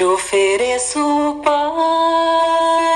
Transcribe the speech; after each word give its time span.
Te 0.00 0.06
ofereço 0.06 1.42
paz, 1.44 2.89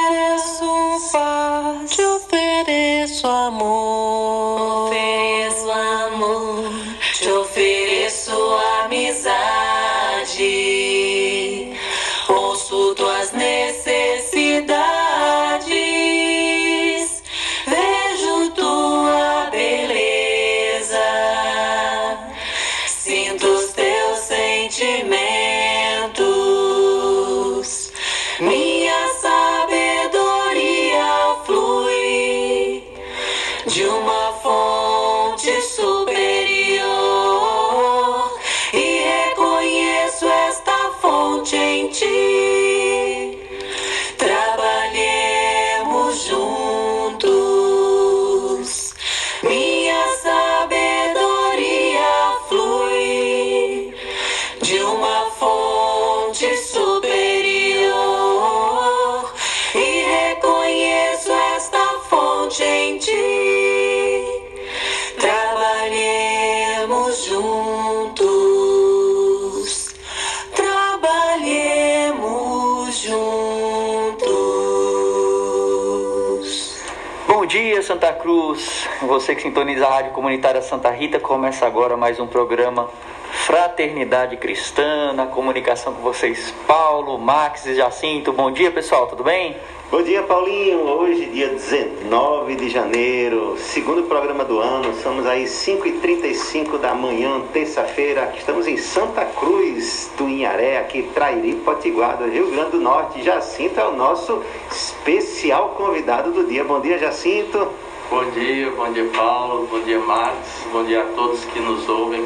Você 79.07 79.35
que 79.35 79.43
sintoniza 79.43 79.87
a 79.87 79.91
Rádio 79.91 80.13
Comunitária 80.13 80.63
Santa 80.63 80.91
Rita, 80.91 81.21
começa 81.21 81.67
agora 81.67 81.95
mais 81.95 82.19
um 82.19 82.27
programa 82.27 82.89
Fraternidade 83.31 84.37
Cristã, 84.39 85.13
na 85.13 85.27
comunicação 85.27 85.93
com 85.93 86.01
vocês, 86.01 86.55
Paulo, 86.67 87.19
Max 87.19 87.67
e 87.67 87.75
Jacinto. 87.75 88.33
Bom 88.33 88.51
dia, 88.51 88.71
pessoal, 88.71 89.07
tudo 89.07 89.23
bem? 89.23 89.57
Bom 89.91 90.03
dia, 90.03 90.23
Paulinho. 90.23 90.81
Hoje, 90.81 91.27
dia 91.27 91.49
19 91.49 92.57
de 92.57 92.71
janeiro, 92.71 93.57
segundo 93.59 94.05
programa 94.05 94.43
do 94.43 94.59
ano. 94.59 94.91
Estamos 94.91 95.27
aí 95.27 95.45
5h35 95.45 96.79
da 96.79 96.95
manhã, 96.95 97.43
terça-feira. 97.53 98.33
Estamos 98.37 98.67
em 98.67 98.79
Santa 98.79 99.27
Cruz 99.27 100.11
do 100.17 100.27
Inharé, 100.29 100.79
aqui 100.79 101.03
Trairi, 101.15 101.57
Potiguar, 101.57 102.17
do 102.17 102.25
Rio 102.25 102.51
Grande 102.51 102.71
do 102.71 102.81
Norte. 102.81 103.23
Jacinto 103.23 103.79
é 103.79 103.87
o 103.87 103.95
nosso 103.95 104.43
especial 104.71 105.75
convidado 105.77 106.33
do 106.33 106.45
dia. 106.45 106.65
Bom 106.65 106.81
dia, 106.81 106.99
Jacinto. 106.99 107.84
Bom 108.11 108.31
dia, 108.31 108.71
bom 108.71 108.93
dia 108.93 109.09
Paulo, 109.17 109.67
bom 109.67 109.81
dia 109.81 109.99
Max, 109.99 110.67
bom 110.71 110.85
dia 110.85 111.01
a 111.01 111.07
todos 111.15 111.43
que 111.47 111.59
nos 111.59 111.89
ouvem 111.89 112.23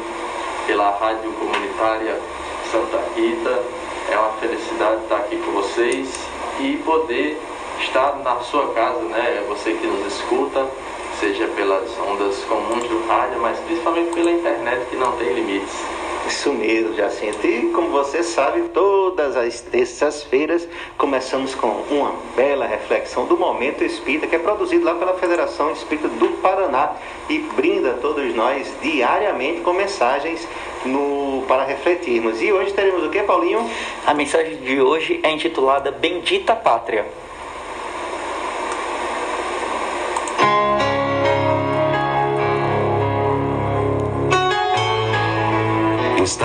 pela 0.67 0.89
Rádio 0.91 1.31
Comunitária 1.31 2.19
Santa 2.69 3.01
Rita. 3.15 3.63
É 4.11 4.17
uma 4.17 4.33
felicidade 4.33 5.03
estar 5.03 5.15
aqui 5.15 5.37
com 5.37 5.51
vocês 5.53 6.27
e 6.59 6.75
poder 6.83 7.41
estar 7.79 8.17
na 8.17 8.41
sua 8.41 8.73
casa, 8.73 8.99
né? 9.03 9.45
Você 9.47 9.73
que 9.73 9.87
nos 9.87 10.05
escuta, 10.13 10.67
seja 11.17 11.47
pelas 11.47 11.97
ondas 11.97 12.43
comuns 12.43 12.83
do 12.83 13.07
rádio, 13.07 13.39
mas 13.39 13.57
principalmente 13.59 14.13
pela 14.13 14.31
internet 14.31 14.85
que 14.89 14.97
não 14.97 15.13
tem 15.13 15.33
limites. 15.33 15.81
Isso 16.29 16.53
mesmo, 16.53 16.93
Jacinto. 16.93 17.47
E 17.47 17.71
como 17.73 17.89
você 17.89 18.21
sabe, 18.21 18.61
todas 18.71 19.35
as 19.35 19.61
terças-feiras 19.61 20.67
começamos 20.95 21.55
com 21.55 21.67
uma 21.89 22.13
bela 22.35 22.67
reflexão 22.67 23.25
do 23.25 23.35
Momento 23.35 23.83
Espírita, 23.83 24.27
que 24.27 24.35
é 24.35 24.39
produzido 24.39 24.85
lá 24.85 24.93
pela 24.93 25.15
Federação 25.15 25.71
Espírita 25.71 26.07
do 26.07 26.29
Paraná 26.39 26.93
e 27.27 27.39
brinda 27.39 27.97
todos 27.99 28.31
nós 28.35 28.71
diariamente 28.79 29.61
com 29.61 29.73
mensagens 29.73 30.47
no, 30.85 31.43
para 31.47 31.63
refletirmos. 31.63 32.39
E 32.43 32.53
hoje 32.53 32.73
teremos 32.73 33.03
o 33.03 33.09
que, 33.09 33.23
Paulinho? 33.23 33.67
A 34.05 34.13
mensagem 34.13 34.57
de 34.57 34.79
hoje 34.79 35.19
é 35.23 35.31
intitulada 35.31 35.89
Bendita 35.89 36.55
Pátria. 36.55 37.07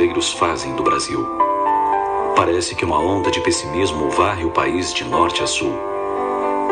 Brasileiros 0.00 0.32
fazem 0.32 0.74
do 0.76 0.82
Brasil. 0.82 1.26
Parece 2.34 2.74
que 2.74 2.86
uma 2.86 2.98
onda 2.98 3.30
de 3.30 3.38
pessimismo 3.40 4.08
varre 4.08 4.46
o 4.46 4.50
país 4.50 4.94
de 4.94 5.04
norte 5.04 5.42
a 5.42 5.46
sul. 5.46 5.74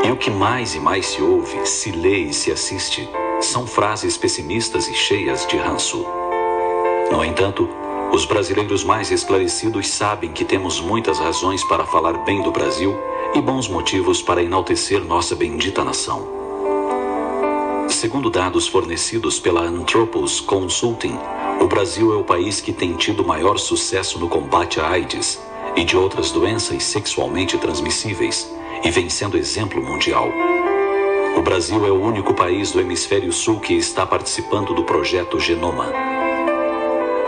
E 0.02 0.10
o 0.10 0.16
que 0.16 0.30
mais 0.30 0.74
e 0.74 0.80
mais 0.80 1.04
se 1.08 1.20
ouve, 1.20 1.66
se 1.66 1.90
lê 1.92 2.20
e 2.20 2.32
se 2.32 2.50
assiste 2.50 3.06
são 3.42 3.66
frases 3.66 4.16
pessimistas 4.16 4.88
e 4.88 4.94
cheias 4.94 5.46
de 5.46 5.58
ranço. 5.58 6.06
No 7.10 7.22
entanto, 7.22 7.68
os 8.14 8.24
brasileiros 8.24 8.82
mais 8.82 9.10
esclarecidos 9.10 9.88
sabem 9.88 10.32
que 10.32 10.44
temos 10.44 10.80
muitas 10.80 11.18
razões 11.18 11.62
para 11.64 11.84
falar 11.84 12.24
bem 12.24 12.40
do 12.40 12.50
Brasil 12.50 12.96
e 13.34 13.42
bons 13.42 13.68
motivos 13.68 14.22
para 14.22 14.42
enaltecer 14.42 15.04
nossa 15.04 15.36
bendita 15.36 15.84
nação. 15.84 16.26
Segundo 17.90 18.30
dados 18.30 18.66
fornecidos 18.66 19.38
pela 19.38 19.60
Anthropos 19.60 20.40
Consulting, 20.40 21.18
o 21.60 21.66
Brasil 21.66 22.12
é 22.12 22.16
o 22.16 22.24
país 22.24 22.60
que 22.60 22.72
tem 22.72 22.94
tido 22.94 23.24
maior 23.24 23.58
sucesso 23.58 24.18
no 24.18 24.28
combate 24.28 24.80
à 24.80 24.88
AIDS 24.88 25.40
e 25.76 25.84
de 25.84 25.96
outras 25.96 26.30
doenças 26.30 26.82
sexualmente 26.84 27.58
transmissíveis 27.58 28.48
e 28.84 28.90
vem 28.90 29.08
sendo 29.08 29.36
exemplo 29.36 29.82
mundial. 29.82 30.30
O 31.36 31.42
Brasil 31.42 31.86
é 31.86 31.90
o 31.90 32.00
único 32.00 32.32
país 32.34 32.72
do 32.72 32.80
hemisfério 32.80 33.32
sul 33.32 33.60
que 33.60 33.74
está 33.74 34.06
participando 34.06 34.74
do 34.74 34.84
projeto 34.84 35.38
Genoma. 35.38 35.92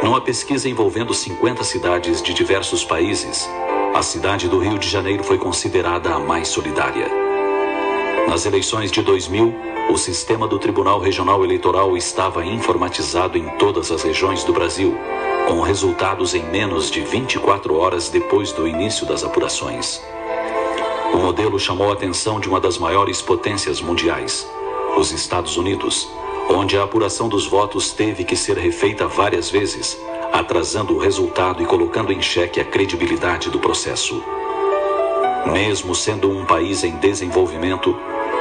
Numa 0.03 0.21
pesquisa 0.21 0.69
envolvendo 0.69 1.13
50 1.13 1.63
cidades 1.63 2.23
de 2.23 2.33
diversos 2.33 2.85
países, 2.85 3.49
a 3.95 4.03
cidade 4.03 4.49
do 4.49 4.59
Rio 4.59 4.79
de 4.79 4.89
Janeiro 4.89 5.23
foi 5.23 5.39
considerada 5.39 6.15
a 6.15 6.19
mais 6.19 6.49
solidária. 6.49 7.30
Nas 8.31 8.47
eleições 8.47 8.93
de 8.93 9.03
2000, 9.03 9.53
o 9.91 9.97
sistema 9.97 10.47
do 10.47 10.57
Tribunal 10.57 11.01
Regional 11.01 11.43
Eleitoral 11.43 11.97
estava 11.97 12.47
informatizado 12.47 13.37
em 13.37 13.49
todas 13.59 13.91
as 13.91 14.05
regiões 14.05 14.45
do 14.45 14.53
Brasil, 14.53 14.97
com 15.49 15.61
resultados 15.63 16.33
em 16.33 16.45
menos 16.45 16.93
de 16.93 17.01
24 17.01 17.77
horas 17.77 18.09
depois 18.09 18.53
do 18.53 18.69
início 18.69 19.05
das 19.05 19.25
apurações. 19.25 20.01
O 21.13 21.17
modelo 21.17 21.59
chamou 21.59 21.91
a 21.91 21.95
atenção 21.95 22.39
de 22.39 22.49
uma 22.49 22.61
das 22.61 22.79
maiores 22.79 23.21
potências 23.21 23.81
mundiais, 23.81 24.49
os 24.97 25.11
Estados 25.11 25.57
Unidos, 25.57 26.09
onde 26.49 26.79
a 26.79 26.85
apuração 26.85 27.29
dos 27.29 27.49
votos 27.49 27.91
teve 27.91 28.23
que 28.23 28.37
ser 28.37 28.57
refeita 28.57 29.09
várias 29.09 29.51
vezes, 29.51 30.01
atrasando 30.33 30.95
o 30.95 30.99
resultado 30.99 31.65
e 31.65 31.67
colocando 31.67 32.13
em 32.13 32.23
xeque 32.23 32.61
a 32.61 32.65
credibilidade 32.65 33.51
do 33.51 33.59
processo. 33.59 34.23
Mesmo 35.53 35.97
sendo 35.97 36.31
um 36.31 36.45
país 36.45 36.85
em 36.85 36.93
desenvolvimento, 36.93 37.97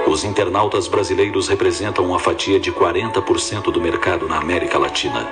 os 0.09 0.23
internautas 0.23 0.87
brasileiros 0.87 1.47
representam 1.47 2.03
uma 2.03 2.17
fatia 2.17 2.59
de 2.59 2.71
40% 2.71 3.71
do 3.71 3.79
mercado 3.79 4.27
na 4.27 4.37
América 4.37 4.79
Latina. 4.79 5.29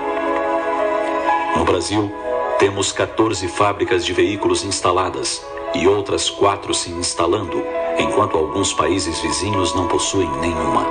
No 1.56 1.66
Brasil, 1.66 2.12
temos 2.60 2.92
14 2.92 3.48
fábricas 3.48 4.06
de 4.06 4.14
veículos 4.14 4.64
instaladas 4.64 5.44
e 5.74 5.88
outras 5.88 6.30
quatro 6.30 6.76
se 6.76 6.92
instalando, 6.92 7.64
enquanto 7.98 8.38
alguns 8.38 8.72
países 8.72 9.20
vizinhos 9.20 9.74
não 9.74 9.88
possuem 9.88 10.30
nenhuma. 10.40 10.86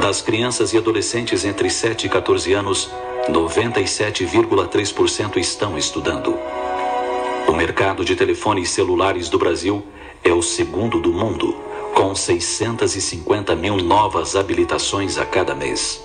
Das 0.00 0.22
crianças 0.22 0.72
e 0.72 0.78
adolescentes 0.78 1.44
entre 1.44 1.68
7 1.68 2.06
e 2.06 2.08
14 2.08 2.54
anos, 2.54 2.90
97,3% 3.28 5.36
estão 5.36 5.76
estudando. 5.76 6.34
O 7.46 7.52
mercado 7.52 8.02
de 8.02 8.16
telefones 8.16 8.70
celulares 8.70 9.28
do 9.28 9.38
Brasil 9.38 9.84
é 10.22 10.32
o 10.32 10.40
segundo 10.40 10.98
do 10.98 11.12
mundo, 11.12 11.54
com 11.94 12.14
650 12.14 13.54
mil 13.54 13.76
novas 13.76 14.34
habilitações 14.34 15.16
a 15.16 15.24
cada 15.24 15.54
mês. 15.54 16.02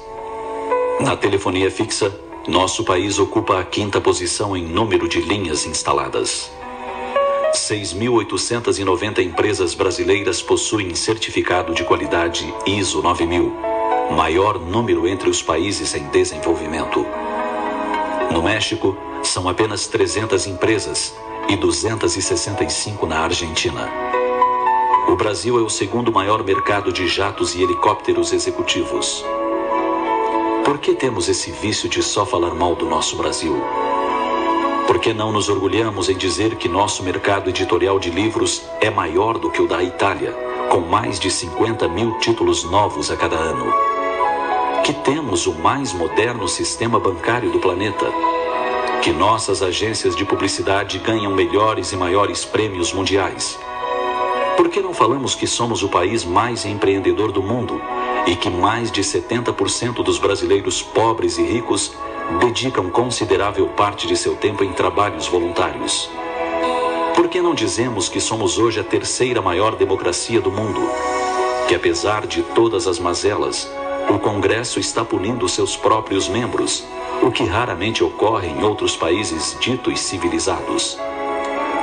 Na 0.99 1.17
telefonia 1.17 1.71
fixa, 1.71 2.15
nosso 2.47 2.83
país 2.83 3.17
ocupa 3.19 3.59
a 3.59 3.63
quinta 3.63 3.99
posição 3.99 4.55
em 4.55 4.63
número 4.63 5.07
de 5.09 5.19
linhas 5.19 5.65
instaladas. 5.65 6.51
6.890 7.53 9.19
empresas 9.19 9.73
brasileiras 9.73 10.41
possuem 10.41 10.93
certificado 10.93 11.73
de 11.73 11.83
qualidade 11.83 12.53
ISO 12.65 13.01
9000, 13.01 13.51
maior 14.11 14.59
número 14.59 15.07
entre 15.07 15.29
os 15.29 15.41
países 15.41 15.95
em 15.95 16.03
desenvolvimento. 16.09 17.05
No 18.31 18.43
México, 18.43 18.95
são 19.23 19.49
apenas 19.49 19.87
300 19.87 20.45
empresas 20.45 21.15
e 21.49 21.55
265 21.55 23.07
na 23.07 23.21
Argentina. 23.21 24.18
O 25.09 25.15
Brasil 25.15 25.57
é 25.57 25.61
o 25.63 25.69
segundo 25.69 26.11
maior 26.11 26.43
mercado 26.43 26.93
de 26.93 27.07
jatos 27.07 27.55
e 27.55 27.63
helicópteros 27.63 28.31
executivos. 28.31 29.25
Por 30.63 30.77
que 30.77 30.93
temos 30.93 31.27
esse 31.27 31.49
vício 31.49 31.89
de 31.89 32.03
só 32.03 32.27
falar 32.27 32.53
mal 32.53 32.75
do 32.75 32.85
nosso 32.85 33.17
Brasil? 33.17 33.59
Por 34.85 34.99
que 34.99 35.11
não 35.11 35.31
nos 35.31 35.49
orgulhamos 35.49 36.09
em 36.09 36.15
dizer 36.15 36.57
que 36.57 36.69
nosso 36.69 37.01
mercado 37.01 37.49
editorial 37.49 37.99
de 37.99 38.11
livros 38.11 38.61
é 38.79 38.91
maior 38.91 39.39
do 39.39 39.49
que 39.49 39.59
o 39.63 39.67
da 39.67 39.83
Itália, 39.83 40.31
com 40.69 40.79
mais 40.79 41.19
de 41.19 41.31
50 41.31 41.87
mil 41.87 42.19
títulos 42.19 42.63
novos 42.63 43.09
a 43.09 43.17
cada 43.17 43.35
ano? 43.35 43.73
Que 44.83 44.93
temos 44.93 45.47
o 45.47 45.55
mais 45.55 45.91
moderno 45.91 46.47
sistema 46.47 46.99
bancário 46.99 47.51
do 47.51 47.59
planeta? 47.59 48.05
Que 49.01 49.11
nossas 49.11 49.63
agências 49.63 50.15
de 50.15 50.23
publicidade 50.23 50.99
ganham 50.99 51.33
melhores 51.33 51.91
e 51.93 51.97
maiores 51.97 52.45
prêmios 52.45 52.93
mundiais? 52.93 53.57
Por 54.59 54.67
que 54.67 54.81
não 54.81 54.93
falamos 54.93 55.35
que 55.35 55.47
somos 55.47 55.83
o 55.83 55.87
país 55.87 56.25
mais 56.25 56.65
empreendedor 56.65 57.31
do 57.31 57.41
mundo 57.41 57.81
e 58.27 58.35
que 58.35 58.49
mais 58.49 58.91
de 58.91 59.01
70% 59.01 60.03
dos 60.03 60.19
brasileiros 60.19 60.81
pobres 60.81 61.37
e 61.37 61.43
ricos 61.43 61.93
dedicam 62.41 62.89
considerável 62.89 63.69
parte 63.69 64.05
de 64.05 64.17
seu 64.17 64.35
tempo 64.35 64.61
em 64.61 64.73
trabalhos 64.73 65.29
voluntários? 65.29 66.11
Por 67.15 67.29
que 67.29 67.41
não 67.41 67.55
dizemos 67.55 68.09
que 68.09 68.19
somos 68.19 68.57
hoje 68.57 68.81
a 68.81 68.83
terceira 68.83 69.41
maior 69.41 69.77
democracia 69.77 70.41
do 70.41 70.51
mundo? 70.51 70.81
Que 71.69 71.75
apesar 71.75 72.27
de 72.27 72.43
todas 72.43 72.85
as 72.85 72.99
mazelas, 72.99 73.71
o 74.09 74.19
Congresso 74.19 74.77
está 74.77 75.05
punindo 75.05 75.47
seus 75.47 75.77
próprios 75.77 76.27
membros, 76.27 76.83
o 77.23 77.31
que 77.31 77.45
raramente 77.45 78.03
ocorre 78.03 78.49
em 78.49 78.61
outros 78.61 78.93
países 78.97 79.55
ditos 79.61 80.01
civilizados. 80.01 80.99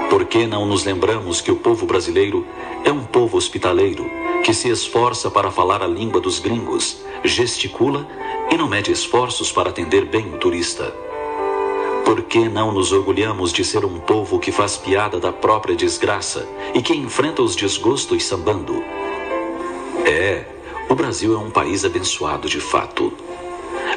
Por 0.08 0.24
que 0.24 0.46
não 0.46 0.64
nos 0.64 0.84
lembramos 0.84 1.40
que 1.40 1.50
o 1.50 1.56
povo 1.56 1.84
brasileiro 1.84 2.46
é 2.84 2.92
um 2.92 3.04
povo 3.04 3.36
hospitaleiro, 3.36 4.08
que 4.44 4.54
se 4.54 4.68
esforça 4.68 5.28
para 5.30 5.50
falar 5.50 5.82
a 5.82 5.86
língua 5.86 6.20
dos 6.20 6.38
gringos, 6.38 6.98
gesticula 7.24 8.06
e 8.50 8.56
não 8.56 8.68
mede 8.68 8.92
esforços 8.92 9.50
para 9.50 9.70
atender 9.70 10.04
bem 10.04 10.32
o 10.32 10.38
turista? 10.38 10.94
Por 12.04 12.22
que 12.22 12.48
não 12.48 12.70
nos 12.70 12.92
orgulhamos 12.92 13.52
de 13.52 13.64
ser 13.64 13.84
um 13.84 13.98
povo 13.98 14.38
que 14.38 14.52
faz 14.52 14.76
piada 14.76 15.18
da 15.18 15.32
própria 15.32 15.74
desgraça 15.74 16.48
e 16.72 16.80
que 16.80 16.94
enfrenta 16.94 17.42
os 17.42 17.56
desgostos 17.56 18.22
sambando? 18.24 18.84
É, 20.04 20.44
o 20.88 20.94
Brasil 20.94 21.34
é 21.34 21.38
um 21.38 21.50
país 21.50 21.84
abençoado 21.84 22.48
de 22.48 22.60
fato. 22.60 23.12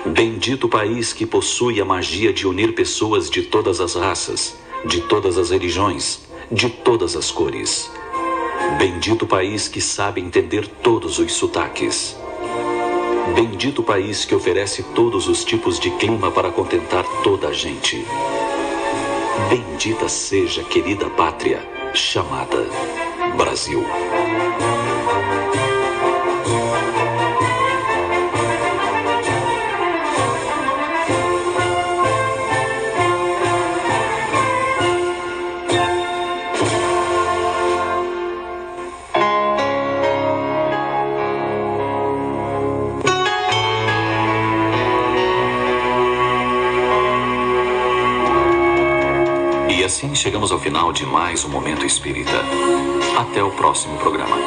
Bendito 0.07 0.67
país 0.67 1.13
que 1.13 1.27
possui 1.27 1.79
a 1.79 1.85
magia 1.85 2.33
de 2.33 2.47
unir 2.47 2.73
pessoas 2.73 3.29
de 3.29 3.43
todas 3.43 3.79
as 3.79 3.93
raças 3.93 4.57
de 4.85 5.01
todas 5.01 5.37
as 5.37 5.49
religiões, 5.49 6.21
de 6.51 6.69
todas 6.69 7.15
as 7.15 7.31
cores. 7.31 7.91
Bendito 8.77 9.27
país 9.27 9.67
que 9.67 9.81
sabe 9.81 10.21
entender 10.21 10.67
todos 10.67 11.19
os 11.19 11.31
sotaques. 11.33 12.15
Bendito 13.35 13.83
país 13.83 14.25
que 14.25 14.33
oferece 14.33 14.83
todos 14.95 15.27
os 15.27 15.43
tipos 15.43 15.79
de 15.79 15.91
clima 15.91 16.31
para 16.31 16.51
contentar 16.51 17.03
toda 17.23 17.49
a 17.49 17.53
gente. 17.53 18.05
Bendita 19.49 20.07
seja 20.09 20.63
querida 20.63 21.09
pátria 21.09 21.61
chamada 21.93 22.67
Brasil. 23.37 23.83
Assim 49.99 50.15
chegamos 50.15 50.49
ao 50.49 50.57
final 50.57 50.93
de 50.93 51.05
mais 51.05 51.43
um 51.43 51.49
Momento 51.49 51.85
Espírita. 51.85 52.31
Até 53.17 53.43
o 53.43 53.51
próximo 53.51 53.97
programa. 53.97 54.37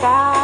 Força 0.00 0.36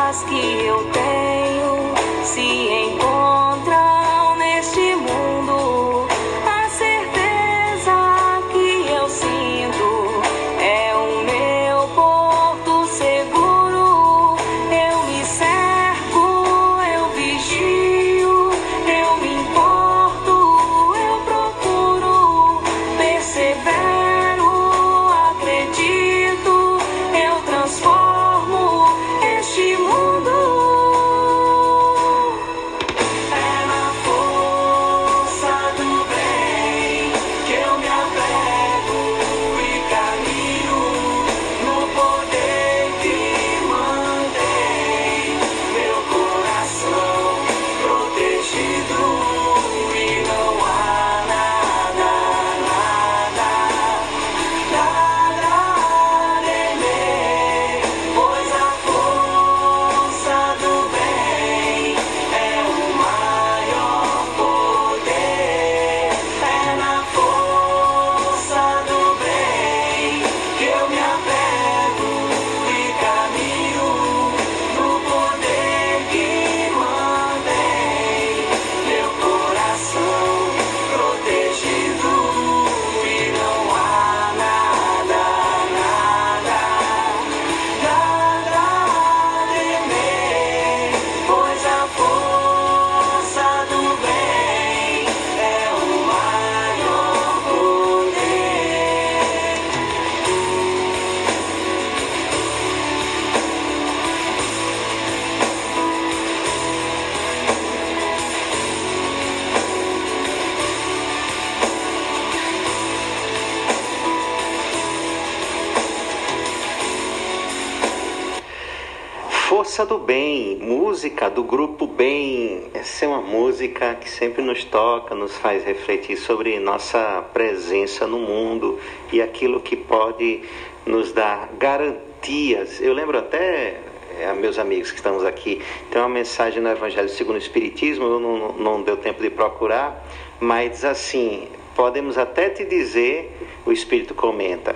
música 123.62 123.94
que 123.94 124.10
sempre 124.10 124.42
nos 124.42 124.64
toca, 124.64 125.14
nos 125.14 125.36
faz 125.36 125.62
refletir 125.64 126.16
sobre 126.16 126.58
nossa 126.58 127.24
presença 127.32 128.08
no 128.08 128.18
mundo 128.18 128.76
e 129.12 129.22
aquilo 129.22 129.60
que 129.60 129.76
pode 129.76 130.42
nos 130.84 131.12
dar 131.12 131.48
garantias. 131.60 132.80
Eu 132.80 132.92
lembro 132.92 133.16
até 133.16 133.78
a 134.18 134.30
é, 134.30 134.34
meus 134.34 134.58
amigos 134.58 134.90
que 134.90 134.96
estamos 134.96 135.24
aqui, 135.24 135.62
tem 135.92 136.02
uma 136.02 136.08
mensagem 136.08 136.60
no 136.60 136.70
Evangelho 136.70 137.08
segundo 137.08 137.36
o 137.36 137.38
Espiritismo, 137.38 138.04
eu 138.04 138.18
não, 138.18 138.52
não 138.54 138.82
deu 138.82 138.96
tempo 138.96 139.22
de 139.22 139.30
procurar, 139.30 140.04
mas 140.40 140.84
assim: 140.84 141.46
podemos 141.76 142.18
até 142.18 142.50
te 142.50 142.64
dizer, 142.64 143.32
o 143.64 143.70
Espírito 143.70 144.12
comenta, 144.12 144.74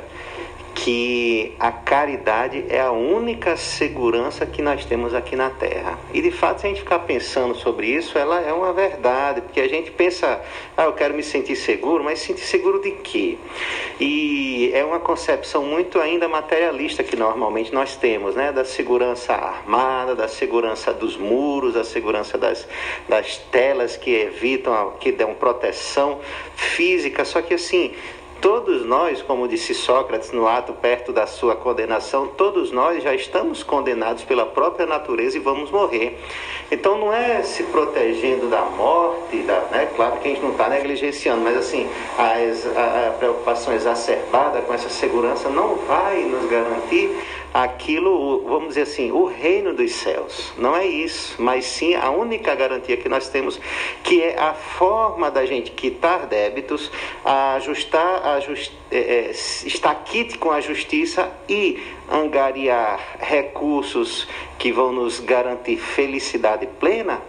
que 0.87 1.52
a 1.59 1.73
caridade 1.73 2.64
é 2.69 2.81
a 2.81 2.93
única 2.93 3.57
segurança 3.57 4.47
que 4.47 4.62
nós 4.62 4.85
temos 4.85 5.14
aqui 5.14 5.35
na 5.35 5.50
Terra. 5.50 5.99
E 6.14 6.23
de 6.23 6.31
fato, 6.31 6.61
se 6.61 6.66
a 6.69 6.69
gente 6.69 6.78
ficar 6.78 7.00
pensando 7.00 7.57
sobre 7.57 7.88
isso, 7.88 8.16
ela 8.16 8.40
é 8.40 8.52
uma 8.52 8.73
verdade, 8.73 9.40
porque 9.40 9.59
a 9.59 9.69
gente 9.69 9.90
pensa, 9.90 10.40
ah, 10.76 10.85
eu 10.85 10.93
quero 10.93 11.12
me 11.12 11.25
sentir 11.25 11.57
seguro, 11.57 12.05
mas 12.05 12.21
sentir 12.21 12.45
seguro 12.45 12.81
de 12.81 12.93
quê? 12.93 13.37
E 13.99 14.71
é 14.73 14.85
uma 14.85 15.00
concepção 15.00 15.64
muito 15.64 15.99
ainda 15.99 16.28
materialista 16.28 17.02
que 17.02 17.16
normalmente 17.16 17.75
nós 17.75 17.97
temos, 17.97 18.37
né? 18.37 18.52
Da 18.52 18.64
segurança 18.64 19.33
armada, 19.33 20.14
da 20.14 20.28
segurança 20.28 20.95
dos 20.95 21.16
muros, 21.16 21.75
da 21.75 21.83
segurança 21.83 22.38
das, 22.38 22.64
das 23.09 23.38
telas 23.50 23.97
que 23.97 24.12
evitam, 24.12 24.93
que 25.00 25.11
dão 25.11 25.35
proteção 25.35 26.21
física. 26.55 27.25
Só 27.25 27.43
que 27.43 27.55
assim, 27.55 27.93
Todos 28.40 28.85
nós, 28.85 29.23
como 29.23 29.49
disse 29.49 29.75
Sócrates 29.75 30.31
no 30.31 30.47
ato 30.47 30.73
perto 30.75 31.12
da 31.12 31.26
sua 31.26 31.57
condenação, 31.57 32.26
todos 32.26 32.71
nós 32.71 33.02
já 33.02 33.14
estamos 33.14 33.62
condenados 33.62 34.25
pela 34.25 34.45
própria 34.45 34.87
natureza 34.87 35.37
e 35.37 35.40
vamos 35.40 35.71
morrer. 35.71 36.19
Então 36.71 36.99
não 36.99 37.12
é 37.12 37.43
se 37.43 37.62
protegendo 37.64 38.49
da 38.49 38.62
morte, 38.62 39.38
da, 39.38 39.61
né? 39.71 39.88
claro 39.97 40.19
que 40.19 40.28
a 40.28 40.31
gente 40.31 40.43
não 40.43 40.52
está 40.52 40.69
negligenciando, 40.69 41.43
mas 41.43 41.57
assim, 41.57 41.88
a, 42.19 43.09
a 43.09 43.11
preocupação 43.12 43.73
exacerbada 43.73 44.61
com 44.61 44.75
essa 44.75 44.90
segurança 44.90 45.49
não 45.49 45.76
vai 45.76 46.21
nos 46.23 46.45
garantir 46.50 47.16
aquilo, 47.53 48.45
vamos 48.47 48.69
dizer 48.69 48.83
assim, 48.83 49.11
o 49.11 49.25
reino 49.25 49.73
dos 49.73 49.93
céus. 49.93 50.53
Não 50.59 50.76
é 50.76 50.87
isso, 50.87 51.41
mas 51.41 51.65
sim 51.65 51.95
a 51.95 52.11
única 52.11 52.55
garantia 52.55 52.97
que 52.97 53.09
nós 53.09 53.29
temos, 53.29 53.61
que 54.03 54.23
é 54.23 54.38
a 54.38 54.53
forma 54.55 55.31
da 55.31 55.47
gente 55.47 55.71
quitar 55.71 56.26
débitos, 56.26 56.91
ajustar, 57.25 58.26
ajust, 58.37 58.73
é, 58.91 58.99
é, 58.99 59.31
estar 59.31 59.95
quite 60.05 60.38
com 60.38 60.50
a 60.50 60.61
justiça 60.61 61.33
e 61.49 61.83
angariar 62.11 63.00
recursos 63.19 64.29
que 64.59 64.73
vão 64.73 64.93
nos 64.93 65.21
garantir 65.21 65.76
felicidade 65.76 66.67
plena, 66.79 67.21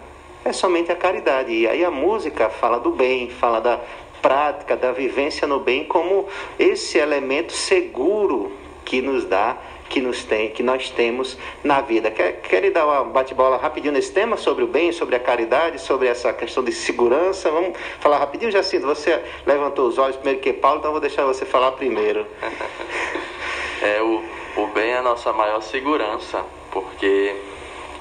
é 0.44 0.52
somente 0.52 0.92
a 0.92 0.96
caridade. 0.96 1.52
E 1.52 1.66
aí 1.66 1.84
a 1.84 1.90
música 1.90 2.48
fala 2.48 2.78
do 2.78 2.90
bem, 2.90 3.30
fala 3.30 3.60
da 3.60 3.80
prática, 4.20 4.76
da 4.76 4.92
vivência 4.92 5.46
no 5.46 5.60
bem 5.60 5.84
como 5.84 6.26
esse 6.58 6.98
elemento 6.98 7.52
seguro 7.52 8.52
que 8.84 9.02
nos 9.02 9.24
dá 9.24 9.56
que, 9.88 10.00
nos 10.00 10.24
tem, 10.24 10.50
que 10.50 10.62
nós 10.62 10.90
temos 10.90 11.36
na 11.64 11.80
vida. 11.80 12.10
Quer, 12.10 12.40
quer 12.42 12.70
dar 12.70 12.86
uma 12.86 13.04
bate-bola 13.04 13.56
rapidinho 13.56 13.92
nesse 13.92 14.12
tema 14.12 14.36
sobre 14.36 14.64
o 14.64 14.66
bem, 14.66 14.92
sobre 14.92 15.16
a 15.16 15.20
caridade, 15.20 15.80
sobre 15.80 16.08
essa 16.08 16.32
questão 16.32 16.62
de 16.62 16.72
segurança? 16.72 17.50
Vamos 17.50 17.76
falar 18.00 18.18
rapidinho, 18.18 18.50
Jacinto. 18.50 18.86
Você 18.86 19.22
levantou 19.46 19.88
os 19.88 19.98
olhos 19.98 20.16
primeiro 20.16 20.40
que 20.40 20.52
Paulo, 20.52 20.78
então 20.78 20.92
vou 20.92 21.00
deixar 21.00 21.24
você 21.24 21.44
falar 21.44 21.72
primeiro. 21.72 22.26
é, 23.82 24.02
o, 24.02 24.22
o 24.62 24.66
bem 24.68 24.90
é 24.90 24.98
a 24.98 25.02
nossa 25.02 25.32
maior 25.32 25.62
segurança, 25.62 26.44
porque 26.70 27.34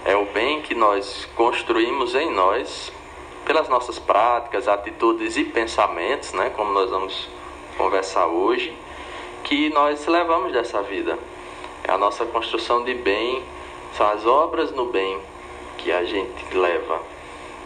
é 0.06 0.16
o 0.16 0.26
bem 0.26 0.62
que 0.62 0.76
nós 0.76 1.28
construímos 1.36 2.16
em 2.16 2.32
nós 2.32 2.92
pelas 3.46 3.70
nossas 3.70 3.98
práticas, 3.98 4.68
atitudes 4.68 5.38
e 5.38 5.46
pensamentos, 5.46 6.34
né, 6.34 6.52
como 6.54 6.74
nós 6.74 6.90
vamos 6.90 7.30
conversar 7.78 8.28
hoje, 8.28 8.76
que 9.46 9.70
nós 9.70 10.06
levamos 10.06 10.52
dessa 10.52 10.82
vida. 10.82 11.18
É 11.88 11.92
a 11.92 11.98
nossa 11.98 12.26
construção 12.26 12.84
de 12.84 12.94
bem, 12.94 13.42
são 13.96 14.08
as 14.10 14.26
obras 14.26 14.72
no 14.72 14.88
bem 14.88 15.20
que 15.78 15.90
a 15.92 16.04
gente 16.04 16.54
leva 16.54 17.02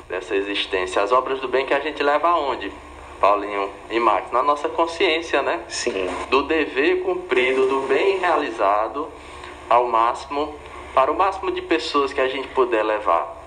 dessa 0.07 0.35
existência. 0.35 1.01
As 1.01 1.11
obras 1.11 1.39
do 1.39 1.47
bem 1.47 1.65
que 1.65 1.73
a 1.73 1.79
gente 1.79 2.03
leva 2.03 2.29
aonde? 2.29 2.71
Paulinho 3.19 3.69
e 3.89 3.99
Max, 3.99 4.31
na 4.31 4.43
nossa 4.43 4.69
consciência, 4.69 5.41
né? 5.41 5.63
Sim. 5.67 6.07
Do 6.29 6.43
dever 6.43 7.01
cumprido, 7.01 7.67
do 7.67 7.87
bem 7.87 8.19
realizado 8.19 9.07
ao 9.67 9.87
máximo, 9.87 10.55
para 10.93 11.11
o 11.11 11.15
máximo 11.15 11.51
de 11.51 11.61
pessoas 11.61 12.13
que 12.13 12.21
a 12.21 12.27
gente 12.27 12.47
puder 12.49 12.83
levar. 12.83 13.41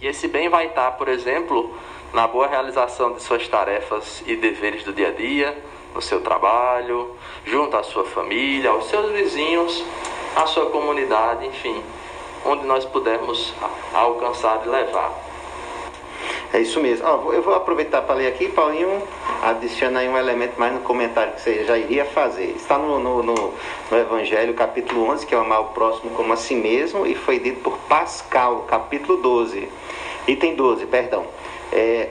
E 0.00 0.06
esse 0.06 0.28
bem 0.28 0.48
vai 0.48 0.66
estar, 0.66 0.92
por 0.92 1.08
exemplo, 1.08 1.74
na 2.12 2.28
boa 2.28 2.46
realização 2.46 3.14
de 3.14 3.22
suas 3.22 3.48
tarefas 3.48 4.22
e 4.26 4.36
deveres 4.36 4.84
do 4.84 4.92
dia 4.92 5.08
a 5.08 5.12
dia, 5.12 5.56
no 5.94 6.02
seu 6.02 6.20
trabalho, 6.20 7.16
junto 7.44 7.76
à 7.76 7.82
sua 7.82 8.04
família, 8.04 8.70
aos 8.70 8.88
seus 8.88 9.10
vizinhos, 9.12 9.84
à 10.36 10.46
sua 10.46 10.66
comunidade, 10.66 11.46
enfim. 11.46 11.82
onde 12.44 12.66
nós 12.66 12.84
pudermos 12.84 13.52
alcançar 13.92 14.62
e 14.64 14.68
levar. 14.68 15.28
É 16.52 16.60
isso 16.60 16.80
mesmo. 16.80 17.06
Oh, 17.06 17.32
eu 17.32 17.42
vou 17.42 17.54
aproveitar 17.54 18.02
para 18.02 18.14
ler 18.14 18.28
aqui, 18.28 18.48
Paulinho, 18.48 19.02
adiciona 19.42 20.00
aí 20.00 20.08
um 20.08 20.16
elemento 20.16 20.58
mais 20.58 20.72
no 20.72 20.80
comentário 20.80 21.34
que 21.34 21.42
você 21.42 21.64
já 21.64 21.76
iria 21.76 22.06
fazer. 22.06 22.54
Está 22.56 22.78
no, 22.78 22.98
no, 22.98 23.22
no, 23.22 23.34
no 23.90 23.98
Evangelho, 23.98 24.54
capítulo 24.54 25.10
11, 25.10 25.26
que 25.26 25.34
é 25.34 25.38
amar 25.38 25.60
o 25.60 25.64
próximo 25.66 26.10
como 26.12 26.32
a 26.32 26.36
si 26.36 26.54
mesmo, 26.54 27.06
e 27.06 27.14
foi 27.14 27.38
dito 27.38 27.60
por 27.60 27.76
Pascal, 27.80 28.64
capítulo 28.66 29.20
12, 29.20 29.68
item 30.26 30.54
12, 30.54 30.86
perdão. 30.86 31.26
É, 31.70 32.08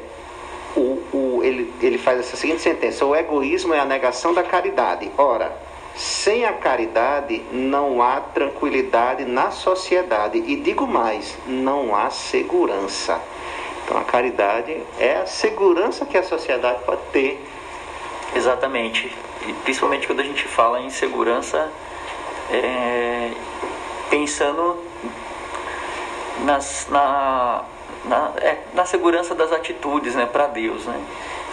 o, 0.77 1.01
o, 1.11 1.43
ele, 1.43 1.73
ele 1.81 1.97
faz 1.97 2.19
essa 2.19 2.37
seguinte 2.37 2.61
sentença: 2.61 3.05
o 3.05 3.15
egoísmo 3.15 3.73
é 3.73 3.79
a 3.79 3.85
negação 3.85 4.33
da 4.33 4.43
caridade. 4.43 5.11
Ora, 5.17 5.51
sem 5.95 6.45
a 6.45 6.53
caridade 6.53 7.43
não 7.51 8.01
há 8.01 8.21
tranquilidade 8.21 9.25
na 9.25 9.49
sociedade. 9.49 10.37
E 10.37 10.55
digo 10.57 10.85
mais, 10.85 11.35
não 11.47 11.95
há 11.95 12.09
segurança. 12.11 13.19
Então 13.83 13.97
a 13.97 14.03
caridade 14.03 14.83
é 14.99 15.17
a 15.17 15.25
segurança 15.25 16.05
que 16.05 16.17
a 16.17 16.23
sociedade 16.23 16.83
pode 16.85 17.01
ter. 17.11 17.43
Exatamente. 18.35 19.11
E 19.47 19.53
principalmente 19.63 20.05
quando 20.05 20.19
a 20.19 20.23
gente 20.23 20.47
fala 20.47 20.81
em 20.81 20.89
segurança, 20.89 21.71
é, 22.51 23.31
pensando 24.09 24.77
nas, 26.43 26.87
na, 26.89 27.63
na, 28.07 28.31
é, 28.37 28.57
na 28.73 28.85
segurança 28.85 29.35
das 29.35 29.51
atitudes 29.51 30.15
né, 30.15 30.25
para 30.25 30.47
Deus. 30.47 30.85
Né? 30.85 30.99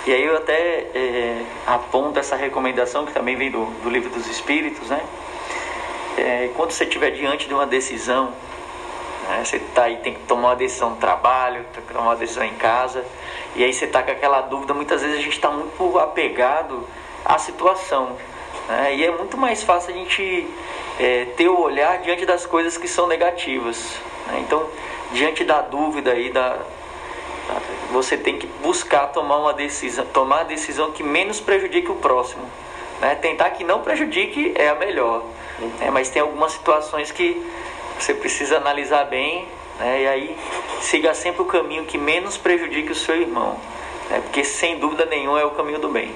E 0.07 0.13
aí 0.13 0.25
eu 0.25 0.37
até 0.37 0.87
é, 0.95 1.43
aponto 1.67 2.19
essa 2.19 2.37
recomendação 2.37 3.07
que 3.07 3.13
também 3.13 3.37
vem 3.37 3.51
do, 3.51 3.65
do 3.83 3.89
livro 3.89 4.11
dos 4.11 4.27
Espíritos, 4.27 4.89
né? 4.91 5.03
É, 6.17 6.51
quando 6.55 6.73
você 6.73 6.85
estiver 6.85 7.11
diante 7.11 7.49
de 7.49 7.55
uma 7.55 7.67
decisão, 7.67 8.33
né, 9.29 9.43
você 9.43 9.57
está 9.57 9.85
aí, 9.85 9.97
tem 9.97 10.15
que 10.15 10.21
tomar 10.21 10.51
uma 10.51 10.57
decisão 10.57 10.91
no 10.91 10.97
trabalho, 10.97 11.65
tem 11.73 11.83
que 11.83 11.93
tomar 11.93 12.11
uma 12.11 12.17
decisão 12.17 12.45
em 12.45 12.55
casa, 12.55 13.05
e 13.57 13.65
aí 13.65 13.73
você 13.73 13.87
está 13.87 14.03
com 14.03 14.11
aquela 14.11 14.43
dúvida, 14.43 14.75
muitas 14.75 15.01
vezes 15.01 15.19
a 15.19 15.23
gente 15.23 15.33
está 15.33 15.51
muito 15.51 15.99
apegado 15.99 16.87
à 17.25 17.39
situação. 17.39 18.17
Né, 18.69 18.97
e 18.97 19.05
é 19.05 19.11
muito 19.11 19.37
mais 19.37 19.63
fácil 19.63 19.95
a 19.95 19.97
gente 19.97 20.47
é, 21.01 21.25
ter 21.37 21.49
o 21.49 21.59
olhar 21.59 21.99
diante 21.99 22.27
das 22.27 22.45
coisas 22.47 22.77
que 22.77 22.87
são 22.87 23.07
negativas. 23.07 23.97
Né? 24.27 24.41
Então, 24.41 24.69
diante 25.15 25.45
da 25.45 25.63
dúvida 25.63 26.11
aí, 26.11 26.31
da, 26.31 26.59
você 27.91 28.17
tem 28.17 28.37
que 28.37 28.47
buscar 28.63 29.07
tomar 29.07 29.39
uma 29.39 29.55
decisão, 29.55 30.05
tomar 30.07 30.41
a 30.41 30.45
decisão 30.45 30.91
que 30.91 31.03
menos 31.03 31.41
prejudique 31.41 31.91
o 31.91 31.95
próximo. 31.95 32.45
Né? 33.01 33.15
Tentar 33.15 33.51
que 33.51 33.65
não 33.65 33.81
prejudique 33.81 34.53
é 34.57 34.69
a 34.69 34.75
melhor. 34.75 35.25
Né? 35.81 35.91
Mas 35.91 36.11
tem 36.11 36.21
algumas 36.21 36.53
situações 36.53 37.11
que 37.11 37.41
você 37.99 38.13
precisa 38.13 38.57
analisar 38.57 39.05
bem 39.05 39.47
né? 39.79 40.03
e 40.03 40.09
aí 40.09 40.39
siga 40.81 41.15
sempre 41.15 41.43
o 41.43 41.45
caminho 41.45 41.85
que 41.85 41.97
menos 41.97 42.37
prejudique 42.37 42.91
o 42.91 42.95
seu 42.95 43.17
irmão. 43.17 43.57
Né? 44.11 44.21
Porque 44.21 44.43
sem 44.43 44.79
dúvida 44.79 45.07
nenhuma 45.07 45.41
é 45.41 45.45
o 45.45 45.53
caminho 45.53 45.79
do 45.79 45.89
bem. 45.89 46.13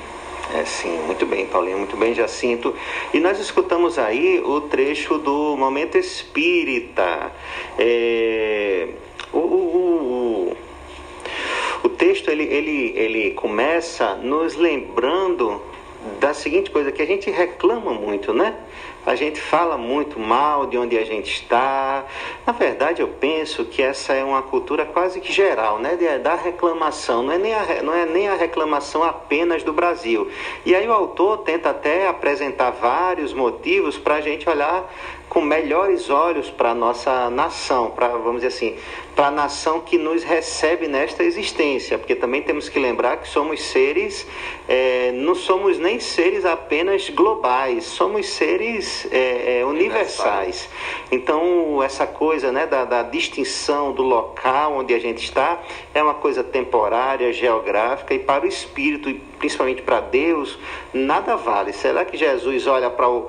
É 0.55 0.65
sim, 0.65 0.99
muito 1.07 1.27
bem, 1.27 1.47
Paulinho, 1.47 1.79
muito 1.79 1.97
bem, 1.97 2.15
Jacinto. 2.15 2.75
E 3.13 3.21
nós 3.21 3.39
escutamos 3.39 3.99
aí 3.99 4.41
o 4.45 4.63
trecho 4.63 5.19
do 5.19 5.57
Momento 5.57 5.99
Espírita. 5.99 7.31
É, 7.79 8.89
o, 9.33 9.39
o, 9.39 10.53
o 10.53 10.57
o 11.83 11.89
texto 11.89 12.29
ele, 12.29 12.45
ele, 12.45 12.93
ele 12.97 13.31
começa 13.33 14.15
nos 14.17 14.57
lembrando 14.57 15.63
da 16.21 16.35
seguinte 16.35 16.71
coisa 16.71 16.91
que 16.91 17.03
a 17.03 17.07
gente 17.07 17.31
reclama 17.31 17.93
muito, 17.93 18.33
né? 18.33 18.55
A 19.09 19.15
gente 19.15 19.41
fala 19.41 19.79
muito 19.79 20.21
mal 20.21 20.67
de 20.67 20.77
onde 20.77 20.99
a 20.99 21.03
gente 21.03 21.33
está. 21.33 22.05
Na 22.47 22.53
verdade, 22.53 23.01
eu 23.01 23.09
penso 23.09 23.65
que 23.65 23.81
essa 23.81 24.13
é 24.13 24.23
uma 24.23 24.43
cultura 24.43 24.85
quase 24.85 25.19
que 25.19 25.33
geral, 25.33 25.79
né? 25.79 25.97
Da 26.23 26.35
reclamação. 26.35 27.23
Não 27.23 27.33
é, 27.33 27.39
nem 27.39 27.55
a, 27.55 27.83
não 27.83 27.95
é 27.95 28.05
nem 28.05 28.29
a 28.29 28.35
reclamação 28.35 29.03
apenas 29.03 29.63
do 29.63 29.73
Brasil. 29.73 30.31
E 30.67 30.75
aí 30.75 30.87
o 30.87 30.93
autor 30.93 31.39
tenta 31.39 31.71
até 31.71 32.07
apresentar 32.07 32.71
vários 32.73 33.33
motivos 33.33 33.97
para 33.97 34.17
a 34.17 34.21
gente 34.21 34.47
olhar 34.47 34.93
com 35.27 35.41
melhores 35.41 36.11
olhos 36.11 36.51
para 36.51 36.71
a 36.71 36.75
nossa 36.75 37.31
nação, 37.31 37.91
para, 37.91 38.09
vamos 38.09 38.43
dizer 38.43 38.49
assim, 38.49 38.77
para 39.19 39.27
a 39.27 39.31
nação 39.33 39.81
que 39.81 39.99
nos 39.99 40.23
recebe 40.23 40.87
nesta 40.87 41.25
existência, 41.25 41.99
porque 41.99 42.15
também 42.15 42.41
temos 42.41 42.69
que 42.69 42.79
lembrar 42.79 43.17
que 43.17 43.27
somos 43.27 43.61
seres, 43.61 44.25
é, 44.69 45.11
não 45.11 45.35
somos 45.35 45.77
nem 45.77 45.99
seres 45.99 46.45
apenas 46.45 47.11
globais, 47.11 47.83
somos 47.83 48.29
seres 48.29 49.09
é, 49.11 49.59
é, 49.59 49.65
universais. 49.65 50.71
Então, 51.11 51.83
essa 51.83 52.07
coisa 52.07 52.53
né, 52.53 52.65
da, 52.65 52.85
da 52.85 53.03
distinção 53.03 53.91
do 53.91 54.05
local 54.05 54.75
onde 54.77 54.95
a 54.95 55.01
gente 55.01 55.25
está 55.25 55.61
é 55.93 56.01
uma 56.01 56.15
coisa 56.15 56.45
temporária, 56.45 57.33
geográfica, 57.33 58.15
e 58.15 58.21
para 58.21 58.45
o 58.45 58.47
espírito, 58.47 59.11
e 59.11 59.21
principalmente 59.39 59.83
para 59.83 60.01
Deus, 60.01 60.59
nada 60.93 61.37
vale. 61.37 61.73
Será 61.73 62.05
que 62.05 62.17
Jesus 62.17 62.67
olha 62.67 62.91
para 62.91 63.09
um, 63.09 63.27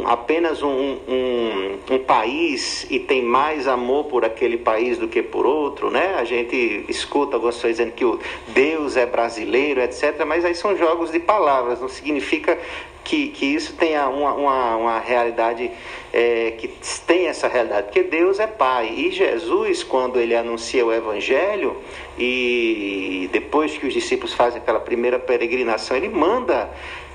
um, 0.00 0.08
apenas 0.08 0.62
um, 0.62 0.68
um, 0.68 1.78
um, 1.90 1.98
país 1.98 2.86
e 2.90 2.98
tem 2.98 3.22
mais 3.22 3.68
amor 3.68 4.04
por 4.04 4.24
aquele 4.24 4.58
país 4.58 4.98
do 4.98 5.08
que 5.08 5.22
por 5.22 5.46
outro, 5.46 5.90
né? 5.90 6.14
A 6.18 6.24
gente 6.24 6.84
escuta 6.88 7.36
algumas 7.36 7.56
pessoas 7.56 7.76
dizendo 7.76 7.92
que 7.92 8.04
o 8.04 8.18
Deus 8.48 8.96
é 8.96 9.06
brasileiro, 9.06 9.80
etc. 9.80 10.24
Mas 10.26 10.44
aí 10.44 10.54
são 10.54 10.76
jogos 10.76 11.10
de 11.10 11.18
palavras, 11.18 11.80
não 11.80 11.88
significa 11.88 12.58
que, 13.04 13.28
que 13.28 13.46
isso 13.46 13.74
tenha 13.74 14.08
uma, 14.08 14.32
uma, 14.32 14.76
uma 14.76 14.98
realidade, 14.98 15.70
é, 16.12 16.52
que 16.52 16.68
tem 17.06 17.26
essa 17.26 17.46
realidade, 17.46 17.84
porque 17.84 18.02
Deus 18.02 18.40
é 18.40 18.46
Pai. 18.46 18.92
E 18.96 19.10
Jesus, 19.10 19.84
quando 19.84 20.18
ele 20.18 20.34
anuncia 20.34 20.84
o 20.84 20.92
Evangelho, 20.92 21.76
e 22.18 23.28
depois 23.30 23.76
que 23.76 23.86
os 23.86 23.92
discípulos 23.92 24.32
fazem 24.32 24.60
aquela 24.60 24.80
primeira 24.80 25.18
peregrinação, 25.18 25.96
ele 25.96 26.08
manda 26.08 26.70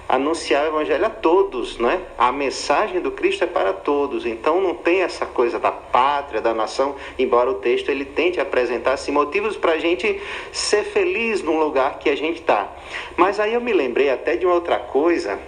anunciar 0.10 0.64
o 0.64 0.68
evangelho 0.70 1.06
a 1.06 1.10
todos, 1.10 1.78
né? 1.78 2.02
A 2.18 2.32
mensagem 2.32 3.00
do 3.00 3.12
Cristo 3.12 3.44
é 3.44 3.48
para 3.48 3.72
todos. 3.72 4.26
Então 4.26 4.60
não 4.60 4.74
tem 4.74 5.04
essa 5.04 5.24
coisa 5.24 5.60
da 5.60 5.72
pátria, 5.72 6.42
da 6.42 6.52
nação, 6.52 6.96
embora 7.20 7.52
o 7.52 7.56
texto 7.56 7.90
ele 7.90 8.04
tente 8.04 8.42
apresentar 8.42 8.94
assim, 8.94 9.12
motivos 9.12 9.56
para 9.56 9.74
a 9.74 9.78
gente 9.78 10.20
ser 10.52 10.84
feliz 10.84 11.44
num 11.44 11.60
lugar 11.60 12.00
que 12.00 12.10
a 12.10 12.18
gente 12.18 12.40
está. 12.42 12.68
Mas 13.16 13.40
aí 13.40 13.54
eu 13.54 13.62
me 13.62 13.72
lembrei 13.72 14.10
até 14.10 14.36
de 14.36 14.48
uma 14.48 14.56
outra 14.56 14.80
coisa. 14.80 15.40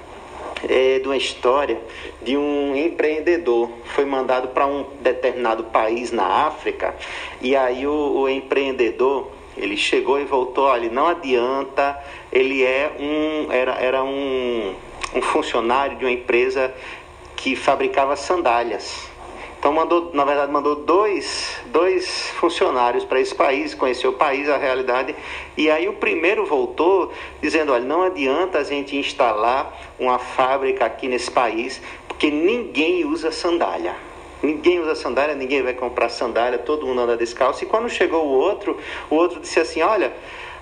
É, 0.69 0.99
de 0.99 1.07
uma 1.07 1.17
história 1.17 1.81
de 2.21 2.37
um 2.37 2.75
empreendedor 2.75 3.69
foi 3.95 4.05
mandado 4.05 4.49
para 4.49 4.67
um 4.67 4.85
determinado 4.99 5.63
país 5.65 6.11
na 6.11 6.45
África 6.45 6.95
e 7.41 7.55
aí 7.55 7.87
o, 7.87 7.91
o 7.91 8.29
empreendedor 8.29 9.31
ele 9.57 9.75
chegou 9.75 10.19
e 10.19 10.23
voltou, 10.23 10.65
olha, 10.65 10.89
não 10.89 11.07
adianta, 11.07 11.99
ele 12.31 12.63
é 12.63 12.95
um, 12.99 13.51
era, 13.51 13.73
era 13.73 14.03
um, 14.03 14.73
um 15.13 15.21
funcionário 15.21 15.97
de 15.97 16.05
uma 16.05 16.11
empresa 16.11 16.73
que 17.35 17.55
fabricava 17.55 18.15
sandálias. 18.15 19.10
Então 19.61 19.71
mandou, 19.71 20.09
na 20.11 20.25
verdade, 20.25 20.51
mandou 20.51 20.75
dois, 20.75 21.61
dois 21.67 22.31
funcionários 22.31 23.05
para 23.05 23.21
esse 23.21 23.35
país, 23.35 23.75
conheceu 23.75 24.09
o 24.09 24.13
país, 24.13 24.49
a 24.49 24.57
realidade. 24.57 25.15
E 25.55 25.69
aí 25.69 25.87
o 25.87 25.93
primeiro 25.93 26.47
voltou 26.47 27.13
dizendo, 27.39 27.71
olha, 27.71 27.85
não 27.85 28.01
adianta 28.01 28.57
a 28.57 28.63
gente 28.63 28.97
instalar 28.97 29.71
uma 29.99 30.17
fábrica 30.17 30.83
aqui 30.83 31.07
nesse 31.07 31.29
país, 31.29 31.79
porque 32.07 32.31
ninguém 32.31 33.05
usa 33.05 33.31
sandália. 33.31 33.95
Ninguém 34.41 34.79
usa 34.79 34.95
sandália, 34.95 35.35
ninguém 35.35 35.61
vai 35.61 35.75
comprar 35.75 36.09
sandália, 36.09 36.57
todo 36.57 36.87
mundo 36.87 37.01
anda 37.01 37.15
descalço. 37.15 37.63
E 37.63 37.67
quando 37.67 37.87
chegou 37.87 38.25
o 38.25 38.29
outro, 38.29 38.79
o 39.11 39.15
outro 39.15 39.39
disse 39.39 39.59
assim: 39.59 39.83
Olha, 39.83 40.11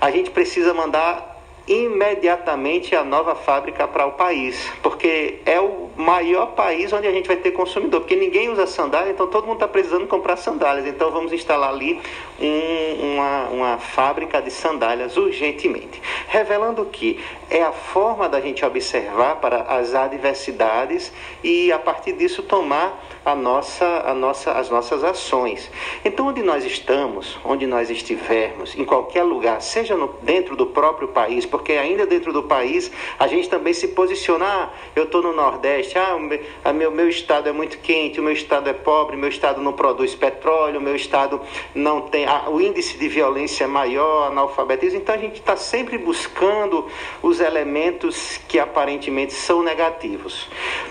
a 0.02 0.12
gente 0.12 0.30
precisa 0.30 0.74
mandar 0.74 1.29
imediatamente 1.70 2.96
a 2.96 3.04
nova 3.04 3.36
fábrica 3.36 3.88
para 3.88 4.06
o 4.08 4.14
país, 4.14 4.68
porque 4.82 5.40
é 5.46 5.62
o 5.62 5.90
maior 5.96 6.48
país 6.48 6.92
onde 6.92 7.08
a 7.08 7.12
gente 7.12 7.28
vai 7.28 7.38
ter 7.38 7.52
consumidor, 7.52 8.02
porque 8.02 8.16
ninguém 8.16 8.50
usa 8.50 8.66
sandália, 8.66 9.12
então 9.12 9.28
todo 9.28 9.46
mundo 9.46 9.58
está 9.58 9.68
precisando 9.68 10.08
comprar 10.08 10.36
sandálias. 10.36 10.88
Então 10.88 11.12
vamos 11.12 11.32
instalar 11.32 11.70
ali 11.70 12.02
um, 12.40 13.14
uma, 13.14 13.50
uma 13.50 13.78
fábrica 13.78 14.42
de 14.42 14.50
sandálias 14.50 15.16
urgentemente. 15.16 16.02
Revelando 16.28 16.86
que 16.86 17.20
é 17.50 17.62
a 17.62 17.72
forma 17.72 18.28
da 18.28 18.42
gente 18.42 18.66
observar 18.66 19.36
para 19.36 19.62
as 19.62 19.94
adversidades 19.94 21.12
e 21.44 21.72
a 21.72 21.78
partir 21.78 22.14
disso 22.14 22.42
tomar 22.44 23.06
a 23.26 23.36
nossa, 23.36 24.04
a 24.06 24.14
nossa, 24.14 24.52
as 24.54 24.70
nossas 24.70 25.04
ações. 25.04 25.70
Então, 26.04 26.28
onde 26.28 26.42
nós 26.42 26.64
estamos, 26.64 27.38
onde 27.44 27.68
nós 27.68 27.90
estivermos, 27.90 28.76
em 28.76 28.86
qualquer 28.86 29.24
lugar, 29.24 29.62
seja 29.62 29.96
no, 29.96 30.08
dentro 30.22 30.56
do 30.56 30.68
próprio 30.68 31.10
país, 31.10 31.46
porque 31.46 31.59
ainda 31.68 32.06
dentro 32.06 32.32
do 32.32 32.44
país 32.44 32.92
a 33.18 33.28
gente 33.28 33.50
também 33.50 33.74
se 33.74 33.90
posiciona. 33.90 34.46
Ah, 34.46 34.70
eu 34.96 35.04
estou 35.04 35.22
no 35.22 35.34
Nordeste, 35.34 35.98
ah, 35.98 36.16
o 36.16 36.74
meu, 36.74 36.92
meu 36.92 37.10
estado 37.10 37.50
é 37.50 37.52
muito 37.52 37.78
quente, 37.80 38.20
o 38.20 38.24
meu 38.24 38.34
estado 38.34 38.70
é 38.70 38.74
pobre, 38.74 39.16
o 39.16 39.20
meu 39.20 39.30
estado 39.30 39.62
não 39.62 39.74
produz 39.74 40.16
petróleo, 40.16 40.82
meu 40.82 40.96
estado 40.96 41.42
não 41.76 42.02
tem. 42.02 42.26
Ah, 42.26 42.50
o 42.50 42.62
índice 42.62 42.98
de 42.98 43.08
violência 43.08 43.66
é 43.66 43.68
maior, 43.68 44.28
analfabetismo. 44.28 45.00
Então, 45.00 45.16
a 45.16 45.18
gente 45.18 45.36
está 45.36 45.56
sempre 45.56 45.98
buscando 45.98 46.88
os 47.22 47.40
elementos 47.40 48.40
que 48.48 48.60
aparentemente 48.60 49.34
são 49.34 49.62
negativos. 49.62 50.48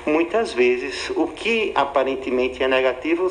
Muitas 0.06 0.52
vezes, 0.52 1.10
o 1.16 1.26
que 1.28 1.72
aparentemente 1.74 2.62
é 2.62 2.68
negativo 2.68 3.30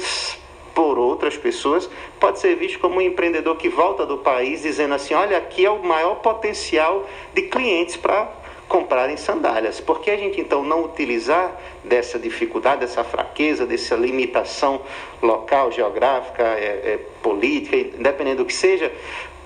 por 0.78 1.00
outras 1.00 1.36
pessoas, 1.36 1.90
pode 2.20 2.38
ser 2.38 2.56
visto 2.56 2.78
como 2.78 2.98
um 2.98 3.02
empreendedor 3.02 3.58
que 3.58 3.68
volta 3.68 4.06
do 4.06 4.20
país 4.20 4.62
dizendo 4.62 4.94
assim: 4.94 5.16
olha, 5.16 5.36
aqui 5.36 5.66
é 5.66 5.72
o 5.72 5.84
maior 5.84 6.18
potencial 6.18 7.04
de 7.34 7.42
clientes 7.42 7.98
para 7.98 8.32
comprarem 8.68 9.18
sandálias. 9.18 9.82
Por 9.82 10.02
que 10.02 10.12
a 10.12 10.16
gente 10.16 10.40
então 10.40 10.64
não 10.64 10.84
utilizar 10.84 11.60
dessa 11.84 12.20
dificuldade, 12.20 12.82
dessa 12.82 13.04
fraqueza, 13.04 13.66
dessa 13.66 13.96
limitação 13.96 14.80
local, 15.20 15.72
geográfica, 15.72 16.44
é, 16.44 16.94
é, 16.94 17.00
política, 17.24 17.76
independente 17.76 18.38
do 18.38 18.46
que 18.46 18.54
seja, 18.54 18.94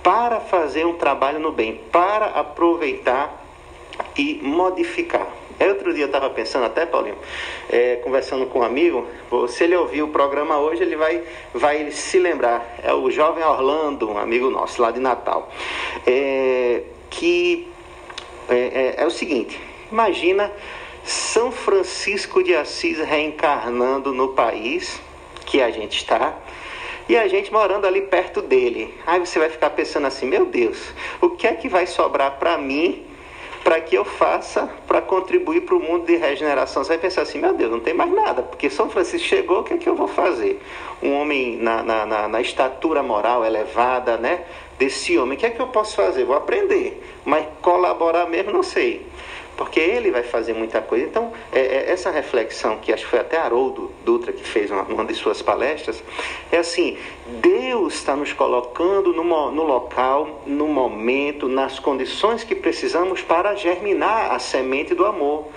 para 0.04 0.42
fazer 0.42 0.86
um 0.86 0.96
trabalho 0.96 1.40
no 1.40 1.54
bem, 1.54 1.80
para 1.94 2.26
aproveitar 2.26 3.42
e 4.18 4.38
modificar. 4.44 5.41
Aí 5.62 5.70
outro 5.70 5.94
dia 5.94 6.06
eu 6.06 6.08
estava 6.08 6.28
pensando 6.32 6.66
até, 6.66 6.88
Paulinho, 6.88 7.16
é, 7.70 7.98
conversando 7.98 8.48
com 8.48 8.62
um 8.62 8.64
amigo, 8.64 9.08
se 9.48 9.64
ele 9.64 9.76
ouvir 9.76 10.02
o 10.02 10.08
programa 10.08 10.58
hoje, 10.58 10.82
ele 10.82 10.96
vai, 10.96 11.22
vai 11.54 11.92
se 11.92 12.18
lembrar. 12.18 12.80
É 12.82 12.92
o 12.92 13.12
jovem 13.12 13.44
Orlando, 13.44 14.10
um 14.10 14.18
amigo 14.18 14.50
nosso 14.50 14.82
lá 14.82 14.90
de 14.90 15.00
Natal. 15.00 15.52
É, 16.08 16.82
que 17.12 17.72
é, 18.50 18.56
é, 18.56 19.04
é 19.04 19.06
o 19.06 19.12
seguinte, 19.12 19.62
imagina 19.92 20.52
São 21.04 21.52
Francisco 21.52 22.44
de 22.44 22.56
Assis 22.56 22.98
reencarnando 22.98 24.12
no 24.12 24.30
país 24.30 25.00
que 25.46 25.62
a 25.62 25.70
gente 25.70 25.98
está 25.98 26.40
e 27.08 27.16
a 27.16 27.28
gente 27.28 27.54
morando 27.54 27.86
ali 27.86 28.02
perto 28.02 28.42
dele. 28.42 28.92
Aí 29.06 29.20
você 29.20 29.38
vai 29.38 29.50
ficar 29.50 29.70
pensando 29.70 30.08
assim: 30.08 30.26
meu 30.26 30.48
Deus, 30.48 30.92
o 31.22 31.30
que 31.30 31.46
é 31.46 31.54
que 31.54 31.70
vai 31.70 31.86
sobrar 31.86 32.40
para 32.40 32.58
mim 32.58 33.11
para 33.64 33.80
que 33.80 33.96
eu 33.96 34.04
faça 34.04 34.70
para 34.88 35.02
contribuir 35.02 35.62
para 35.62 35.76
o 35.76 35.80
mundo 35.80 36.06
de 36.06 36.16
regeneração. 36.16 36.84
Você 36.84 36.90
vai 36.90 36.98
pensar 36.98 37.22
assim, 37.22 37.40
meu 37.40 37.54
Deus, 37.54 37.72
não 37.72 37.80
tem 37.80 37.94
mais 37.94 38.12
nada, 38.12 38.42
porque 38.42 38.70
São 38.70 38.90
Francisco 38.90 39.28
chegou, 39.28 39.60
o 39.60 39.64
que 39.64 39.74
é 39.74 39.78
que 39.78 39.88
eu 39.88 39.96
vou 39.96 40.08
fazer? 40.08 40.62
Um 41.02 41.14
homem 41.14 41.58
na, 41.58 41.84
na, 41.84 42.06
na, 42.06 42.28
na 42.28 42.42
estatura 42.42 43.04
moral 43.04 43.46
elevada, 43.46 44.18
né? 44.18 44.46
Desse 44.78 45.18
homem, 45.18 45.38
o 45.38 45.40
que 45.40 45.46
é 45.46 45.50
que 45.52 45.62
eu 45.62 45.68
posso 45.68 45.96
fazer? 45.96 46.24
Vou 46.26 46.36
aprender, 46.36 47.04
mas 47.24 47.46
colaborar 47.62 48.26
mesmo 48.26 48.52
não 48.52 48.64
sei 48.64 49.06
porque 49.62 49.80
ele 49.80 50.10
vai 50.10 50.24
fazer 50.24 50.54
muita 50.54 50.82
coisa. 50.82 51.06
Então, 51.06 51.32
é, 51.52 51.60
é, 51.60 51.92
essa 51.92 52.10
reflexão, 52.10 52.78
que 52.78 52.92
acho 52.92 53.04
que 53.04 53.12
foi 53.12 53.20
até 53.20 53.38
Haroldo 53.38 53.92
Dutra 54.04 54.34
que 54.34 54.44
fez 54.44 54.72
uma, 54.72 54.82
uma 54.82 55.06
de 55.06 55.14
suas 55.14 55.40
palestras, 55.40 56.04
é 56.52 56.58
assim: 56.58 56.98
Deus 57.28 57.94
está 57.94 58.16
nos 58.16 58.34
colocando 58.34 59.14
no, 59.14 59.24
no 59.24 59.64
local, 59.64 60.42
no 60.48 60.68
momento, 60.68 61.48
nas 61.48 61.78
condições 61.78 62.44
que 62.44 62.56
precisamos 62.56 63.22
para 63.22 63.54
germinar 63.54 64.32
a 64.32 64.40
semente 64.40 64.96
do 64.96 65.06
amor 65.06 65.48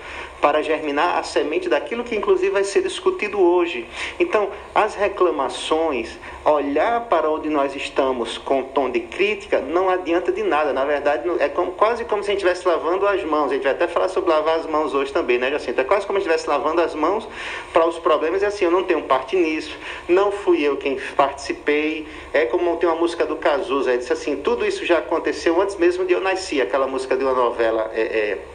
para 0.45 0.61
germinar 0.61 1.17
a 1.17 1.23
semente 1.23 1.67
daquilo 1.67 2.03
que 2.03 2.15
inclusive 2.15 2.51
vai 2.51 2.63
ser 2.63 2.83
discutido 2.83 3.41
hoje. 3.41 3.87
Então, 4.19 4.51
as 4.75 4.93
reclamações, 4.93 6.19
olhar 6.45 7.01
para 7.05 7.27
onde 7.31 7.49
nós 7.49 7.75
estamos 7.75 8.37
com 8.37 8.61
tom 8.61 8.91
de 8.91 8.99
crítica, 8.99 9.59
não 9.59 9.89
adianta 9.89 10.31
de 10.31 10.43
nada. 10.43 10.71
Na 10.71 10.85
verdade, 10.85 11.27
é 11.39 11.49
como, 11.49 11.71
quase 11.71 12.05
como 12.05 12.21
se 12.21 12.29
a 12.29 12.33
gente 12.33 12.45
estivesse 12.45 12.67
lavando 12.67 13.07
as 13.07 13.23
mãos. 13.23 13.49
A 13.49 13.55
gente 13.55 13.63
vai 13.63 13.71
até 13.71 13.87
falar 13.87 14.07
sobre 14.07 14.29
lavar 14.29 14.59
as 14.59 14.67
mãos 14.67 14.93
hoje 14.93 15.11
também, 15.11 15.39
né, 15.39 15.49
Jacinto? 15.49 15.81
É 15.81 15.83
quase 15.83 16.05
como 16.05 16.19
se 16.19 16.27
estivesse 16.27 16.47
lavando 16.47 16.79
as 16.79 16.93
mãos 16.93 17.27
para 17.73 17.87
os 17.87 17.97
problemas. 17.97 18.43
É 18.43 18.45
assim, 18.45 18.65
eu 18.65 18.71
não 18.71 18.83
tenho 18.83 19.01
parte 19.01 19.35
nisso, 19.35 19.75
não 20.07 20.31
fui 20.31 20.61
eu 20.61 20.77
quem 20.77 20.99
participei. 21.17 22.07
É 22.31 22.45
como 22.45 22.77
tem 22.77 22.87
uma 22.87 22.99
música 22.99 23.25
do 23.25 23.35
Cazuza, 23.35 23.89
ele 23.89 23.97
disse 23.97 24.13
assim, 24.13 24.35
tudo 24.35 24.63
isso 24.63 24.85
já 24.85 24.99
aconteceu 24.99 25.59
antes 25.59 25.75
mesmo 25.75 26.05
de 26.05 26.13
eu 26.13 26.21
nascer. 26.21 26.61
Aquela 26.61 26.85
música 26.85 27.17
de 27.17 27.23
uma 27.23 27.33
novela... 27.33 27.89
É, 27.95 28.01
é, 28.01 28.54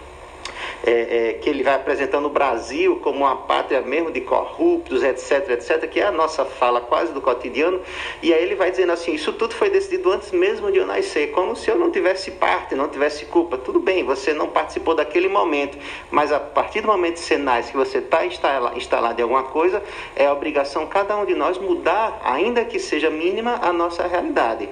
é, 0.84 1.30
é, 1.30 1.32
que 1.34 1.48
ele 1.48 1.62
vai 1.62 1.74
apresentando 1.74 2.26
o 2.26 2.30
Brasil 2.30 2.96
como 3.02 3.20
uma 3.20 3.36
pátria 3.36 3.80
mesmo 3.80 4.10
de 4.10 4.20
corruptos, 4.20 5.02
etc, 5.02 5.50
etc, 5.50 5.88
que 5.88 6.00
é 6.00 6.06
a 6.06 6.12
nossa 6.12 6.44
fala 6.44 6.80
quase 6.80 7.12
do 7.12 7.20
cotidiano, 7.20 7.80
e 8.22 8.32
aí 8.32 8.42
ele 8.42 8.54
vai 8.54 8.70
dizendo 8.70 8.92
assim, 8.92 9.12
isso 9.14 9.32
tudo 9.32 9.54
foi 9.54 9.70
decidido 9.70 10.10
antes 10.10 10.32
mesmo 10.32 10.70
de 10.70 10.78
eu 10.78 10.86
nascer, 10.86 11.30
como 11.32 11.54
se 11.56 11.70
eu 11.70 11.76
não 11.76 11.90
tivesse 11.90 12.30
parte, 12.32 12.74
não 12.74 12.88
tivesse 12.88 13.26
culpa. 13.26 13.56
Tudo 13.58 13.80
bem, 13.80 14.04
você 14.04 14.32
não 14.32 14.48
participou 14.48 14.94
daquele 14.94 15.28
momento, 15.28 15.78
mas 16.10 16.32
a 16.32 16.40
partir 16.40 16.80
do 16.80 16.88
momento 16.88 17.14
que 17.14 17.20
você 17.20 17.36
nasce, 17.36 17.70
que 17.70 17.76
você 17.76 17.98
está 17.98 18.24
instalado 18.24 19.20
em 19.20 19.22
alguma 19.22 19.44
coisa, 19.44 19.82
é 20.16 20.30
obrigação 20.30 20.86
cada 20.86 21.16
um 21.16 21.24
de 21.24 21.34
nós 21.34 21.58
mudar, 21.58 22.20
ainda 22.24 22.64
que 22.64 22.78
seja 22.78 23.10
mínima, 23.10 23.58
a 23.62 23.72
nossa 23.72 24.06
realidade. 24.06 24.68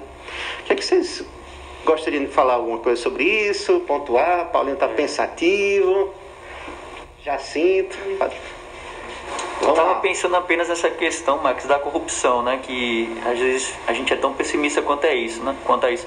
O 0.61 0.65
que, 0.65 0.73
é 0.73 0.77
que 0.77 0.85
vocês 0.85 1.25
Gostaria 1.85 2.21
de 2.21 2.27
falar 2.27 2.55
alguma 2.55 2.79
coisa 2.79 3.01
sobre 3.01 3.25
isso? 3.25 3.81
Pontuar? 3.81 4.51
Paulinho 4.51 4.75
está 4.75 4.89
pensativo. 4.89 6.13
Jacinto. 7.25 7.97
Eu 9.61 9.71
estava 9.71 9.97
pensando 9.97 10.37
apenas 10.37 10.69
nessa 10.69 10.89
questão, 10.89 11.39
Max, 11.43 11.67
da 11.67 11.79
corrupção, 11.79 12.43
né? 12.43 12.61
Que 12.63 13.09
às 13.27 13.39
vezes 13.39 13.75
a 13.87 13.93
gente 13.93 14.13
é 14.13 14.17
tão 14.17 14.33
pessimista 14.33 14.81
quanto 14.81 15.05
é 15.05 15.15
isso, 15.15 15.43
né? 15.43 15.55
Quanto 15.65 15.87
a 15.87 15.91
isso. 15.91 16.07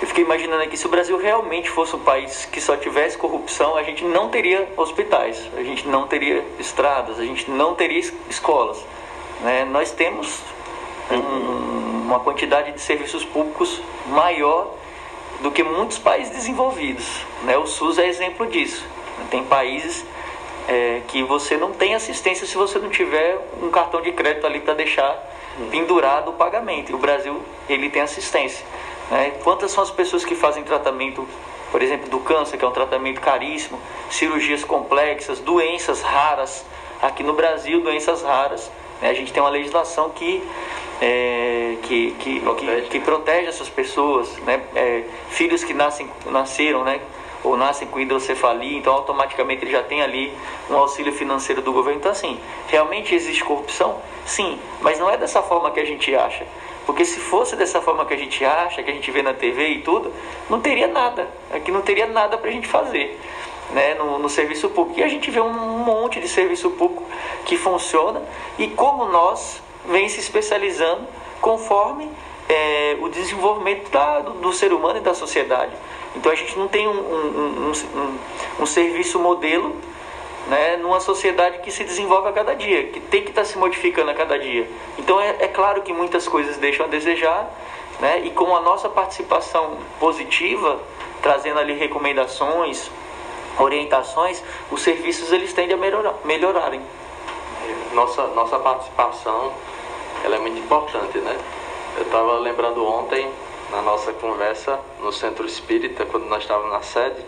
Eu 0.00 0.08
fiquei 0.08 0.24
imaginando 0.24 0.64
aqui, 0.64 0.76
se 0.76 0.84
o 0.84 0.88
Brasil 0.88 1.16
realmente 1.16 1.70
fosse 1.70 1.94
um 1.94 2.00
país 2.00 2.44
que 2.46 2.60
só 2.60 2.76
tivesse 2.76 3.16
corrupção, 3.16 3.76
a 3.76 3.84
gente 3.84 4.04
não 4.04 4.30
teria 4.30 4.68
hospitais, 4.76 5.48
a 5.56 5.62
gente 5.62 5.86
não 5.86 6.08
teria 6.08 6.44
estradas, 6.58 7.20
a 7.20 7.24
gente 7.24 7.48
não 7.48 7.76
teria 7.76 8.00
escolas. 8.28 8.84
Né? 9.42 9.64
Nós 9.64 9.92
temos 9.92 10.40
uma 11.16 12.20
quantidade 12.20 12.72
de 12.72 12.80
serviços 12.80 13.24
públicos 13.24 13.80
maior 14.06 14.74
do 15.40 15.50
que 15.50 15.62
muitos 15.62 15.98
países 15.98 16.32
desenvolvidos. 16.32 17.24
Né? 17.42 17.56
O 17.58 17.66
SUS 17.66 17.98
é 17.98 18.06
exemplo 18.06 18.46
disso. 18.46 18.84
Tem 19.30 19.44
países 19.44 20.04
é, 20.68 21.00
que 21.08 21.22
você 21.22 21.56
não 21.56 21.72
tem 21.72 21.94
assistência 21.94 22.46
se 22.46 22.56
você 22.56 22.78
não 22.78 22.88
tiver 22.88 23.38
um 23.60 23.70
cartão 23.70 24.00
de 24.00 24.12
crédito 24.12 24.46
ali 24.46 24.60
para 24.60 24.74
deixar 24.74 25.30
pendurado 25.70 26.30
o 26.30 26.32
pagamento. 26.34 26.92
E 26.92 26.94
o 26.94 26.98
Brasil 26.98 27.42
ele 27.68 27.90
tem 27.90 28.02
assistência. 28.02 28.64
Né? 29.10 29.32
Quantas 29.42 29.72
são 29.72 29.82
as 29.82 29.90
pessoas 29.90 30.24
que 30.24 30.34
fazem 30.34 30.62
tratamento, 30.62 31.26
por 31.70 31.82
exemplo, 31.82 32.08
do 32.08 32.20
câncer, 32.20 32.56
que 32.56 32.64
é 32.64 32.68
um 32.68 32.72
tratamento 32.72 33.20
caríssimo, 33.20 33.78
cirurgias 34.10 34.64
complexas, 34.64 35.40
doenças 35.40 36.00
raras. 36.00 36.64
Aqui 37.00 37.22
no 37.22 37.32
Brasil, 37.32 37.80
doenças 37.80 38.22
raras. 38.22 38.70
Né? 39.00 39.10
A 39.10 39.14
gente 39.14 39.32
tem 39.32 39.42
uma 39.42 39.50
legislação 39.50 40.10
que 40.10 40.42
é, 41.04 41.76
que, 41.82 42.12
que, 42.12 42.40
protege. 42.40 42.82
Que, 42.82 42.88
que, 42.88 43.00
protege 43.00 43.48
essas 43.48 43.68
pessoas, 43.68 44.38
né? 44.46 44.62
É, 44.76 45.02
filhos 45.30 45.64
que 45.64 45.74
nascem, 45.74 46.08
nasceram, 46.26 46.84
né? 46.84 47.00
ou 47.44 47.56
nascem 47.56 47.88
com 47.88 47.98
hidrocefalia, 47.98 48.78
então 48.78 48.94
automaticamente 48.94 49.64
ele 49.64 49.72
já 49.72 49.82
tem 49.82 50.00
ali 50.00 50.32
um 50.70 50.76
auxílio 50.76 51.12
financeiro 51.12 51.60
do 51.60 51.72
governo. 51.72 51.98
Então, 51.98 52.12
assim, 52.12 52.38
realmente 52.68 53.16
existe 53.16 53.42
corrupção? 53.42 54.00
Sim, 54.24 54.60
mas 54.80 55.00
não 55.00 55.10
é 55.10 55.16
dessa 55.16 55.42
forma 55.42 55.72
que 55.72 55.80
a 55.80 55.84
gente 55.84 56.14
acha. 56.14 56.46
Porque 56.86 57.04
se 57.04 57.18
fosse 57.18 57.56
dessa 57.56 57.80
forma 57.80 58.04
que 58.04 58.14
a 58.14 58.16
gente 58.16 58.44
acha, 58.44 58.80
que 58.80 58.90
a 58.90 58.94
gente 58.94 59.10
vê 59.10 59.22
na 59.22 59.34
TV 59.34 59.68
e 59.70 59.78
tudo, 59.80 60.12
não 60.48 60.60
teria 60.60 60.86
nada. 60.86 61.28
Aqui 61.52 61.72
não 61.72 61.80
teria 61.80 62.06
nada 62.06 62.38
para 62.38 62.48
a 62.48 62.52
gente 62.52 62.68
fazer 62.68 63.18
né, 63.72 63.94
no, 63.94 64.18
no 64.18 64.28
serviço 64.28 64.68
público. 64.68 65.00
E 65.00 65.02
a 65.02 65.08
gente 65.08 65.30
vê 65.30 65.40
um 65.40 65.52
monte 65.52 66.20
de 66.20 66.28
serviço 66.28 66.70
público 66.70 67.04
que 67.44 67.56
funciona 67.56 68.22
e 68.58 68.68
como 68.68 69.06
nós 69.06 69.61
vem 69.86 70.08
se 70.08 70.20
especializando 70.20 71.06
conforme 71.40 72.10
é, 72.48 72.96
o 73.00 73.08
desenvolvimento 73.08 73.90
da, 73.90 74.20
do, 74.20 74.32
do, 74.34 74.52
ser 74.52 74.72
humano 74.72 74.98
e 74.98 75.02
da 75.02 75.14
sociedade. 75.14 75.72
Então 76.14 76.30
a 76.30 76.34
gente 76.34 76.58
não 76.58 76.68
tem 76.68 76.86
um, 76.86 76.92
um, 76.92 77.72
um, 77.94 78.18
um 78.60 78.66
serviço 78.66 79.18
modelo 79.18 79.74
né, 80.48 80.76
numa 80.76 81.00
sociedade 81.00 81.58
que 81.60 81.70
se 81.70 81.84
desenvolve 81.84 82.28
a 82.28 82.32
cada 82.32 82.54
dia, 82.54 82.88
que 82.88 83.00
tem 83.00 83.22
que 83.22 83.30
estar 83.30 83.42
tá 83.42 83.46
se 83.46 83.56
modificando 83.56 84.10
a 84.10 84.14
cada 84.14 84.38
dia. 84.38 84.68
Então 84.98 85.20
é, 85.20 85.36
é 85.40 85.48
claro 85.48 85.82
que 85.82 85.92
muitas 85.92 86.28
coisas 86.28 86.56
deixam 86.56 86.86
a 86.86 86.88
desejar, 86.88 87.48
né, 88.00 88.22
e 88.24 88.30
com 88.30 88.54
a 88.54 88.60
nossa 88.60 88.88
participação 88.88 89.78
positiva, 90.00 90.80
trazendo 91.22 91.60
ali 91.60 91.74
recomendações, 91.74 92.90
orientações, 93.58 94.42
os 94.70 94.82
serviços 94.82 95.32
eles 95.32 95.52
tendem 95.52 95.74
a 95.74 95.78
melhorar, 95.78 96.14
melhorarem. 96.24 96.80
Nossa, 97.92 98.26
nossa 98.28 98.58
participação 98.58 99.52
ela 100.24 100.36
é 100.36 100.38
muito 100.38 100.58
importante, 100.58 101.18
né? 101.18 101.38
Eu 101.96 102.02
estava 102.04 102.38
lembrando 102.38 102.84
ontem, 102.84 103.28
na 103.70 103.82
nossa 103.82 104.12
conversa 104.12 104.78
no 105.00 105.12
Centro 105.12 105.46
Espírita, 105.46 106.04
quando 106.06 106.26
nós 106.26 106.42
estávamos 106.42 106.72
na 106.72 106.82
sede, 106.82 107.24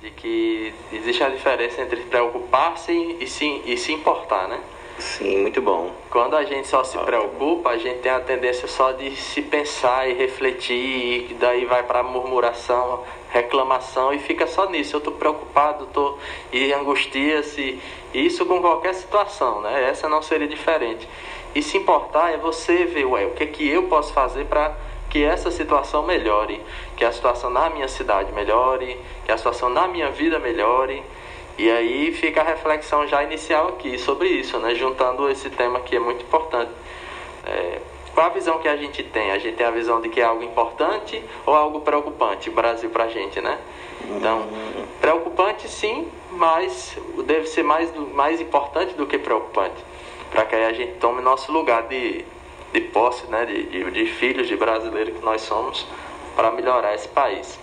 de 0.00 0.10
que 0.10 0.74
existe 0.92 1.22
a 1.22 1.28
diferença 1.28 1.80
entre 1.80 2.00
preocupar-se 2.02 2.92
e 3.20 3.26
se, 3.26 3.62
e 3.64 3.76
se 3.76 3.92
importar, 3.92 4.48
né? 4.48 4.60
Sim, 4.98 5.38
muito 5.38 5.60
bom. 5.60 5.92
Quando 6.10 6.36
a 6.36 6.44
gente 6.44 6.68
só 6.68 6.84
se 6.84 6.98
preocupa, 6.98 7.70
a 7.70 7.76
gente 7.76 8.00
tem 8.00 8.12
a 8.12 8.20
tendência 8.20 8.68
só 8.68 8.92
de 8.92 9.14
se 9.16 9.42
pensar 9.42 10.08
e 10.08 10.12
refletir, 10.12 11.30
e 11.30 11.36
daí 11.40 11.64
vai 11.64 11.82
para 11.82 12.02
murmuração, 12.02 13.02
reclamação 13.30 14.12
e 14.12 14.18
fica 14.18 14.46
só 14.46 14.68
nisso. 14.68 14.96
Eu 14.96 14.98
estou 14.98 15.14
preocupado, 15.14 15.86
tô 15.92 16.18
e 16.52 16.72
angustia-se. 16.72 17.80
Isso 18.12 18.44
com 18.44 18.60
qualquer 18.60 18.94
situação, 18.94 19.60
né? 19.62 19.88
Essa 19.88 20.08
não 20.08 20.20
seria 20.22 20.46
diferente. 20.46 21.08
E 21.54 21.62
se 21.62 21.76
importar 21.76 22.32
é 22.32 22.36
você 22.36 22.84
ver, 22.84 23.04
ué, 23.04 23.26
o 23.26 23.30
que, 23.30 23.44
é 23.44 23.46
que 23.46 23.68
eu 23.68 23.84
posso 23.84 24.12
fazer 24.12 24.46
para 24.46 24.74
que 25.10 25.22
essa 25.22 25.50
situação 25.50 26.02
melhore, 26.02 26.60
que 26.96 27.04
a 27.04 27.12
situação 27.12 27.50
na 27.50 27.68
minha 27.68 27.86
cidade 27.86 28.32
melhore, 28.32 28.98
que 29.26 29.30
a 29.30 29.36
situação 29.36 29.68
na 29.68 29.86
minha 29.86 30.10
vida 30.10 30.38
melhore. 30.38 31.02
E 31.58 31.70
aí 31.70 32.12
fica 32.12 32.40
a 32.40 32.44
reflexão 32.44 33.06
já 33.06 33.22
inicial 33.22 33.68
aqui 33.68 33.98
sobre 33.98 34.28
isso, 34.28 34.58
né? 34.58 34.74
Juntando 34.74 35.28
esse 35.28 35.50
tema 35.50 35.80
que 35.80 35.94
é 35.96 36.00
muito 36.00 36.24
importante. 36.24 36.70
É, 37.44 37.80
qual 38.14 38.26
a 38.26 38.30
visão 38.30 38.58
que 38.58 38.68
a 38.68 38.76
gente 38.76 39.02
tem? 39.02 39.30
A 39.32 39.38
gente 39.38 39.56
tem 39.56 39.66
a 39.66 39.70
visão 39.70 40.00
de 40.00 40.08
que 40.08 40.20
é 40.20 40.24
algo 40.24 40.42
importante 40.42 41.22
ou 41.44 41.54
algo 41.54 41.80
preocupante, 41.80 42.48
Brasil 42.48 42.88
pra 42.88 43.08
gente, 43.08 43.38
né? 43.40 43.58
Então, 44.16 44.46
preocupante 45.00 45.68
sim, 45.68 46.08
mas 46.30 46.96
deve 47.24 47.46
ser 47.46 47.62
mais, 47.62 47.92
mais 48.14 48.40
importante 48.40 48.94
do 48.94 49.06
que 49.06 49.18
preocupante. 49.18 49.84
Para 50.32 50.44
que 50.46 50.54
aí 50.54 50.64
a 50.64 50.72
gente 50.72 50.94
tome 50.98 51.22
nosso 51.22 51.52
lugar 51.52 51.82
de, 51.84 52.24
de 52.72 52.80
posse, 52.80 53.26
né? 53.26 53.44
De, 53.44 53.64
de, 53.64 53.90
de 53.90 54.06
filhos 54.06 54.48
de 54.48 54.56
brasileiros 54.56 55.16
que 55.16 55.24
nós 55.24 55.42
somos, 55.42 55.86
para 56.34 56.50
melhorar 56.50 56.94
esse 56.94 57.08
país. 57.08 57.58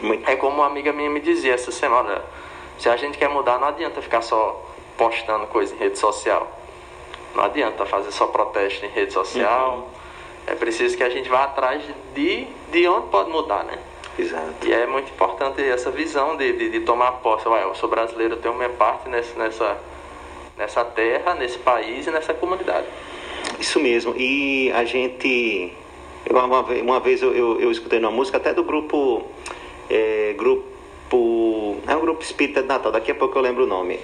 Muito. 0.00 0.28
É 0.28 0.36
como 0.36 0.56
uma 0.56 0.66
amiga 0.66 0.92
minha 0.92 1.10
me 1.10 1.20
dizia 1.20 1.54
essa 1.54 1.72
semana: 1.72 2.22
se 2.78 2.88
a 2.88 2.96
gente 2.96 3.18
quer 3.18 3.28
mudar, 3.28 3.58
não 3.58 3.68
adianta 3.68 4.00
ficar 4.00 4.22
só 4.22 4.64
postando 4.96 5.46
coisa 5.46 5.74
em 5.74 5.78
rede 5.78 5.98
social. 5.98 6.48
Não 7.34 7.44
adianta 7.44 7.86
fazer 7.86 8.12
só 8.12 8.26
protesto 8.26 8.84
em 8.84 8.88
rede 8.88 9.12
social. 9.12 9.76
Uhum. 9.76 9.84
É 10.46 10.54
preciso 10.54 10.96
que 10.96 11.02
a 11.02 11.08
gente 11.08 11.28
vá 11.28 11.44
atrás 11.44 11.82
de, 12.14 12.46
de 12.70 12.88
onde 12.88 13.08
pode 13.08 13.30
mudar, 13.30 13.64
né? 13.64 13.78
Exato. 14.18 14.66
E 14.66 14.72
é 14.72 14.86
muito 14.86 15.10
importante 15.10 15.62
essa 15.62 15.90
visão 15.90 16.36
de, 16.36 16.52
de, 16.52 16.70
de 16.70 16.80
tomar 16.80 17.12
posse. 17.12 17.48
Ué, 17.48 17.62
eu 17.62 17.74
sou 17.74 17.88
brasileiro, 17.88 18.34
eu 18.34 18.40
tenho 18.40 18.54
minha 18.54 18.68
parte 18.68 19.08
nessa, 19.08 19.38
nessa, 19.38 19.78
nessa 20.56 20.84
terra, 20.84 21.34
nesse 21.34 21.58
país 21.58 22.06
e 22.06 22.10
nessa 22.10 22.34
comunidade. 22.34 22.86
Isso 23.58 23.80
mesmo. 23.80 24.14
E 24.16 24.70
a 24.72 24.84
gente. 24.84 25.72
Uma, 26.30 26.60
uma 26.60 27.00
vez 27.00 27.20
eu, 27.22 27.34
eu, 27.34 27.60
eu 27.60 27.70
escutei 27.70 27.98
uma 27.98 28.10
música 28.10 28.36
até 28.36 28.54
do 28.54 28.62
grupo. 28.62 29.26
É, 29.90 30.34
grupo 30.38 30.71
é 31.86 31.96
um 31.96 32.00
grupo 32.00 32.22
espírita 32.22 32.62
de 32.62 32.68
Natal, 32.68 32.92
daqui 32.92 33.10
a 33.10 33.14
pouco 33.14 33.36
eu 33.36 33.42
lembro 33.42 33.64
o 33.64 33.66
nome, 33.66 34.00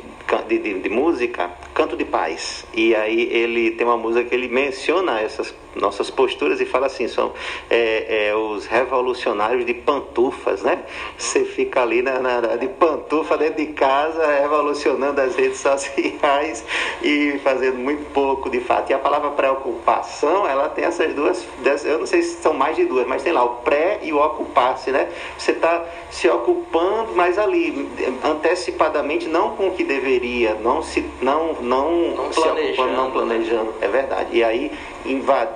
de, 0.46 0.58
de, 0.58 0.80
de, 0.80 0.88
música, 0.88 1.50
Canto 1.74 1.96
de 1.96 2.04
Paz. 2.04 2.66
E 2.74 2.94
aí 2.94 3.28
ele 3.32 3.70
tem 3.70 3.86
uma 3.86 3.96
música 3.96 4.28
que 4.28 4.34
ele 4.34 4.48
menciona 4.48 5.20
essas 5.20 5.54
nossas 5.74 6.10
posturas 6.10 6.60
e 6.60 6.66
fala 6.66 6.86
assim, 6.86 7.08
são 7.08 7.32
é, 7.70 8.28
é, 8.28 8.34
os 8.34 8.66
revolucionários 8.66 9.64
de 9.64 9.74
pantufas, 9.74 10.62
né? 10.62 10.82
Você 11.16 11.44
fica 11.44 11.82
ali 11.82 12.02
na, 12.02 12.18
na, 12.18 12.56
de 12.56 12.68
pantufa 12.68 13.36
dentro 13.36 13.64
de 13.64 13.72
casa, 13.72 14.26
revolucionando 14.40 15.20
as 15.20 15.36
redes 15.36 15.60
sociais 15.60 16.64
e 17.02 17.38
fazendo 17.44 17.78
muito 17.78 18.10
pouco 18.12 18.50
de 18.50 18.60
fato. 18.60 18.90
E 18.90 18.94
a 18.94 18.98
palavra 18.98 19.30
preocupação, 19.30 20.46
ela 20.46 20.68
tem 20.68 20.84
essas 20.84 21.14
duas, 21.14 21.46
eu 21.84 22.00
não 22.00 22.06
sei 22.06 22.22
se 22.22 22.42
são 22.42 22.52
mais 22.52 22.76
de 22.76 22.84
duas, 22.84 23.06
mas 23.06 23.22
tem 23.22 23.32
lá 23.32 23.44
o 23.44 23.56
pré 23.56 24.00
e 24.02 24.12
o 24.12 24.18
ocupar-se, 24.18 24.90
né? 24.90 25.08
Você 25.38 25.52
está 25.52 25.84
se 26.10 26.28
ocupando, 26.28 26.97
mas 27.14 27.38
ali, 27.38 27.88
antecipadamente, 28.24 29.28
não 29.28 29.56
com 29.56 29.68
o 29.68 29.70
que 29.72 29.84
deveria, 29.84 30.54
não 30.54 30.82
se 30.82 31.04
não, 31.20 31.54
não, 31.54 32.14
não 32.16 32.32
se 32.32 32.40
ocupando, 32.40 32.92
não 32.92 33.10
planejando. 33.10 33.74
É 33.80 33.88
verdade. 33.88 34.36
E 34.36 34.44
aí 34.44 34.72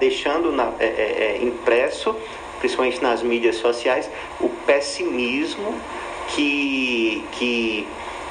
deixando 0.01 0.53
na, 0.53 0.73
é, 0.79 0.87
é, 0.87 1.39
é, 1.41 1.45
impresso, 1.45 2.15
principalmente 2.59 3.03
nas 3.03 3.23
mídias 3.23 3.57
sociais, 3.57 4.11
o 4.41 4.49
pessimismo 4.67 5.75
que, 6.29 7.25
que 7.33 7.87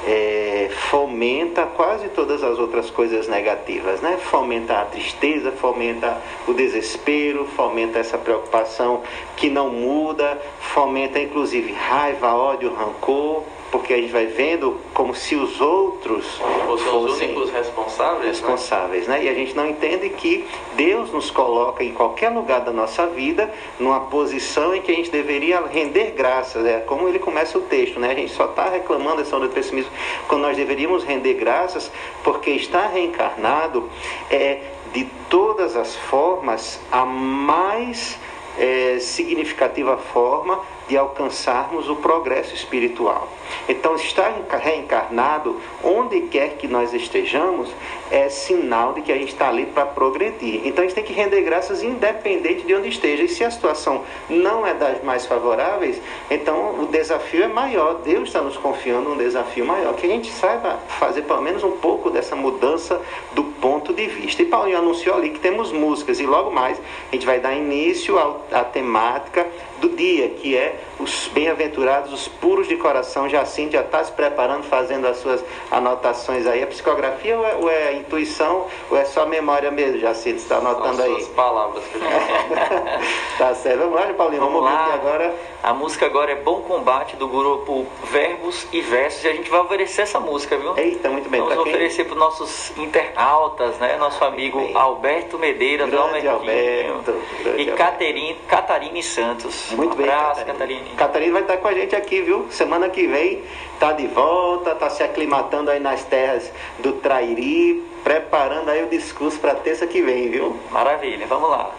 é, 0.05 0.69
fomenta 0.89 1.65
quase 1.65 2.09
todas 2.09 2.43
as 2.43 2.57
outras 2.57 2.89
coisas 2.89 3.27
negativas, 3.27 4.01
né? 4.01 4.17
Fomenta 4.17 4.79
a 4.79 4.85
tristeza, 4.85 5.51
fomenta 5.51 6.17
o 6.47 6.53
desespero, 6.53 7.45
fomenta 7.55 7.99
essa 7.99 8.17
preocupação 8.17 9.01
que 9.35 9.49
não 9.49 9.69
muda, 9.69 10.41
fomenta 10.59 11.19
inclusive 11.19 11.71
raiva, 11.73 12.33
ódio, 12.33 12.73
rancor 12.73 13.43
porque 13.71 13.93
a 13.93 13.97
gente 13.97 14.11
vai 14.11 14.25
vendo 14.25 14.77
como 14.93 15.15
se 15.15 15.35
os 15.35 15.61
outros 15.61 16.25
fossem 16.65 16.87
os 16.93 17.21
únicos 17.21 17.51
responsáveis, 17.51 18.39
responsáveis 18.39 19.07
né? 19.07 19.17
né? 19.19 19.25
E 19.25 19.29
a 19.29 19.33
gente 19.33 19.55
não 19.55 19.67
entende 19.67 20.09
que 20.09 20.45
Deus 20.75 21.11
nos 21.11 21.31
coloca 21.31 21.83
em 21.83 21.93
qualquer 21.93 22.29
lugar 22.29 22.61
da 22.61 22.71
nossa 22.71 23.07
vida 23.07 23.51
numa 23.79 24.01
posição 24.01 24.75
em 24.75 24.81
que 24.81 24.91
a 24.91 24.95
gente 24.95 25.09
deveria 25.09 25.61
render 25.61 26.13
graças. 26.15 26.65
É 26.65 26.79
como 26.79 27.07
ele 27.07 27.19
começa 27.19 27.57
o 27.57 27.61
texto, 27.61 27.99
né? 27.99 28.11
A 28.11 28.15
gente 28.15 28.31
só 28.33 28.45
está 28.45 28.69
reclamando 28.69 29.21
essa 29.21 29.35
onda 29.35 29.47
do 29.47 29.53
pessimismo 29.53 29.91
quando 30.27 30.41
nós 30.41 30.57
deveríamos 30.57 31.03
render 31.03 31.33
graças 31.35 31.91
porque 32.23 32.51
está 32.51 32.87
reencarnado 32.87 33.89
é 34.29 34.61
de 34.93 35.05
todas 35.29 35.75
as 35.75 35.95
formas 35.95 36.79
a 36.91 37.05
mais 37.05 38.19
é, 38.57 38.99
significativa 38.99 39.97
forma 39.97 40.59
de 40.91 40.97
alcançarmos 40.97 41.87
o 41.87 41.95
progresso 41.95 42.53
espiritual. 42.53 43.25
Então, 43.69 43.95
estar 43.95 44.33
reencarnado, 44.59 45.55
onde 45.81 46.19
quer 46.23 46.57
que 46.57 46.67
nós 46.67 46.93
estejamos, 46.93 47.69
é 48.11 48.27
sinal 48.27 48.91
de 48.91 49.01
que 49.01 49.09
a 49.09 49.17
gente 49.17 49.31
está 49.31 49.47
ali 49.47 49.65
para 49.67 49.85
progredir. 49.85 50.59
Então, 50.65 50.83
a 50.83 50.87
gente 50.87 50.95
tem 50.95 51.03
que 51.05 51.13
render 51.13 51.43
graças 51.43 51.81
independente 51.81 52.65
de 52.65 52.75
onde 52.75 52.89
esteja. 52.89 53.23
E 53.23 53.29
se 53.29 53.41
a 53.41 53.49
situação 53.49 54.03
não 54.29 54.67
é 54.67 54.73
das 54.73 55.01
mais 55.01 55.25
favoráveis, 55.25 56.01
então 56.29 56.81
o 56.81 56.87
desafio 56.87 57.45
é 57.45 57.47
maior. 57.47 58.01
Deus 58.03 58.27
está 58.27 58.41
nos 58.41 58.57
confiando 58.57 59.13
um 59.13 59.17
desafio 59.17 59.65
maior, 59.65 59.93
que 59.93 60.05
a 60.05 60.09
gente 60.09 60.29
saiba 60.29 60.77
fazer 60.99 61.21
pelo 61.21 61.41
menos 61.41 61.63
um 61.63 61.77
pouco 61.77 62.09
dessa 62.09 62.35
mudança 62.35 63.01
do 63.31 63.45
ponto 63.45 63.93
de 63.93 64.07
vista. 64.07 64.41
E 64.41 64.45
Paulinho 64.45 64.77
anunciou 64.77 65.15
ali 65.15 65.29
que 65.29 65.39
temos 65.39 65.71
músicas, 65.71 66.19
e 66.19 66.25
logo 66.25 66.51
mais 66.51 66.77
a 66.77 67.15
gente 67.15 67.25
vai 67.25 67.39
dar 67.39 67.53
início 67.53 68.19
à 68.51 68.63
temática 68.65 69.47
do 69.81 69.89
dia, 69.89 70.29
que 70.29 70.55
é 70.55 70.79
os 70.99 71.27
bem-aventurados, 71.33 72.13
os 72.13 72.27
puros 72.27 72.67
de 72.67 72.77
coração. 72.77 73.27
Jacinto 73.27 73.73
já 73.73 73.81
está 73.81 74.03
se 74.03 74.11
preparando, 74.11 74.63
fazendo 74.63 75.07
as 75.07 75.17
suas 75.17 75.43
anotações 75.71 76.45
aí. 76.45 76.61
A 76.63 76.67
psicografia 76.67 77.37
ou 77.37 77.45
é, 77.45 77.55
ou 77.55 77.69
é 77.69 77.93
intuição 77.95 78.67
ou 78.89 78.97
é 78.97 79.03
só 79.03 79.25
memória 79.25 79.71
mesmo, 79.71 79.99
Jacinto? 79.99 80.37
Está 80.37 80.57
anotando 80.57 80.97
São 80.97 81.05
aí? 81.05 81.15
As 81.15 81.27
palavras 81.29 81.83
Tá 83.37 83.55
certo. 83.55 83.79
Vamos 83.79 83.95
lá, 83.95 84.13
Paulinho, 84.13 84.41
vamos, 84.41 84.61
vamos 84.61 84.71
lá. 84.71 84.93
agora. 84.93 85.35
A 85.63 85.73
música 85.73 86.05
agora 86.07 86.31
é 86.31 86.35
Bom 86.35 86.61
Combate 86.61 87.15
do 87.15 87.27
grupo 87.27 87.85
Verbos 88.05 88.67
e 88.71 88.81
Versos 88.81 89.23
e 89.23 89.27
a 89.27 89.33
gente 89.33 89.49
vai 89.49 89.59
oferecer 89.59 90.03
essa 90.03 90.19
música, 90.19 90.57
viu? 90.57 90.75
Eita, 90.77 91.09
muito 91.09 91.29
bem. 91.29 91.39
Vamos 91.39 91.57
oferecer 91.57 92.05
para 92.05 92.13
os 92.13 92.19
nossos 92.19 92.75
internautas, 92.77 93.77
né? 93.77 93.95
Nosso 93.97 94.23
amigo 94.23 94.71
Alberto 94.73 95.37
Medeiros, 95.37 95.89
grande 95.89 96.27
Alberto, 96.27 97.13
grande 97.43 97.61
e 97.61 97.65
Caterine, 97.73 98.35
Catarine 98.47 99.03
Santos. 99.03 99.70
Muito 99.75 99.93
um 99.93 99.97
bem, 99.97 100.09
abraço, 100.09 100.45
Catarine. 100.45 100.89
Catarine 100.95 101.31
vai 101.31 101.41
estar 101.41 101.57
com 101.57 101.67
a 101.67 101.73
gente 101.73 101.95
aqui, 101.95 102.21
viu? 102.21 102.47
Semana 102.49 102.89
que 102.89 103.07
vem 103.07 103.43
tá 103.79 103.93
de 103.93 104.07
volta, 104.07 104.75
tá 104.75 104.89
se 104.89 105.03
aclimatando 105.03 105.71
aí 105.71 105.79
nas 105.79 106.03
terras 106.03 106.51
do 106.79 106.93
Trairi, 106.93 107.83
preparando 108.03 108.69
aí 108.69 108.83
o 108.83 108.87
discurso 108.87 109.39
para 109.39 109.55
terça 109.55 109.87
que 109.87 110.01
vem, 110.01 110.29
viu? 110.29 110.55
Maravilha, 110.71 111.25
vamos 111.27 111.49
lá. 111.49 111.71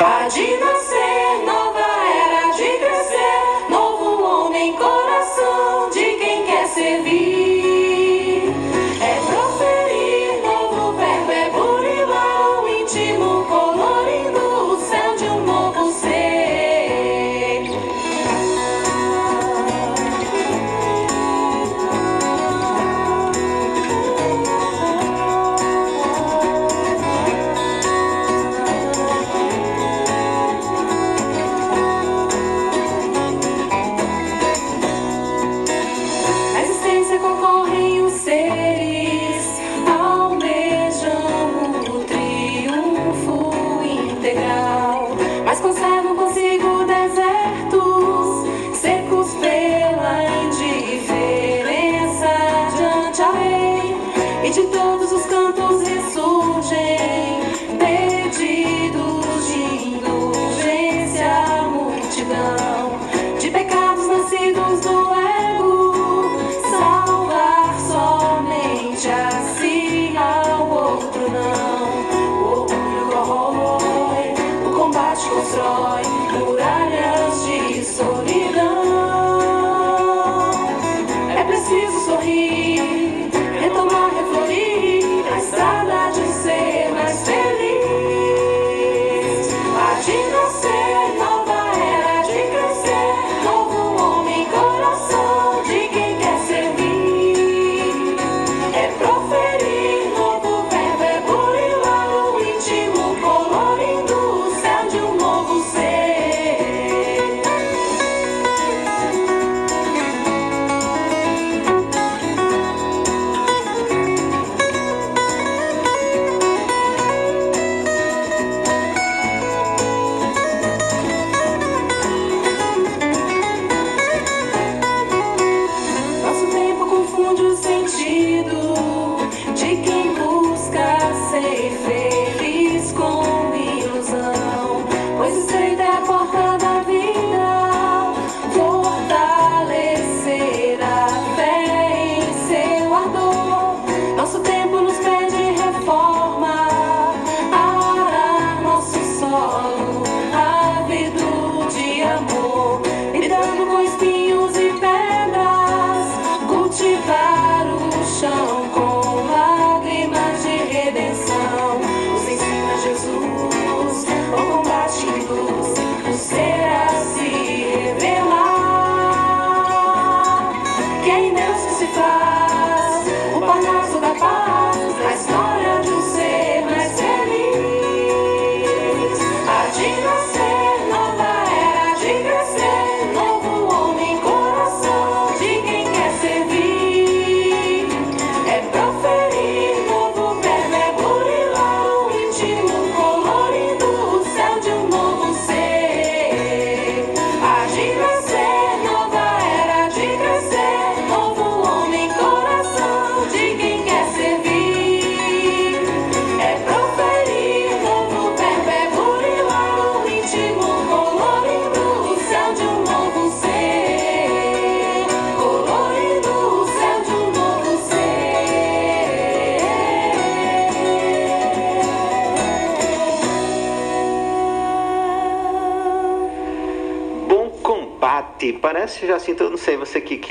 Há 0.00 0.28
de 0.28 0.56
nascer, 0.56 1.44
nova 1.44 1.80
era 1.80 2.52
de 2.52 2.78
crescer, 2.78 3.70
novo 3.70 4.22
homem, 4.22 4.72
coração 4.74 5.90
de 5.90 6.12
quem 6.14 6.46
quer 6.46 6.66
servir. 6.68 7.37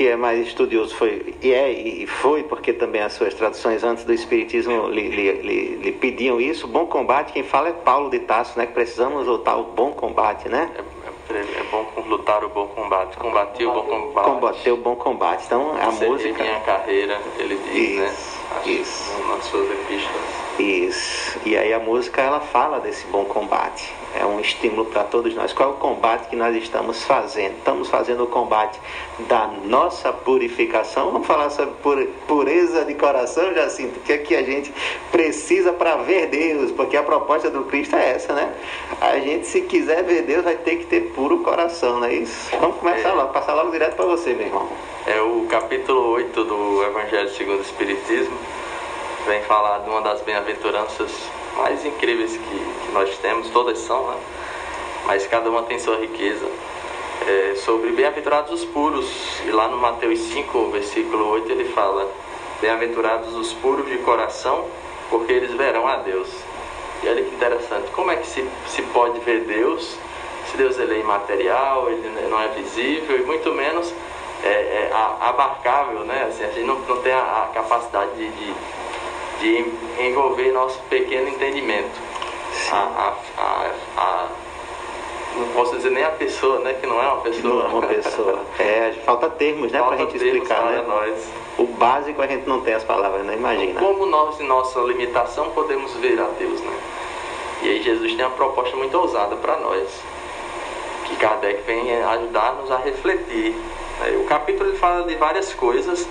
Que, 0.08 0.12
é 0.12 0.16
mais 0.16 0.46
estudioso 0.46 0.94
foi, 0.94 1.34
e 1.42 1.52
é 1.52 1.70
e 1.70 2.06
foi, 2.06 2.42
porque 2.42 2.72
também 2.72 3.02
as 3.02 3.12
suas 3.12 3.34
traduções 3.34 3.84
antes 3.84 4.04
do 4.04 4.12
Espiritismo 4.12 4.88
lhe, 4.88 5.08
lhe, 5.08 5.76
lhe, 5.76 5.92
pediam 5.92 6.40
isso. 6.40 6.66
Bom 6.66 6.86
combate, 6.86 7.32
quem 7.32 7.42
fala 7.42 7.68
é 7.68 7.72
Paulo 7.72 8.10
de 8.10 8.20
Tasso, 8.20 8.58
né? 8.58 8.66
Que 8.66 8.72
precisamos 8.72 9.26
lutar 9.26 9.58
o 9.58 9.64
bom 9.64 9.92
combate, 9.92 10.48
né? 10.48 10.70
É, 10.74 11.34
é, 11.34 11.40
é 11.40 11.62
bom 11.70 11.86
lutar 12.06 12.42
o 12.42 12.48
bom 12.48 12.66
combate, 12.68 13.16
combater 13.18 13.66
o 13.66 13.72
bom 13.72 13.82
combate. 13.82 14.24
Combater 14.24 14.70
o 14.70 14.76
bom 14.78 14.96
combate. 14.96 15.44
Então, 15.44 15.76
a 15.76 15.90
Você 15.90 16.08
música. 16.08 16.42
minha 16.42 16.60
carreira, 16.60 17.20
ele 17.38 17.56
diz, 17.70 17.98
né? 17.98 18.06
Isso, 18.06 18.38
Acho, 18.56 18.70
isso. 18.70 19.28
Nas 19.28 19.44
suas 19.44 19.70
epístolas. 19.70 20.47
Isso. 20.58 21.38
E 21.46 21.56
aí 21.56 21.72
a 21.72 21.78
música 21.78 22.20
ela 22.20 22.40
fala 22.40 22.80
desse 22.80 23.06
bom 23.06 23.24
combate. 23.24 23.92
É 24.14 24.24
um 24.24 24.40
estímulo 24.40 24.86
para 24.86 25.04
todos 25.04 25.34
nós. 25.34 25.52
Qual 25.52 25.68
é 25.68 25.72
o 25.72 25.76
combate 25.76 26.28
que 26.28 26.34
nós 26.36 26.56
estamos 26.56 27.04
fazendo? 27.04 27.52
Estamos 27.58 27.88
fazendo 27.88 28.24
o 28.24 28.26
combate 28.26 28.78
da 29.28 29.48
nossa 29.64 30.12
purificação. 30.12 31.12
Vamos 31.12 31.26
falar 31.26 31.50
sobre 31.50 31.74
pure- 31.82 32.10
pureza 32.26 32.84
de 32.84 32.94
coração, 32.94 33.54
Jacinto? 33.54 33.98
O 34.00 34.02
que 34.02 34.12
é 34.14 34.18
que 34.18 34.34
a 34.34 34.42
gente 34.42 34.72
precisa 35.12 35.72
para 35.72 35.96
ver 35.98 36.26
Deus? 36.28 36.72
Porque 36.72 36.96
a 36.96 37.02
proposta 37.02 37.50
do 37.50 37.64
Cristo 37.64 37.94
é 37.96 38.10
essa, 38.10 38.32
né? 38.32 38.52
A 39.00 39.18
gente, 39.18 39.46
se 39.46 39.60
quiser 39.60 40.02
ver 40.02 40.22
Deus, 40.22 40.42
vai 40.42 40.56
ter 40.56 40.76
que 40.76 40.86
ter 40.86 41.12
puro 41.12 41.40
coração, 41.40 42.00
não 42.00 42.06
é 42.06 42.14
isso? 42.14 42.50
Vamos 42.58 42.78
começar 42.78 43.10
É. 43.10 43.12
logo, 43.12 43.32
passar 43.32 43.54
logo 43.54 43.70
direto 43.70 43.94
para 43.94 44.06
você, 44.06 44.32
meu 44.32 44.46
irmão. 44.46 44.68
É 45.06 45.20
o 45.20 45.46
capítulo 45.48 46.10
8 46.12 46.44
do 46.44 46.82
Evangelho 46.82 47.28
segundo 47.30 47.58
o 47.58 47.62
Espiritismo. 47.62 48.36
Vem 49.28 49.42
falar 49.42 49.80
de 49.80 49.90
uma 49.90 50.00
das 50.00 50.22
bem-aventuranças 50.22 51.10
mais 51.56 51.84
incríveis 51.84 52.32
que, 52.32 52.38
que 52.40 52.92
nós 52.92 53.14
temos, 53.18 53.50
todas 53.50 53.78
são, 53.78 54.06
né? 54.08 54.16
Mas 55.04 55.26
cada 55.26 55.50
uma 55.50 55.62
tem 55.64 55.78
sua 55.78 55.98
riqueza. 55.98 56.46
É 57.26 57.54
sobre 57.56 57.92
bem-aventurados 57.92 58.50
os 58.50 58.64
puros. 58.64 59.06
E 59.46 59.50
lá 59.50 59.68
no 59.68 59.76
Mateus 59.76 60.18
5, 60.18 60.70
versículo 60.70 61.28
8, 61.28 61.52
ele 61.52 61.66
fala: 61.66 62.10
Bem-aventurados 62.60 63.34
os 63.34 63.52
puros 63.52 63.86
de 63.86 63.98
coração, 63.98 64.64
porque 65.10 65.30
eles 65.30 65.52
verão 65.52 65.86
a 65.86 65.96
Deus. 65.96 66.28
E 67.02 67.08
olha 67.08 67.22
que 67.22 67.34
interessante, 67.34 67.90
como 67.90 68.10
é 68.10 68.16
que 68.16 68.26
se, 68.26 68.48
se 68.66 68.80
pode 68.80 69.20
ver 69.20 69.42
Deus 69.42 69.98
se 70.50 70.56
Deus 70.56 70.78
ele 70.78 70.94
é 70.94 71.00
imaterial, 71.00 71.90
ele 71.90 72.28
não 72.28 72.40
é 72.40 72.48
visível 72.48 73.18
e 73.18 73.22
muito 73.22 73.52
menos 73.52 73.92
é, 74.42 74.48
é, 74.48 74.90
abarcável, 75.20 76.00
né? 76.00 76.26
Assim, 76.28 76.44
a 76.44 76.46
gente 76.48 76.66
não, 76.66 76.78
não 76.80 77.02
tem 77.02 77.12
a, 77.12 77.20
a 77.20 77.50
capacidade 77.52 78.12
de, 78.12 78.30
de, 78.30 78.54
de 79.40 79.64
envolver 80.02 80.52
nosso 80.52 80.78
pequeno 80.90 81.28
entendimento. 81.28 82.00
A, 82.72 83.14
a, 83.38 83.70
a, 83.96 84.28
não 85.36 85.48
posso 85.48 85.76
dizer 85.76 85.90
nem 85.90 86.02
a 86.04 86.10
pessoa, 86.10 86.58
né? 86.60 86.74
Que 86.74 86.86
não 86.86 87.00
é 87.02 87.06
uma 87.06 87.20
pessoa. 87.20 87.54
Não 87.54 87.62
é 87.62 87.68
uma 87.68 87.86
pessoa. 87.86 88.38
É, 88.58 88.92
falta 89.04 89.30
termos, 89.30 89.70
né, 89.70 89.78
Falta 89.78 89.96
pra 89.96 90.04
gente 90.04 90.18
termos 90.18 90.34
explicar, 90.34 90.62
para 90.62 90.82
né? 90.82 90.84
nós. 90.86 91.28
O 91.58 91.64
básico 91.64 92.20
a 92.20 92.26
gente 92.26 92.48
não 92.48 92.60
tem 92.60 92.74
as 92.74 92.82
palavras, 92.84 93.24
né? 93.24 93.34
Imagina. 93.34 93.78
Como 93.80 94.06
nós, 94.06 94.40
em 94.40 94.46
nossa 94.46 94.80
limitação, 94.80 95.50
podemos 95.50 95.92
ver 95.94 96.18
a 96.20 96.26
Deus, 96.38 96.60
né? 96.60 96.76
E 97.62 97.68
aí 97.68 97.82
Jesus 97.82 98.14
tem 98.14 98.24
uma 98.24 98.34
proposta 98.34 98.76
muito 98.76 98.96
ousada 98.96 99.36
para 99.36 99.56
nós, 99.58 99.88
que 101.06 101.16
Kardec 101.16 101.62
vem 101.62 102.02
ajudar-nos 102.02 102.70
a 102.70 102.76
refletir. 102.78 103.54
né? 104.00 104.16
O 104.20 104.24
capítulo 104.24 104.70
ele 104.70 104.78
fala 104.78 105.04
de 105.04 105.14
várias 105.16 105.52
coisas, 105.54 106.06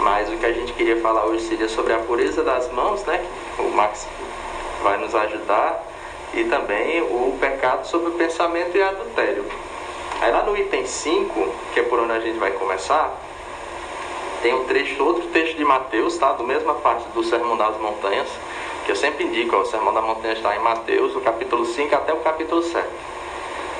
mas 0.00 0.28
o 0.28 0.36
que 0.36 0.46
a 0.46 0.52
gente 0.52 0.72
queria 0.72 1.00
falar 1.00 1.26
hoje 1.26 1.46
seria 1.46 1.68
sobre 1.68 1.92
a 1.92 1.98
pureza 1.98 2.42
das 2.42 2.70
mãos, 2.72 3.02
né? 3.04 3.24
O 3.58 3.70
Max 3.70 4.06
vai 4.82 4.98
nos 4.98 5.14
ajudar, 5.14 5.82
e 6.34 6.44
também 6.44 7.00
o 7.02 7.36
pecado 7.40 7.86
sobre 7.86 8.08
o 8.08 8.12
pensamento 8.12 8.76
e 8.76 8.82
adultério. 8.82 9.44
Aí 10.20 10.30
lá 10.30 10.42
no 10.42 10.56
item 10.56 10.86
5, 10.86 11.54
que 11.72 11.80
é 11.80 11.82
por 11.82 11.98
onde 11.98 12.12
a 12.12 12.20
gente 12.20 12.38
vai 12.38 12.50
começar, 12.52 13.14
tem 14.42 14.54
um 14.54 14.64
trecho, 14.64 15.02
outro 15.02 15.26
texto 15.28 15.56
de 15.56 15.64
Mateus, 15.64 16.16
tá? 16.18 16.32
Do 16.32 16.44
mesma 16.44 16.74
parte 16.74 17.08
do 17.08 17.24
Sermão 17.24 17.56
das 17.56 17.76
Montanhas, 17.78 18.28
que 18.84 18.92
eu 18.92 18.96
sempre 18.96 19.24
indico, 19.24 19.56
ó, 19.56 19.60
o 19.60 19.66
Sermão 19.66 19.92
das 19.92 20.04
Montanhas 20.04 20.38
está 20.38 20.54
em 20.54 20.60
Mateus, 20.60 21.16
o 21.16 21.20
capítulo 21.20 21.64
5 21.64 21.94
até 21.94 22.12
o 22.12 22.18
capítulo 22.18 22.62
7. 22.62 22.86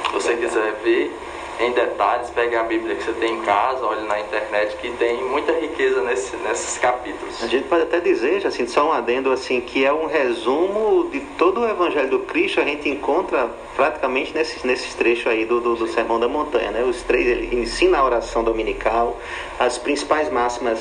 Se 0.07 0.13
você 0.13 0.37
quiser 0.37 0.73
ver 0.83 1.15
em 1.59 1.73
detalhes, 1.73 2.31
pegue 2.31 2.55
a 2.55 2.63
Bíblia 2.63 2.95
que 2.97 3.03
você 3.03 3.13
tem 3.13 3.35
em 3.35 3.41
casa, 3.43 3.85
olhe 3.85 4.07
na 4.07 4.21
internet, 4.21 4.77
que 4.77 4.91
tem 4.93 5.23
muita 5.25 5.53
riqueza 5.53 6.03
nesse, 6.03 6.37
nesses 6.37 6.79
capítulos. 6.79 7.43
A 7.43 7.47
gente 7.47 7.67
pode 7.67 7.83
até 7.83 8.01
dizer, 8.01 8.47
assim, 8.47 8.67
só 8.67 8.89
um 8.89 8.93
adendo 8.93 9.33
assim, 9.33 9.61
que 9.61 9.85
é 9.85 9.93
um 9.93 10.07
resumo 10.07 11.09
de 11.11 11.21
todo 11.39 11.61
o 11.61 11.69
Evangelho 11.69 12.11
do 12.11 12.19
Cristo, 12.21 12.61
a 12.61 12.65
gente 12.65 12.89
encontra 12.89 13.49
praticamente 13.75 14.35
nesses, 14.35 14.63
nesses 14.65 14.95
trechos 14.95 15.27
aí 15.27 15.45
do, 15.45 15.61
do, 15.61 15.77
do 15.77 15.87
Sermão 15.87 16.21
da 16.21 16.29
Montanha, 16.29 16.71
né? 16.71 16.83
Os 16.83 17.03
três, 17.03 17.27
ele 17.27 17.55
ensina 17.57 17.99
a 17.99 18.05
oração 18.05 18.45
dominical, 18.45 19.19
as 19.59 19.79
principais 19.79 20.31
máximas 20.31 20.79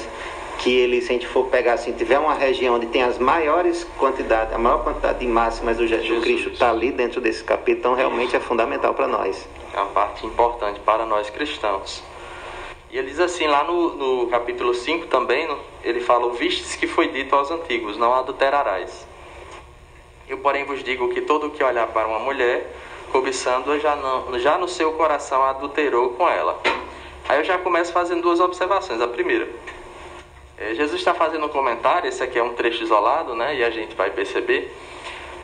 que 0.57 0.73
ele, 0.73 1.01
se 1.01 1.09
a 1.09 1.13
gente 1.13 1.28
for 1.28 1.47
pegar 1.47 1.73
assim, 1.73 1.91
tiver 1.91 2.17
uma 2.17 2.34
região 2.34 2.76
onde 2.76 2.88
tem 2.88 3.03
as 3.03 3.17
maiores 3.17 3.86
quantidades, 3.97 4.53
a 4.53 4.57
maior 4.57 4.84
quantidade 4.84 5.19
de 5.19 5.28
máximas 5.28 5.78
do 5.78 5.86
Jesus 5.86 6.05
Jesus. 6.07 6.23
Cristo 6.23 6.49
está 6.49 6.69
ali 6.69 6.91
dentro 6.91 7.19
desse 7.19 7.43
capítulo, 7.43 7.80
então 7.80 7.93
realmente 7.93 8.36
é 8.36 8.39
fundamental 8.39 8.93
para 8.93 9.07
nós. 9.07 9.47
É 9.76 9.80
uma 9.82 9.88
parte 9.91 10.26
importante 10.26 10.80
para 10.80 11.05
nós 11.05 11.30
cristãos. 11.30 12.01
E 12.89 12.97
ele 12.97 13.07
diz 13.09 13.19
assim, 13.19 13.45
lá 13.45 13.65
no, 13.65 13.93
no 13.93 14.28
capítulo 14.28 14.73
5 14.73 15.07
também, 15.07 15.45
no- 15.49 15.59
ele 15.84 15.99
fala: 15.99 16.32
Vistes 16.32 16.78
que 16.78 16.88
foi 16.88 17.09
dito 17.09 17.36
aos 17.36 17.51
antigos, 17.51 17.97
não 17.97 18.13
adulterarás. 18.13 19.05
Eu, 20.30 20.38
porém, 20.38 20.63
vos 20.63 20.82
digo 20.82 21.09
que 21.09 21.19
todo 21.19 21.49
que 21.49 21.61
olhar 21.61 21.88
para 21.88 22.07
uma 22.07 22.19
mulher, 22.19 22.73
cobiçando-a, 23.11 23.78
já, 23.78 23.97
não, 23.97 24.39
já 24.39 24.57
no 24.57 24.67
seu 24.69 24.93
coração 24.93 25.43
adulterou 25.43 26.11
com 26.11 26.28
ela. 26.30 26.57
Aí 27.28 27.39
eu 27.39 27.43
já 27.43 27.57
começo 27.57 27.91
fazendo 27.91 28.21
duas 28.21 28.39
observações. 28.39 29.01
A 29.01 29.07
primeira, 29.09 29.49
é, 30.57 30.73
Jesus 30.73 31.01
está 31.01 31.13
fazendo 31.13 31.47
um 31.47 31.49
comentário, 31.49 32.07
esse 32.07 32.23
aqui 32.23 32.39
é 32.39 32.43
um 32.43 32.53
trecho 32.53 32.82
isolado, 32.82 33.36
né? 33.36 33.55
E 33.57 33.63
a 33.63 33.69
gente 33.69 33.93
vai 33.93 34.09
perceber, 34.09 34.73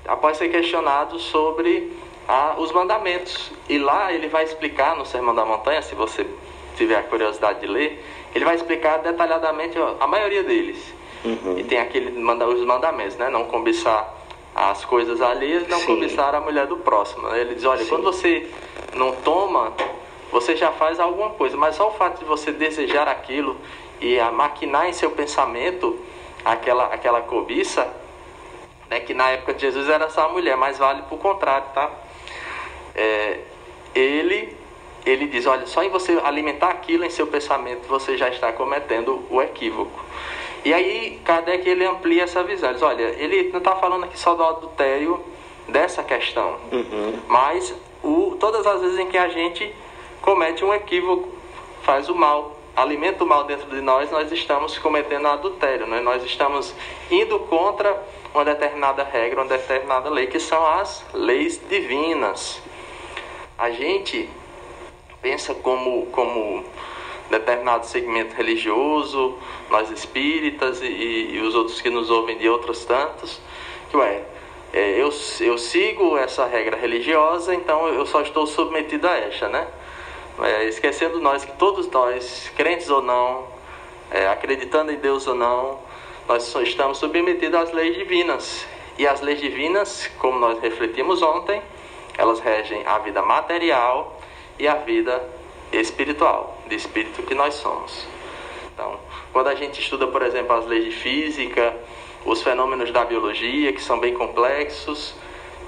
após 0.08 0.38
ser 0.38 0.48
questionado 0.48 1.20
sobre 1.20 1.92
ah, 2.32 2.56
os 2.58 2.72
mandamentos. 2.72 3.52
E 3.68 3.78
lá 3.78 4.14
ele 4.14 4.30
vai 4.30 4.46
explicar 4.46 4.96
no 4.96 5.06
Sermão 5.06 5.36
da 5.36 5.44
Montanha, 5.44 5.82
se 5.82 5.94
você 5.94 6.26
tiver 6.78 6.96
a 6.96 7.04
curiosidade 7.04 7.60
de 7.60 7.68
ler, 7.68 8.02
ele 8.34 8.46
vai 8.46 8.56
explicar 8.56 9.00
detalhadamente 9.00 9.78
ó, 9.78 9.96
a 10.00 10.08
maioria 10.08 10.42
deles. 10.42 10.94
E 11.58 11.64
tem 11.66 11.78
aquele 11.78 12.10
manda, 12.18 12.48
os 12.48 12.66
mandamentos, 12.66 13.18
né? 13.18 13.30
Não 13.30 13.44
cobiçar 13.46 14.16
as 14.56 14.86
coisas 14.86 15.22
alheias, 15.22 15.68
não 15.68 15.80
Sim. 15.80 15.88
cobiçar 15.88 16.34
a 16.34 16.40
mulher 16.40 16.68
do 16.68 16.78
próximo. 16.78 17.28
Ele 17.36 17.54
diz, 17.54 17.66
olha, 17.66 17.84
Sim. 17.84 17.90
quando 17.90 18.04
você 18.04 18.50
não 18.96 19.12
toma, 19.12 19.74
você 20.32 20.56
já 20.56 20.72
faz 20.72 21.02
alguma 21.02 21.32
coisa, 21.32 21.58
mas 21.58 21.76
só 21.76 21.90
o 21.90 21.92
fato 21.92 22.20
de 22.20 22.26
você 22.26 22.54
desejar 22.54 23.10
aquilo 23.10 23.58
e 24.00 24.18
a 24.18 24.32
maquinar 24.32 24.88
em 24.88 24.94
seu 24.94 25.12
pensamento 25.12 26.00
aquela, 26.46 26.86
aquela 26.86 27.22
cobiça, 27.22 27.94
né, 28.90 29.02
que 29.02 29.14
na 29.14 29.32
época 29.32 29.54
de 29.54 29.62
Jesus 29.62 29.90
era 29.90 30.10
só 30.10 30.28
a 30.28 30.30
mulher, 30.30 30.56
mas 30.56 30.78
vale 30.78 31.02
por 31.04 31.20
contrário, 31.20 31.68
tá? 31.74 31.92
É, 32.96 33.40
ele, 33.94 34.56
ele 35.06 35.28
diz, 35.28 35.46
olha, 35.46 35.66
só 35.66 35.84
em 35.84 35.90
você 35.90 36.20
alimentar 36.24 36.70
aquilo 36.70 37.06
em 37.06 37.10
seu 37.10 37.28
pensamento, 37.28 37.88
você 37.88 38.18
já 38.18 38.30
está 38.30 38.52
cometendo 38.52 39.26
o 39.30 39.42
equívoco. 39.42 40.04
E 40.64 40.74
aí, 40.74 41.20
Kardec 41.26 41.68
ele 41.68 41.86
amplia 41.86 42.24
essa 42.24 42.44
visão. 42.44 42.70
Ele 42.70 42.76
diz, 42.76 42.84
olha, 42.84 43.04
ele 43.18 43.50
não 43.50 43.58
está 43.58 43.76
falando 43.76 44.04
aqui 44.06 44.18
só 44.20 44.36
do 44.36 44.44
adultério 44.44 45.24
dessa 45.68 46.04
questão, 46.04 46.58
mas 47.28 47.74
o, 48.04 48.36
todas 48.40 48.66
as 48.66 48.82
vezes 48.82 49.00
em 49.00 49.08
que 49.08 49.18
a 49.18 49.30
gente 49.30 49.74
comete 50.22 50.64
um 50.66 50.74
equívoco, 50.74 51.30
faz 51.84 52.10
o 52.10 52.16
mal, 52.16 52.58
alimenta 52.76 53.24
o 53.24 53.28
mal 53.28 53.44
dentro 53.44 53.70
de 53.70 53.82
nós, 53.82 54.10
nós 54.12 54.32
estamos 54.32 54.78
cometendo 54.78 55.28
adultério, 55.28 55.88
né? 55.88 56.00
nós 56.02 56.24
estamos 56.24 56.74
indo 57.10 57.40
contra 57.40 58.02
uma 58.34 58.46
determinada 58.46 59.04
regra, 59.04 59.42
uma 59.42 59.48
determinada 59.48 60.10
lei, 60.10 60.28
que 60.28 60.40
são 60.40 60.66
as 60.66 61.06
leis 61.14 61.60
divinas. 61.70 62.62
A 63.62 63.70
gente 63.70 64.28
pensa 65.22 65.54
como, 65.54 66.08
como 66.08 66.66
determinado 67.30 67.86
segmento 67.86 68.34
religioso, 68.34 69.38
nós 69.70 69.92
espíritas 69.92 70.82
e, 70.82 70.88
e 70.88 71.40
os 71.42 71.54
outros 71.54 71.80
que 71.80 71.92
nos 71.92 72.10
ouvem 72.10 72.40
de 72.40 72.50
outros 72.50 72.84
tantos, 72.86 73.40
que 73.92 73.98
ué, 73.98 74.24
é, 74.74 75.00
eu, 75.00 75.14
eu 75.42 75.58
sigo 75.60 76.18
essa 76.18 76.48
regra 76.48 76.76
religiosa, 76.76 77.54
então 77.54 77.88
eu 77.88 78.04
só 78.08 78.22
estou 78.22 78.48
submetido 78.48 79.08
a 79.08 79.16
esta, 79.16 79.48
né? 79.48 79.68
é, 80.42 80.64
esquecendo 80.66 81.20
nós 81.20 81.46
que 81.46 81.52
todos 81.52 81.88
nós, 81.92 82.52
crentes 82.58 82.90
ou 82.90 83.04
não, 83.04 83.46
é, 84.10 84.28
acreditando 84.28 84.92
em 84.92 84.98
Deus 84.98 85.28
ou 85.28 85.36
não, 85.36 85.78
nós 86.28 86.52
estamos 86.64 86.98
submetidos 86.98 87.60
às 87.60 87.72
leis 87.72 87.96
divinas. 87.96 88.66
E 88.98 89.06
as 89.06 89.22
leis 89.22 89.40
divinas, 89.40 90.10
como 90.18 90.40
nós 90.40 90.60
refletimos 90.60 91.22
ontem, 91.22 91.62
elas 92.18 92.40
regem 92.40 92.86
a 92.86 92.98
vida 93.00 93.22
material 93.22 94.20
e 94.60 94.68
a 94.68 94.76
vida 94.76 95.22
espiritual, 95.72 96.58
de 96.68 96.76
espírito 96.76 97.24
que 97.24 97.34
nós 97.34 97.56
somos. 97.56 98.06
Então, 98.74 99.00
quando 99.32 99.48
a 99.48 99.56
gente 99.56 99.80
estuda, 99.80 100.08
por 100.08 100.22
exemplo, 100.22 100.56
as 100.56 100.66
leis 100.66 100.86
de 100.86 100.92
física, 100.92 101.76
os 102.26 102.42
fenômenos 102.42 102.92
da 102.92 103.06
biologia, 103.06 103.74
que 103.74 103.82
são 103.82 104.00
bem 104.00 104.14
complexos, 104.14 105.16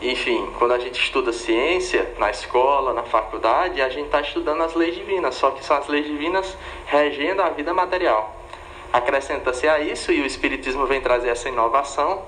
enfim, 0.02 0.52
quando 0.60 0.74
a 0.74 0.80
gente 0.80 1.02
estuda 1.02 1.32
ciência 1.32 2.14
na 2.18 2.30
escola, 2.30 2.94
na 2.94 3.04
faculdade, 3.04 3.82
a 3.82 3.88
gente 3.88 4.08
está 4.08 4.20
estudando 4.20 4.62
as 4.62 4.74
leis 4.74 4.96
divinas, 4.96 5.36
só 5.36 5.52
que 5.52 5.64
são 5.64 5.78
as 5.78 5.88
leis 5.88 6.06
divinas 6.06 6.58
regendo 6.86 7.42
a 7.42 7.50
vida 7.50 7.74
material. 7.74 8.36
Acrescenta-se 8.92 9.68
a 9.68 9.80
isso, 9.80 10.12
e 10.12 10.22
o 10.22 10.26
Espiritismo 10.26 10.86
vem 10.86 11.00
trazer 11.00 11.30
essa 11.30 11.48
inovação, 11.48 12.22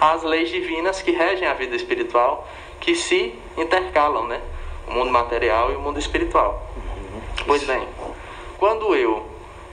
as 0.00 0.22
leis 0.22 0.48
divinas 0.50 1.00
que 1.02 1.10
regem 1.10 1.48
a 1.48 1.54
vida 1.54 1.74
espiritual, 1.74 2.46
que 2.80 2.94
se 2.94 3.34
intercalam, 3.56 4.26
né? 4.26 4.40
O 4.86 4.92
mundo 4.92 5.10
material 5.10 5.72
e 5.72 5.76
o 5.76 5.80
mundo 5.80 5.98
espiritual. 5.98 6.62
Pois 7.46 7.64
bem, 7.64 7.86
quando 8.58 8.94
eu, 8.94 9.26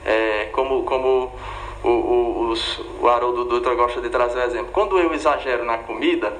é, 0.05 0.49
como, 0.51 0.83
como 0.83 1.31
o, 1.83 1.89
o, 1.89 2.49
os, 2.49 2.79
o 2.99 3.07
Haroldo 3.07 3.45
Dutra 3.45 3.75
gosta 3.75 4.01
de 4.01 4.09
trazer 4.09 4.39
o 4.39 4.43
exemplo, 4.43 4.71
quando 4.71 4.97
eu 4.97 5.13
exagero 5.13 5.65
na 5.65 5.77
comida, 5.79 6.37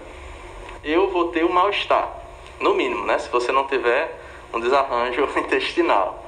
eu 0.84 1.10
vou 1.10 1.30
ter 1.30 1.44
um 1.44 1.52
mal-estar, 1.52 2.12
no 2.60 2.74
mínimo, 2.74 3.06
né? 3.06 3.18
Se 3.20 3.30
você 3.30 3.52
não 3.52 3.66
tiver 3.68 4.20
um 4.54 4.60
desarranjo 4.60 5.28
intestinal. 5.38 6.24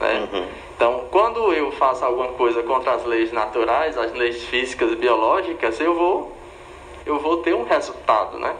Né? 0.00 0.28
Uhum. 0.32 0.48
Então, 0.76 1.04
quando 1.10 1.52
eu 1.52 1.72
faço 1.72 2.04
alguma 2.04 2.28
coisa 2.28 2.62
contra 2.62 2.92
as 2.92 3.04
leis 3.04 3.32
naturais, 3.32 3.98
as 3.98 4.12
leis 4.12 4.44
físicas 4.44 4.92
e 4.92 4.96
biológicas, 4.96 5.80
eu 5.80 5.94
vou, 5.94 6.36
eu 7.08 7.18
vou 7.18 7.38
ter 7.38 7.54
um 7.54 7.64
resultado, 7.64 8.38
né? 8.38 8.54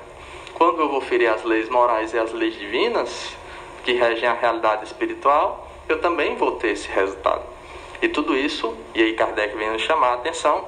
Quando 0.55 0.81
eu 0.81 0.89
vou 0.89 1.03
ferir 1.03 1.29
as 1.29 1.45
leis 1.45 1.69
morais 1.69 2.15
e 2.15 2.19
as 2.19 2.33
leis 2.33 2.55
divinas, 2.55 3.37
que 3.85 3.93
regem 3.93 4.27
a 4.27 4.33
realidade 4.33 4.85
espiritual, 4.85 5.69
eu 5.87 6.01
também 6.01 6.35
vou 6.35 6.53
ter 6.53 6.69
esse 6.69 6.89
resultado. 6.89 7.43
E 8.01 8.09
tudo 8.09 8.35
isso, 8.35 8.75
e 8.95 9.03
aí 9.03 9.13
Kardec 9.13 9.55
vem 9.55 9.71
nos 9.71 9.83
chamar 9.83 10.09
a 10.09 10.15
atenção, 10.15 10.67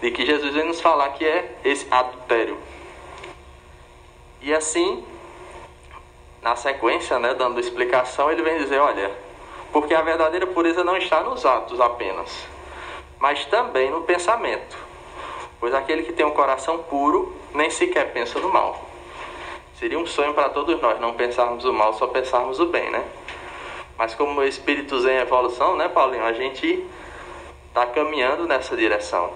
de 0.00 0.12
que 0.12 0.24
Jesus 0.24 0.54
vem 0.54 0.64
nos 0.64 0.80
falar 0.80 1.10
que 1.10 1.24
é 1.24 1.58
esse 1.64 1.86
adultério. 1.90 2.56
E 4.40 4.54
assim, 4.54 5.04
na 6.40 6.54
sequência, 6.54 7.18
né, 7.18 7.34
dando 7.34 7.58
explicação, 7.58 8.30
ele 8.30 8.42
vem 8.42 8.58
dizer: 8.58 8.78
olha, 8.78 9.10
porque 9.72 9.92
a 9.92 10.02
verdadeira 10.02 10.46
pureza 10.46 10.84
não 10.84 10.96
está 10.96 11.20
nos 11.24 11.44
atos 11.44 11.80
apenas, 11.80 12.46
mas 13.18 13.44
também 13.46 13.90
no 13.90 14.02
pensamento. 14.02 14.87
Pois 15.60 15.74
aquele 15.74 16.02
que 16.02 16.12
tem 16.12 16.24
um 16.24 16.30
coração 16.30 16.78
puro 16.78 17.34
nem 17.54 17.70
sequer 17.70 18.12
pensa 18.12 18.38
no 18.38 18.52
mal. 18.52 18.88
Seria 19.78 19.98
um 19.98 20.06
sonho 20.06 20.34
para 20.34 20.48
todos 20.48 20.80
nós 20.80 21.00
não 21.00 21.14
pensarmos 21.14 21.64
o 21.64 21.72
mal, 21.72 21.92
só 21.94 22.06
pensarmos 22.08 22.58
o 22.58 22.66
bem, 22.66 22.90
né? 22.90 23.04
Mas 23.96 24.14
como 24.14 24.42
espíritos 24.42 25.04
em 25.04 25.16
evolução, 25.16 25.76
né, 25.76 25.88
Paulinho, 25.88 26.24
a 26.24 26.32
gente 26.32 26.84
está 27.68 27.86
caminhando 27.86 28.46
nessa 28.46 28.76
direção. 28.76 29.30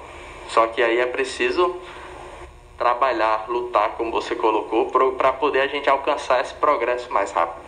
Só 0.48 0.66
que 0.66 0.82
aí 0.82 1.00
é 1.00 1.06
preciso 1.06 1.76
trabalhar, 2.76 3.46
lutar, 3.48 3.90
como 3.90 4.10
você 4.10 4.34
colocou, 4.34 4.90
para 5.16 5.32
poder 5.32 5.60
a 5.60 5.66
gente 5.66 5.88
alcançar 5.88 6.40
esse 6.40 6.54
progresso 6.54 7.12
mais 7.12 7.30
rápido. 7.30 7.62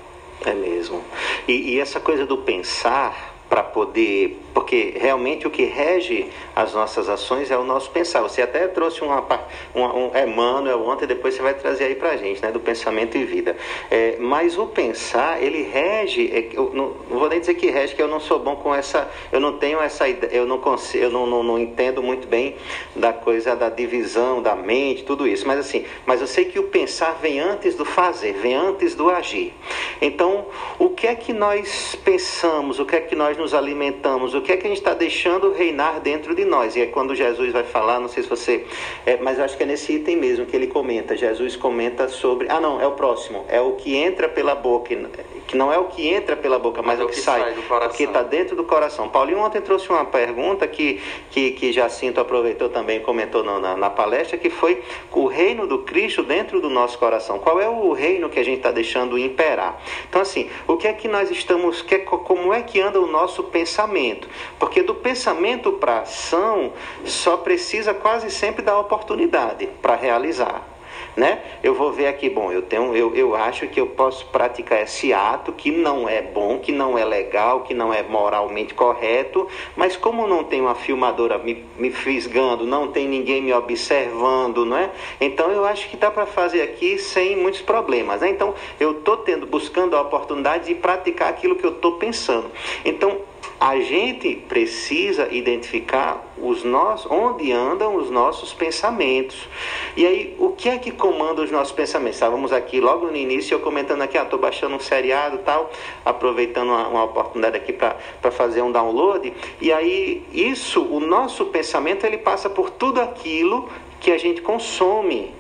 É 0.45 0.53
mesmo. 0.53 1.03
E, 1.47 1.75
e 1.75 1.81
essa 1.81 2.01
coisa 2.01 2.27
do 2.27 2.39
pensar 2.39 3.35
para 3.49 3.63
poder, 3.63 4.44
porque 4.55 4.95
realmente 4.97 5.47
o 5.47 5.51
que 5.51 5.65
rege 5.65 6.31
as 6.55 6.73
nossas 6.73 7.09
ações 7.09 7.51
é 7.51 7.59
o 7.59 7.65
nosso 7.65 7.91
pensar. 7.91 8.23
Você 8.23 8.41
até 8.41 8.69
trouxe 8.69 9.03
uma, 9.03 9.23
uma, 9.75 9.95
um 9.95 10.11
Emmanuel 10.17 10.87
ontem, 10.87 11.07
depois 11.07 11.35
você 11.35 11.43
vai 11.43 11.55
trazer 11.55 11.87
aí 11.87 11.97
para 11.97 12.11
a 12.11 12.17
gente, 12.17 12.41
né, 12.41 12.53
do 12.53 12.61
pensamento 12.61 13.19
e 13.19 13.25
vida. 13.25 13.57
É, 13.91 14.17
mas 14.21 14.57
o 14.57 14.67
pensar, 14.67 15.43
ele 15.43 15.63
rege, 15.63 16.31
é, 16.33 16.57
eu 16.57 16.71
não, 16.73 16.95
não, 17.11 17.19
vou 17.19 17.29
nem 17.29 17.41
dizer 17.41 17.55
que 17.55 17.69
rege, 17.69 17.97
que 17.97 18.01
eu 18.01 18.07
não 18.07 18.21
sou 18.21 18.39
bom 18.39 18.55
com 18.55 18.73
essa, 18.73 19.11
eu 19.33 19.41
não 19.41 19.59
tenho 19.59 19.81
essa 19.81 20.09
ideia, 20.09 20.31
eu 20.33 20.47
não 20.47 20.59
consigo, 20.59 21.03
eu 21.03 21.11
não, 21.11 21.27
não, 21.27 21.43
não 21.43 21.59
entendo 21.59 22.01
muito 22.01 22.29
bem 22.29 22.55
da 22.95 23.13
coisa 23.13 23.57
da 23.57 23.69
divisão 23.69 24.41
da 24.41 24.55
mente, 24.55 25.03
tudo 25.03 25.27
isso. 25.27 25.49
Mas 25.49 25.59
assim, 25.59 25.85
mas 26.07 26.21
eu 26.21 26.29
sei 26.29 26.45
que 26.45 26.61
o 26.61 26.65
pensar 26.65 27.19
vem 27.21 27.41
antes 27.41 27.75
do 27.75 27.85
fazer, 27.85 28.35
vem 28.35 28.55
antes 28.55 28.95
do 28.95 29.11
agir. 29.11 29.53
Então, 30.01 30.47
o 30.79 30.91
que 30.91 31.09
é 31.09 31.15
que 31.17 31.33
nós 31.33 31.99
pensamos, 32.05 32.79
o 32.79 32.85
que 32.85 32.95
é 32.95 33.01
que 33.01 33.17
nós 33.17 33.37
nos 33.37 33.53
alimentamos, 33.53 34.33
o 34.33 34.44
que 34.45 34.53
é 34.53 34.57
que 34.57 34.67
a 34.67 34.69
gente 34.69 34.79
está 34.79 34.95
deixando 34.95 35.53
reinar 35.53 36.01
dentro 36.01 36.35
de 36.35 36.45
nós. 36.45 36.77
E 36.77 36.83
é 36.83 36.87
quando 36.87 37.15
Jesus 37.15 37.53
vai 37.53 37.65
falar, 37.65 37.99
não 37.99 38.09
sei 38.09 38.23
se 38.23 38.29
você. 38.29 38.65
É, 39.05 39.17
mas 39.17 39.41
acho 39.41 39.57
que 39.57 39.63
é 39.63 39.67
nesse 39.67 39.95
item 39.95 40.17
mesmo 40.17 40.47
que 40.47 40.55
ele 40.55 40.69
comenta. 40.69 41.17
Jesus 41.17 41.57
comenta 41.57 42.09
sobre. 42.09 42.49
Ah, 42.49 42.61
não, 42.61 42.81
é 42.81 42.87
o 42.87 42.93
próximo. 42.93 43.45
É 43.49 43.61
o 43.61 43.73
que 43.73 43.97
entra 43.97 44.29
pela 44.29 44.55
boca. 44.55 44.85
Que 45.47 45.57
não 45.57 45.73
é 45.73 45.79
o 45.79 45.85
que 45.85 46.09
entra 46.09 46.37
pela 46.37 46.59
boca, 46.59 46.83
mas, 46.83 46.99
mas 46.99 47.01
é 47.01 47.05
o 47.05 47.09
que, 47.09 47.15
que 47.15 47.21
sai. 47.21 47.41
sai 47.41 47.55
do 47.55 47.63
Porque 47.63 48.05
está 48.05 48.23
dentro 48.23 48.57
do 48.57 48.65
coração. 48.65 49.09
Paulinho 49.09 49.39
ontem 49.39 49.61
trouxe 49.61 49.91
uma 49.91 50.05
pergunta 50.05 50.67
que, 50.67 51.01
que, 51.31 51.53
que 51.53 51.73
Jacinto 51.73 52.21
aproveitou 52.21 52.69
também 52.69 53.01
comentou 53.01 53.45
na, 53.45 53.77
na 53.77 53.91
palestra, 53.91 54.39
que 54.39 54.51
foi 54.51 54.83
o 55.13 55.27
reino 55.27 55.67
do 55.67 55.81
Cristo 55.81 56.23
dentro 56.23 56.61
do 56.61 56.71
nosso 56.71 56.99
coração. 56.99 57.39
Qual 57.39 57.61
é 57.61 57.69
o 57.69 57.93
reino 57.93 58.29
que 58.29 58.39
a 58.39 58.45
gente 58.45 58.59
está 58.59 58.71
deixando 58.71 59.19
imperar? 59.19 59.81
Então, 60.09 60.23
assim, 60.23 60.49
o 60.67 60.77
que 60.77 60.89
é 60.89 60.93
que 60.93 61.09
nós 61.09 61.31
estamos. 61.31 61.83
Que, 61.83 61.99
como 61.99 62.53
é 62.53 62.63
que 62.63 62.81
anda 62.81 63.01
o 63.01 63.07
nosso 63.07 63.45
pensamento. 63.45 64.29
Porque 64.59 64.83
do 64.83 64.95
pensamento 64.95 65.73
para 65.73 65.97
a 65.97 66.01
ação 66.01 66.73
só 67.05 67.37
precisa 67.37 67.93
quase 67.93 68.31
sempre 68.31 68.63
da 68.63 68.79
oportunidade 68.79 69.69
para 69.81 69.95
realizar. 69.95 70.74
Né? 71.17 71.41
Eu 71.63 71.75
vou 71.75 71.93
ver 71.93 72.09
aqui, 72.09 72.29
bom, 72.29 72.51
eu 72.51 72.63
tenho, 72.63 72.95
eu, 72.97 73.15
eu 73.15 73.37
acho 73.37 73.69
que 73.69 73.81
eu 73.81 73.87
posso 73.87 74.27
praticar 74.27 74.83
esse 74.83 75.13
ato 75.13 75.53
que 75.53 75.71
não 75.71 76.09
é 76.09 76.21
bom, 76.21 76.59
que 76.59 76.73
não 76.73 76.99
é 76.99 77.05
legal, 77.05 77.61
que 77.61 77.73
não 77.73 77.95
é 77.95 78.03
moralmente 78.03 78.75
correto, 78.75 79.47
mas 79.77 79.97
como 79.97 80.27
não 80.27 80.43
tem 80.43 80.61
uma 80.61 80.75
filmadora 80.75 81.39
me, 81.39 81.65
me 81.79 81.91
fisgando, 81.91 82.67
não 82.67 82.89
tem 82.89 83.07
ninguém 83.07 83.41
me 83.41 83.53
observando, 83.53 84.65
não 84.65 84.77
é? 84.77 84.91
Então 85.21 85.53
eu 85.53 85.65
acho 85.65 85.89
que 85.89 85.97
dá 85.97 86.11
para 86.11 86.27
fazer 86.27 86.63
aqui 86.63 86.99
sem 86.99 87.37
muitos 87.37 87.61
problemas. 87.61 88.21
Né? 88.21 88.31
Então 88.31 88.55
eu 88.81 88.93
estou 88.93 89.17
tendo, 89.19 89.47
buscando 89.47 89.97
a 89.97 90.03
oportunidade 90.03 90.67
de 90.67 90.75
praticar 90.75 91.29
aquilo 91.29 91.55
que 91.55 91.65
eu 91.65 91.71
estou 91.71 91.93
pensando. 91.93 92.51
Então 92.85 93.21
a 93.61 93.79
gente 93.81 94.35
precisa 94.49 95.29
identificar 95.31 96.23
os 96.37 96.65
nossos, 96.65 97.11
onde 97.11 97.53
andam 97.53 97.97
os 97.97 98.11
nossos 98.11 98.53
pensamentos. 98.53 99.49
E 99.97 100.07
aí, 100.07 100.37
o 100.39 100.51
que 100.51 100.69
é 100.69 100.79
que 100.79 100.91
comanda 100.91 101.43
os 101.43 101.51
nossos 101.51 101.73
pensamentos? 101.73 102.17
Estávamos 102.17 102.53
aqui 102.53 102.81
logo 102.81 103.07
no 103.07 103.17
início, 103.17 103.55
eu 103.55 103.61
comentando 103.61 104.03
aqui, 104.03 104.19
estou 104.19 104.39
ah, 104.39 104.43
baixando 104.43 104.75
um 104.75 104.81
seriado 104.81 105.39
tal, 105.39 105.71
aproveitando 106.05 106.69
uma, 106.69 106.89
uma 106.89 107.05
oportunidade 107.05 107.57
aqui 107.57 107.73
para 107.73 108.31
fazer 108.31 108.63
um 108.63 108.73
download. 108.73 109.33
E 109.61 109.73
aí, 109.73 110.25
isso, 110.33 110.83
o 110.83 111.01
nosso 111.01 111.47
pensamento, 111.47 112.05
ele 112.05 112.19
passa 112.19 112.51
por 112.51 112.71
tudo 112.71 113.01
aquilo 113.01 113.69
que 114.01 114.11
a 114.11 114.19
gente 114.19 114.43
consome 114.43 115.33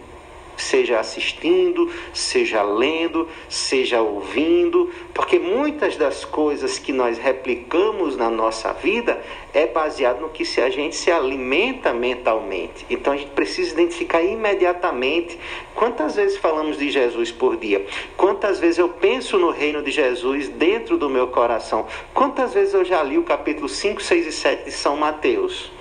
seja 0.56 1.00
assistindo, 1.00 1.90
seja 2.12 2.62
lendo, 2.62 3.28
seja 3.48 4.00
ouvindo, 4.00 4.90
porque 5.12 5.38
muitas 5.38 5.96
das 5.96 6.24
coisas 6.24 6.78
que 6.78 6.92
nós 6.92 7.18
replicamos 7.18 8.16
na 8.16 8.30
nossa 8.30 8.72
vida 8.72 9.22
é 9.52 9.66
baseado 9.66 10.20
no 10.20 10.28
que 10.28 10.44
se 10.44 10.60
a 10.60 10.68
gente 10.70 10.96
se 10.96 11.10
alimenta 11.10 11.92
mentalmente. 11.92 12.84
Então 12.90 13.12
a 13.12 13.16
gente 13.16 13.30
precisa 13.30 13.72
identificar 13.72 14.22
imediatamente 14.22 15.38
quantas 15.74 16.16
vezes 16.16 16.36
falamos 16.36 16.78
de 16.78 16.90
Jesus 16.90 17.30
por 17.30 17.56
dia, 17.56 17.84
quantas 18.16 18.58
vezes 18.58 18.78
eu 18.78 18.88
penso 18.88 19.38
no 19.38 19.50
reino 19.50 19.82
de 19.82 19.90
Jesus 19.90 20.48
dentro 20.48 20.96
do 20.96 21.08
meu 21.08 21.28
coração, 21.28 21.86
quantas 22.12 22.54
vezes 22.54 22.74
eu 22.74 22.84
já 22.84 23.02
li 23.02 23.18
o 23.18 23.22
capítulo 23.22 23.68
5, 23.68 24.02
6 24.02 24.26
e 24.26 24.32
7 24.32 24.64
de 24.64 24.72
São 24.72 24.96
Mateus. 24.96 25.73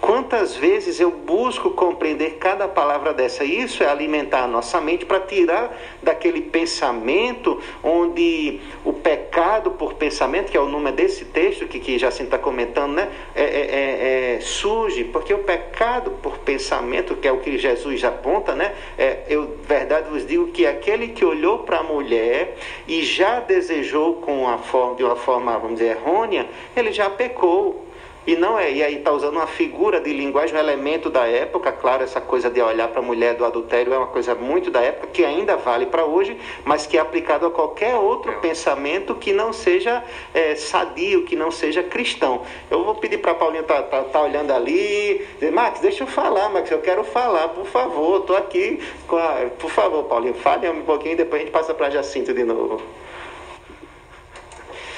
Quantas 0.00 0.54
vezes 0.54 1.00
eu 1.00 1.10
busco 1.10 1.70
compreender 1.70 2.36
cada 2.38 2.68
palavra 2.68 3.14
dessa? 3.14 3.42
Isso 3.44 3.82
é 3.82 3.88
alimentar 3.88 4.44
a 4.44 4.46
nossa 4.46 4.80
mente 4.80 5.06
para 5.06 5.20
tirar 5.20 5.74
daquele 6.02 6.42
pensamento 6.42 7.60
onde 7.82 8.60
o 8.84 8.92
pecado 8.92 9.70
por 9.72 9.94
pensamento, 9.94 10.50
que 10.50 10.56
é 10.56 10.60
o 10.60 10.68
nome 10.68 10.92
desse 10.92 11.24
texto 11.24 11.66
que, 11.66 11.80
que 11.80 11.98
Jacinto 11.98 12.24
está 12.24 12.38
comentando, 12.38 12.92
né? 12.92 13.10
É, 13.34 13.42
é, 13.42 13.46
é, 13.46 14.34
é, 14.36 14.40
surge, 14.40 15.04
porque 15.04 15.32
o 15.32 15.38
pecado 15.38 16.10
por 16.22 16.38
pensamento, 16.38 17.16
que 17.16 17.26
é 17.26 17.32
o 17.32 17.38
que 17.38 17.56
Jesus 17.56 18.04
aponta, 18.04 18.54
né? 18.54 18.74
É, 18.98 19.22
eu, 19.28 19.56
verdade, 19.66 20.10
vos 20.10 20.26
digo 20.26 20.48
que 20.48 20.66
aquele 20.66 21.08
que 21.08 21.24
olhou 21.24 21.60
para 21.60 21.78
a 21.78 21.82
mulher 21.82 22.56
e 22.86 23.02
já 23.02 23.40
desejou 23.40 24.16
com 24.16 24.48
a 24.48 24.58
forma, 24.58 24.96
de 24.96 25.04
uma 25.04 25.16
forma, 25.16 25.58
vamos 25.58 25.78
dizer, 25.78 25.96
errônea, 25.96 26.46
ele 26.76 26.92
já 26.92 27.08
pecou. 27.08 27.84
E 28.26 28.36
não 28.36 28.58
é, 28.58 28.72
e 28.72 28.82
aí 28.82 28.96
está 28.96 29.12
usando 29.12 29.36
uma 29.36 29.46
figura 29.46 30.00
de 30.00 30.10
linguagem, 30.10 30.56
um 30.56 30.58
elemento 30.58 31.10
da 31.10 31.26
época, 31.26 31.70
claro, 31.70 32.02
essa 32.02 32.22
coisa 32.22 32.48
de 32.48 32.60
olhar 32.62 32.88
para 32.88 33.00
a 33.00 33.02
mulher 33.02 33.34
do 33.34 33.44
adultério 33.44 33.92
é 33.92 33.98
uma 33.98 34.06
coisa 34.06 34.34
muito 34.34 34.70
da 34.70 34.80
época, 34.80 35.08
que 35.08 35.22
ainda 35.22 35.56
vale 35.56 35.86
para 35.86 36.06
hoje, 36.06 36.36
mas 36.64 36.86
que 36.86 36.96
é 36.96 37.00
aplicado 37.00 37.44
a 37.44 37.50
qualquer 37.50 37.94
outro 37.96 38.32
pensamento 38.40 39.14
que 39.14 39.34
não 39.34 39.52
seja 39.52 40.02
é, 40.32 40.54
sadio, 40.54 41.24
que 41.24 41.36
não 41.36 41.50
seja 41.50 41.82
cristão. 41.82 42.42
Eu 42.70 42.82
vou 42.82 42.94
pedir 42.94 43.18
para 43.18 43.32
a 43.32 43.34
Paulinha 43.34 43.60
estar 43.60 43.82
tá, 43.82 43.98
tá, 43.98 44.04
tá, 44.04 44.22
olhando 44.22 44.52
ali, 44.52 45.26
dizer, 45.34 45.52
Max, 45.52 45.80
deixa 45.80 46.04
eu 46.04 46.08
falar, 46.08 46.48
Max, 46.48 46.70
eu 46.70 46.80
quero 46.80 47.04
falar, 47.04 47.48
por 47.48 47.66
favor, 47.66 48.20
estou 48.20 48.36
aqui, 48.36 48.80
a... 49.10 49.50
por 49.58 49.70
favor, 49.70 50.04
Paulinha, 50.04 50.32
fale 50.32 50.66
um 50.70 50.82
pouquinho 50.82 51.12
e 51.12 51.16
depois 51.16 51.42
a 51.42 51.44
gente 51.44 51.52
passa 51.52 51.74
para 51.74 51.90
Jacinto 51.90 52.32
de 52.32 52.42
novo. 52.42 53.03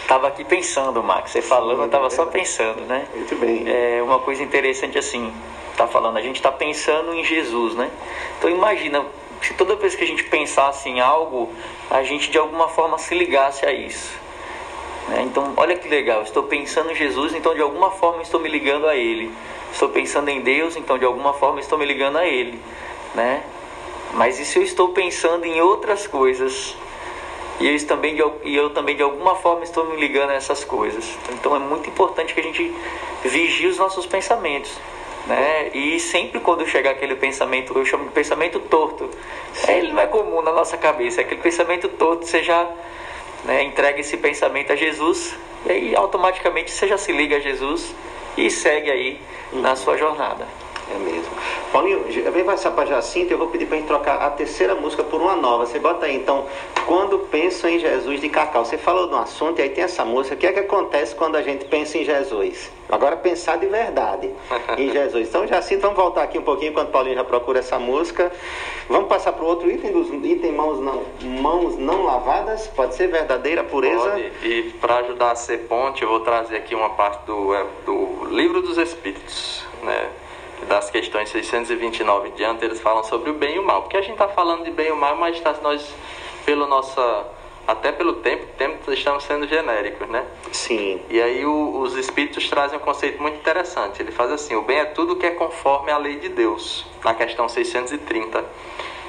Tava 0.07 0.29
aqui 0.29 0.45
pensando, 0.45 1.03
Max. 1.03 1.33
Você 1.33 1.43
falando, 1.43 1.83
eu 1.83 1.89
tava 1.89 2.09
só 2.11 2.27
pensando, 2.27 2.83
né? 2.83 3.07
Muito 3.15 3.35
bem. 3.37 3.65
É 3.67 4.01
uma 4.03 4.21
coisa 4.21 4.43
interessante 4.43 4.97
assim, 4.97 5.33
tá 5.77 5.87
falando, 5.87 6.17
a 6.17 6.23
gente 6.23 6.41
tá 6.41 6.53
pensando 6.53 7.13
em 7.13 7.25
Jesus, 7.25 7.75
né? 7.75 7.91
Então 8.39 8.49
imagina 8.49 9.05
se 9.43 9.55
toda 9.55 9.77
vez 9.77 9.95
que 9.95 10.05
a 10.05 10.07
gente 10.07 10.25
pensasse 10.25 10.89
em 10.89 11.01
algo, 11.01 11.53
a 11.91 12.03
gente 12.03 12.31
de 12.31 12.39
alguma 12.39 12.69
forma 12.69 12.99
se 12.99 13.15
ligasse 13.15 13.67
a 13.67 13.73
isso. 13.73 14.19
Né? 15.09 15.23
Então, 15.23 15.53
olha 15.57 15.77
que 15.77 15.89
legal, 15.89 16.23
estou 16.23 16.45
pensando 16.45 16.91
em 16.91 16.95
Jesus, 16.95 17.35
então 17.35 17.55
de 17.55 17.63
alguma 17.63 17.91
forma 17.91 18.23
estou 18.23 18.41
me 18.41 18.49
ligando 18.49 18.89
a 18.89 18.97
Ele. 18.97 19.31
Estou 19.73 19.89
pensando 19.89 20.29
em 20.29 20.41
Deus, 20.41 20.77
então 20.77 20.99
de 20.99 21.05
alguma 21.05 21.33
forma 21.35 21.61
estou 21.61 21.79
me 21.79 21.85
ligando 21.85 22.17
a 22.17 22.27
Ele, 22.27 22.61
né? 23.15 23.45
Mas 24.15 24.39
e 24.39 24.45
se 24.45 24.59
eu 24.59 24.63
estou 24.63 24.89
pensando 24.91 25.45
em 25.45 25.61
outras 25.61 26.07
coisas? 26.07 26.77
E 27.59 27.69
eu, 27.69 27.87
também 27.87 28.17
e 28.45 28.55
eu 28.55 28.71
também 28.71 28.97
de 28.97 29.03
alguma 29.03 29.35
forma 29.37 29.65
estou 29.65 29.87
me 29.87 29.97
ligando 29.97 30.31
a 30.31 30.35
essas 30.35 30.65
coisas. 30.65 31.17
Então 31.33 31.57
é 31.57 31.59
muito 31.59 31.89
importante 31.89 32.35
que 32.35 32.41
a 32.41 32.43
gente 32.43 32.75
vigie 33.25 33.67
os 33.67 33.79
nossos 33.79 34.05
pensamentos. 34.07 34.79
Né? 35.27 35.71
E 35.75 35.99
sempre 35.99 36.39
quando 36.39 36.67
chegar 36.67 36.91
aquele 36.91 37.17
pensamento, 37.17 37.77
eu 37.77 37.85
chamo 37.85 38.05
de 38.05 38.11
pensamento 38.11 38.61
torto, 38.61 39.11
é, 39.67 39.79
ele 39.79 39.93
não 39.93 40.01
é 40.01 40.07
comum 40.07 40.41
na 40.41 40.53
nossa 40.53 40.77
cabeça, 40.77 41.21
é 41.21 41.25
aquele 41.25 41.41
pensamento 41.41 41.89
torto, 41.89 42.27
você 42.27 42.45
já 42.45 42.69
né, 43.45 43.65
entrega 43.65 43.99
esse 43.99 44.17
pensamento 44.17 44.73
a 44.73 44.77
Jesus 44.77 45.35
e 45.65 45.73
aí 45.73 45.97
automaticamente 45.97 46.71
você 46.71 46.87
já 46.87 46.97
se 46.97 47.11
liga 47.11 47.37
a 47.37 47.41
Jesus 47.41 47.93
e 48.37 48.49
segue 48.51 48.91
aí 48.91 49.21
na 49.53 49.75
sua 49.75 49.97
jornada. 49.97 50.47
É 50.89 50.99
mesmo. 50.99 51.31
Paulinho, 51.73 52.05
vem 52.33 52.45
passar 52.45 52.71
para 52.71 52.87
Jacinto, 52.87 53.33
eu 53.33 53.39
vou 53.39 53.49
pedir 53.49 53.67
para 53.67 53.77
gente 53.77 53.87
trocar 53.87 54.23
a 54.23 54.31
terceira 54.31 54.75
música 54.75 55.03
por 55.03 55.21
uma 55.21 55.35
nova. 55.35 55.67
Você 55.67 55.79
bota 55.81 56.07
aí, 56.07 56.15
então, 56.15 56.47
quando 56.87 57.19
penso 57.19 57.67
em 57.67 57.79
Jesus 57.79 58.21
de 58.21 58.29
Cacau. 58.29 58.65
Você 58.65 58.79
falou 58.79 59.09
de 59.09 59.15
um 59.15 59.19
assunto 59.19 59.59
e 59.59 59.63
aí 59.63 59.71
tem 59.71 59.83
essa 59.85 60.05
música. 60.05 60.35
O 60.35 60.39
que 60.39 60.47
é 60.47 60.53
que 60.53 60.61
acontece 60.61 61.15
quando 61.15 61.37
a 61.37 61.43
gente 61.43 61.65
pensa 61.65 61.99
em 61.99 62.05
Jesus? 62.05 62.71
Agora, 62.89 63.17
pensar 63.17 63.59
de 63.59 63.67
verdade 63.67 64.31
em 64.79 64.93
Jesus. 64.93 65.29
Então, 65.29 65.47
Jacinto, 65.47 65.83
vamos 65.83 65.97
voltar 65.97 66.23
aqui 66.23 66.39
um 66.39 66.43
pouquinho 66.43 66.71
enquanto 66.71 66.91
Paulinho 66.91 67.17
já 67.17 67.25
procura 67.25 67.59
essa 67.59 67.79
música. 67.79 68.31
Vamos 68.89 69.09
passar 69.09 69.33
para 69.33 69.45
o 69.45 69.49
outro 69.49 69.69
item 69.71 69.93
dos 69.93 70.09
item 70.09 70.53
mãos 70.53 70.81
não, 70.81 71.03
mãos 71.41 71.77
não 71.77 72.05
lavadas. 72.05 72.69
Pode 72.69 72.95
ser 72.95 73.09
verdadeira 73.09 73.65
pureza. 73.65 74.11
Pode. 74.11 74.31
E 74.45 74.75
para 74.81 74.99
ajudar 74.99 75.33
a 75.33 75.35
ser 75.35 75.59
ponte, 75.67 76.03
eu 76.03 76.09
vou 76.09 76.21
trazer 76.21 76.57
aqui 76.57 76.75
uma 76.75 76.91
parte 76.91 77.27
do, 77.27 77.55
é, 77.55 77.67
do 77.85 78.29
Livro 78.31 78.63
dos 78.63 78.79
Espíritos, 78.79 79.65
né? 79.83 80.09
Das 80.65 80.91
questões 80.91 81.29
629 81.29 82.29
em 82.29 82.33
diante, 82.33 82.65
eles 82.65 82.81
falam 82.81 83.05
sobre 83.05 83.31
o 83.31 83.35
bem 83.35 83.57
e 83.57 83.59
o 83.59 83.63
mal. 83.65 83.83
Porque 83.83 83.97
a 83.97 84.01
gente 84.01 84.13
está 84.13 84.29
falando 84.29 84.65
de 84.65 84.71
bem 84.71 84.89
e 84.89 84.93
o 84.93 84.97
mal, 84.97 85.17
mas 85.17 85.39
tá, 85.41 85.55
nós, 85.63 85.95
pelo 86.45 86.67
nossa, 86.67 87.27
até 87.67 87.93
pelo 87.93 88.15
tempo, 88.15 88.47
tempo 88.57 88.91
estamos 88.93 89.25
sendo 89.25 89.47
genéricos, 89.47 90.09
né? 90.09 90.25
Sim. 90.53 91.01
E 91.11 91.21
aí 91.21 91.45
o, 91.45 91.79
os 91.81 91.95
espíritos 91.97 92.49
trazem 92.49 92.79
um 92.79 92.83
conceito 92.83 93.21
muito 93.21 93.37
interessante. 93.37 94.01
Ele 94.01 94.13
faz 94.13 94.33
assim: 94.33 94.55
o 94.55 94.63
bem 94.63 94.79
é 94.79 94.85
tudo 94.87 95.17
que 95.17 95.27
é 95.27 95.31
conforme 95.31 95.91
à 95.91 95.99
lei 95.99 96.17
de 96.17 96.29
Deus, 96.29 96.87
na 97.05 97.15
questão 97.15 97.49
630. 97.49 98.45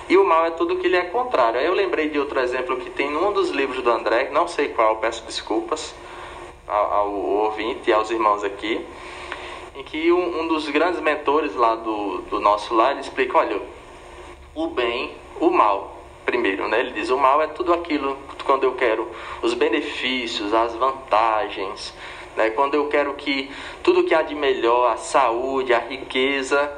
E 0.09 0.17
o 0.17 0.23
mal 0.23 0.45
é 0.45 0.51
tudo 0.51 0.77
que 0.77 0.87
lhe 0.87 0.95
é 0.95 1.03
contrário. 1.03 1.59
Aí 1.59 1.65
eu 1.65 1.73
lembrei 1.73 2.09
de 2.09 2.17
outro 2.17 2.39
exemplo 2.39 2.77
que 2.77 2.89
tem 2.89 3.09
num 3.09 3.31
dos 3.33 3.49
livros 3.49 3.83
do 3.83 3.91
André, 3.91 4.29
não 4.31 4.47
sei 4.47 4.69
qual, 4.69 4.97
peço 4.97 5.23
desculpas 5.25 5.93
ao, 6.65 6.93
ao 6.93 7.11
ouvinte 7.13 7.89
e 7.89 7.93
aos 7.93 8.09
irmãos 8.09 8.43
aqui 8.43 8.85
em 9.77 9.83
que 9.83 10.11
um, 10.11 10.41
um 10.41 10.47
dos 10.47 10.67
grandes 10.69 10.99
mentores 10.99 11.53
lá 11.53 11.75
do, 11.75 12.21
do 12.21 12.39
nosso 12.39 12.73
lar 12.73 12.91
ele 12.91 13.01
explica, 13.01 13.37
olha, 13.37 13.61
o 14.55 14.67
bem, 14.67 15.13
o 15.39 15.51
mal. 15.51 15.95
Primeiro, 16.25 16.67
né? 16.67 16.79
Ele 16.79 16.91
diz, 16.91 17.09
o 17.09 17.17
mal 17.17 17.41
é 17.41 17.47
tudo 17.47 17.71
aquilo 17.71 18.17
quando 18.43 18.63
eu 18.63 18.73
quero 18.73 19.07
os 19.41 19.53
benefícios, 19.53 20.51
as 20.51 20.75
vantagens, 20.75 21.93
né? 22.35 22.49
Quando 22.49 22.73
eu 22.73 22.87
quero 22.87 23.13
que 23.13 23.51
tudo 23.83 24.03
que 24.03 24.15
há 24.15 24.23
de 24.23 24.33
melhor, 24.33 24.91
a 24.91 24.97
saúde, 24.97 25.73
a 25.73 25.79
riqueza, 25.79 26.75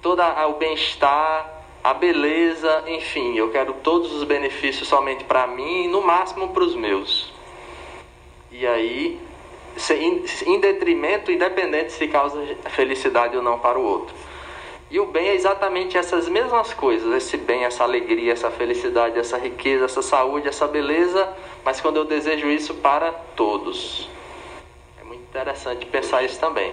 todo 0.00 0.22
o 0.22 0.52
bem-estar, 0.52 1.62
a 1.82 1.92
beleza, 1.92 2.84
enfim, 2.86 3.36
eu 3.36 3.50
quero 3.50 3.74
todos 3.82 4.12
os 4.12 4.22
benefícios 4.22 4.88
somente 4.88 5.24
para 5.24 5.46
mim 5.48 5.84
e 5.84 5.88
no 5.88 6.00
máximo 6.00 6.48
para 6.50 6.62
os 6.62 6.76
meus. 6.76 7.32
E 8.50 8.64
aí 8.66 9.20
em 10.46 10.60
detrimento, 10.60 11.32
independente 11.32 11.92
se 11.92 12.06
causa 12.08 12.40
felicidade 12.70 13.36
ou 13.36 13.42
não 13.42 13.58
para 13.58 13.78
o 13.78 13.82
outro. 13.82 14.14
E 14.90 15.00
o 15.00 15.06
bem 15.06 15.28
é 15.28 15.34
exatamente 15.34 15.98
essas 15.98 16.28
mesmas 16.28 16.72
coisas, 16.72 17.12
esse 17.14 17.36
bem, 17.36 17.64
essa 17.64 17.82
alegria, 17.82 18.32
essa 18.32 18.50
felicidade, 18.50 19.18
essa 19.18 19.36
riqueza, 19.36 19.86
essa 19.86 20.02
saúde, 20.02 20.46
essa 20.46 20.68
beleza, 20.68 21.28
mas 21.64 21.80
quando 21.80 21.96
eu 21.96 22.04
desejo 22.04 22.48
isso 22.48 22.74
para 22.74 23.10
todos. 23.10 24.08
É 25.00 25.04
muito 25.04 25.22
interessante 25.22 25.84
pensar 25.86 26.22
isso 26.22 26.38
também. 26.38 26.72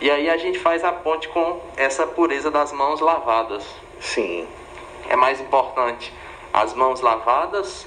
E 0.00 0.10
aí 0.10 0.30
a 0.30 0.38
gente 0.38 0.58
faz 0.58 0.82
a 0.82 0.92
ponte 0.92 1.28
com 1.28 1.60
essa 1.76 2.06
pureza 2.06 2.50
das 2.50 2.72
mãos 2.72 3.00
lavadas. 3.00 3.66
Sim. 4.00 4.48
É 5.08 5.14
mais 5.14 5.40
importante 5.40 6.10
as 6.52 6.72
mãos 6.72 7.02
lavadas 7.02 7.86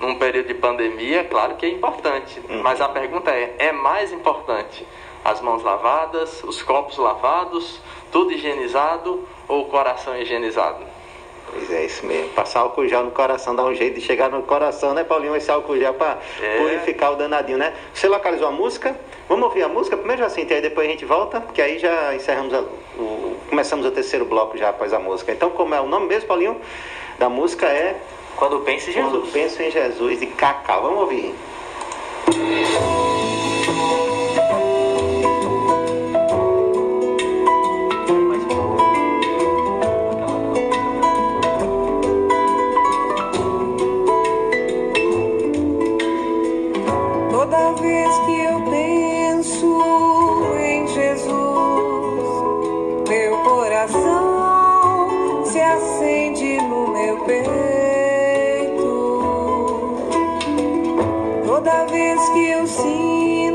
num 0.00 0.16
período 0.16 0.48
de 0.48 0.54
pandemia, 0.54 1.24
claro 1.24 1.56
que 1.56 1.66
é 1.66 1.68
importante, 1.68 2.40
uhum. 2.48 2.62
mas 2.62 2.80
a 2.80 2.88
pergunta 2.88 3.30
é: 3.30 3.54
é 3.58 3.72
mais 3.72 4.12
importante 4.12 4.86
as 5.24 5.40
mãos 5.40 5.62
lavadas, 5.62 6.42
os 6.44 6.62
copos 6.62 6.96
lavados, 6.96 7.80
tudo 8.10 8.32
higienizado 8.32 9.22
ou 9.46 9.62
o 9.62 9.64
coração 9.66 10.16
higienizado? 10.16 10.82
Pois 11.52 11.70
é, 11.70 11.84
isso 11.84 12.06
mesmo. 12.06 12.30
Passar 12.30 12.60
álcool 12.60 12.86
gel 12.86 13.04
no 13.04 13.10
coração, 13.10 13.54
dá 13.56 13.64
um 13.64 13.74
jeito 13.74 13.96
de 13.96 14.00
chegar 14.00 14.30
no 14.30 14.42
coração, 14.42 14.94
né, 14.94 15.02
Paulinho? 15.02 15.34
Esse 15.34 15.50
álcool 15.50 15.76
gel 15.76 15.94
para 15.94 16.18
é. 16.40 16.58
purificar 16.58 17.12
o 17.12 17.16
danadinho, 17.16 17.58
né? 17.58 17.74
Você 17.92 18.08
localizou 18.08 18.46
a 18.46 18.52
música? 18.52 18.98
Vamos 19.28 19.44
ouvir 19.46 19.64
a 19.64 19.68
música 19.68 19.96
primeiro, 19.96 20.24
assim, 20.24 20.46
e 20.48 20.54
aí 20.54 20.60
depois 20.60 20.86
a 20.86 20.90
gente 20.90 21.04
volta, 21.04 21.40
que 21.52 21.60
aí 21.60 21.78
já 21.78 22.14
encerramos 22.14 22.54
a, 22.54 22.60
o, 22.60 23.36
começamos 23.48 23.84
o 23.84 23.90
terceiro 23.90 24.24
bloco 24.24 24.56
já 24.56 24.68
após 24.68 24.92
a 24.92 25.00
música. 25.00 25.32
Então, 25.32 25.50
como 25.50 25.74
é 25.74 25.80
o 25.80 25.86
nome 25.86 26.06
mesmo, 26.06 26.28
Paulinho? 26.28 26.60
Da 27.18 27.28
música 27.28 27.66
é 27.66 28.00
quando 28.36 28.60
penso 28.60 28.90
em 28.90 28.92
Jesus. 28.92 29.12
Quando 29.12 29.32
penso 29.32 29.62
em 29.62 29.70
Jesus 29.70 30.22
e 30.22 30.26
Cacau. 30.26 30.82
Vamos 30.82 31.00
ouvir. 31.00 31.34
Toda 61.62 61.84
vez 61.84 62.18
que 62.30 62.46
eu 62.48 62.66
sinto 62.66 63.49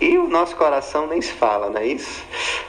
e 0.00 0.16
o 0.18 0.26
nosso 0.28 0.56
coração 0.56 1.06
nem 1.06 1.20
se 1.20 1.32
fala, 1.32 1.70
não 1.70 1.80
é 1.80 1.86
isso? 1.86 2.24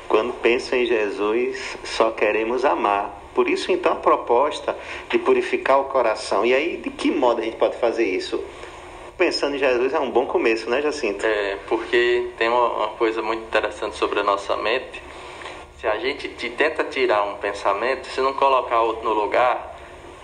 Quando 0.08 0.34
penso 0.34 0.76
em 0.76 0.86
Jesus, 0.86 1.78
só 1.84 2.12
queremos 2.12 2.64
amar. 2.66 3.14
Por 3.36 3.48
isso, 3.50 3.72
então, 3.72 3.92
a 3.94 3.96
proposta 3.96 4.76
de 5.10 5.20
purificar 5.20 5.80
o 5.80 5.86
coração. 5.86 6.44
E 6.46 6.54
aí, 6.54 6.78
de 6.78 6.90
que 6.90 7.12
modo 7.12 7.40
a 7.42 7.44
gente 7.44 7.58
pode 7.58 7.78
fazer 7.78 8.04
isso? 8.06 8.44
Pensando 9.18 9.56
em 9.56 9.60
Jesus 9.60 9.94
é 9.94 10.00
um 10.00 10.10
bom 10.10 10.26
começo, 10.26 10.70
né, 10.70 10.82
Jacinto? 10.82 11.26
É, 11.26 11.58
porque 11.68 12.30
tem 12.38 12.50
uma, 12.50 12.90
coisa 12.90 13.22
muito 13.22 13.44
interessante 13.44 13.96
sobre 13.96 14.20
a 14.20 14.24
nossa 14.24 14.56
mente. 14.58 15.02
Se 15.80 15.86
a 15.88 15.98
gente 16.00 16.28
te- 16.30 16.50
tenta 16.50 16.84
tirar 16.84 17.24
um 17.26 17.36
pensamento, 17.36 18.08
se 18.08 18.20
não 18.22 18.34
colocar 18.34 18.82
outro 18.82 19.04
no 19.08 19.14
lugar, 19.14 19.76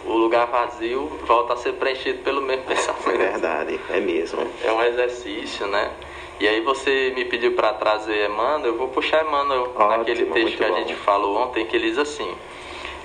o 0.05 0.13
lugar 0.13 0.47
vazio 0.47 1.07
volta 1.27 1.53
a 1.53 1.57
ser 1.57 1.73
preenchido 1.73 2.19
pelo 2.23 2.41
mesmo 2.41 2.63
É 2.69 2.73
pensamento. 2.75 3.17
verdade, 3.17 3.79
é 3.91 3.99
mesmo. 3.99 4.41
É 4.63 4.71
um 4.71 4.81
exercício, 4.83 5.67
né? 5.67 5.91
E 6.43 6.47
aí 6.49 6.59
você 6.59 7.13
me 7.15 7.23
pediu 7.23 7.53
para 7.53 7.71
trazer 7.71 8.29
Emmanuel, 8.29 8.73
eu 8.73 8.77
vou 8.77 8.89
puxar 8.89 9.25
Emmanuel 9.25 9.61
Ótimo, 9.73 9.87
naquele 9.87 10.25
texto 10.25 10.57
que 10.57 10.63
a 10.65 10.67
bom. 10.67 10.75
gente 10.75 10.93
falou 10.95 11.37
ontem, 11.37 11.65
que 11.65 11.73
ele 11.73 11.87
diz 11.87 11.97
assim, 11.97 12.29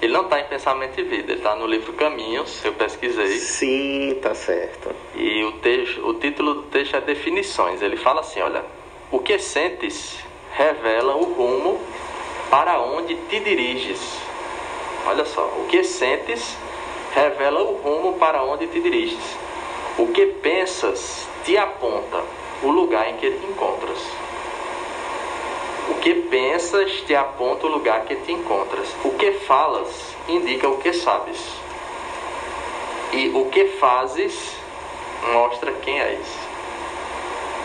ele 0.02 0.12
não 0.12 0.22
está 0.22 0.40
em 0.40 0.44
Pensamento 0.46 0.98
e 0.98 1.04
Vida, 1.04 1.30
ele 1.30 1.38
está 1.38 1.54
no 1.54 1.64
livro 1.64 1.92
Caminhos, 1.92 2.64
eu 2.64 2.72
pesquisei, 2.72 3.28
Sim, 3.38 4.18
tá 4.20 4.34
certo. 4.34 4.90
e 5.14 5.44
o, 5.44 5.52
texto, 5.52 6.04
o 6.04 6.14
título 6.14 6.54
do 6.54 6.62
texto 6.64 6.96
é 6.96 7.00
Definições. 7.00 7.80
Ele 7.80 7.96
fala 7.96 8.22
assim: 8.22 8.40
olha, 8.40 8.64
o 9.12 9.20
que 9.20 9.38
sentes 9.38 10.18
revela 10.50 11.14
o 11.14 11.32
rumo 11.32 11.80
para 12.50 12.80
onde 12.80 13.14
te 13.14 13.38
diriges. 13.38 14.18
Olha 15.06 15.24
só, 15.24 15.44
o 15.60 15.68
que 15.68 15.84
sentes 15.84 16.56
revela 17.14 17.62
o 17.62 17.76
rumo 17.76 18.18
para 18.18 18.42
onde 18.42 18.66
te 18.66 18.80
diriges. 18.80 19.38
O 19.96 20.08
que 20.08 20.26
pensas 20.26 21.28
te 21.44 21.56
aponta 21.56 22.20
o 22.62 22.70
lugar 22.70 23.10
em 23.10 23.16
que 23.16 23.30
te 23.30 23.46
encontras. 23.46 23.98
O 25.90 25.94
que 25.94 26.14
pensas 26.14 26.92
te 27.02 27.14
aponta 27.14 27.66
o 27.66 27.70
lugar 27.70 28.04
que 28.04 28.16
te 28.16 28.32
encontras. 28.32 28.94
O 29.04 29.10
que 29.10 29.32
falas 29.32 30.14
indica 30.28 30.68
o 30.68 30.78
que 30.78 30.92
sabes. 30.92 31.38
E 33.12 33.30
o 33.34 33.46
que 33.46 33.66
fazes 33.80 34.56
mostra 35.32 35.72
quem 35.72 35.98
és. 35.98 36.26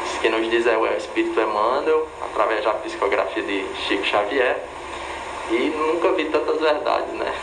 Isso 0.06 0.20
que 0.22 0.30
nos 0.30 0.50
diz 0.50 0.66
é 0.66 0.78
o 0.78 0.86
Espírito 0.88 1.40
Emmanuel, 1.40 2.08
através 2.22 2.64
da 2.64 2.74
psicografia 2.76 3.44
de 3.44 3.66
Chico 3.88 4.06
Xavier. 4.06 4.64
E 5.52 5.70
nunca 5.76 6.14
vi 6.14 6.26
tantas 6.26 6.60
verdades, 6.62 7.14
né? 7.14 7.34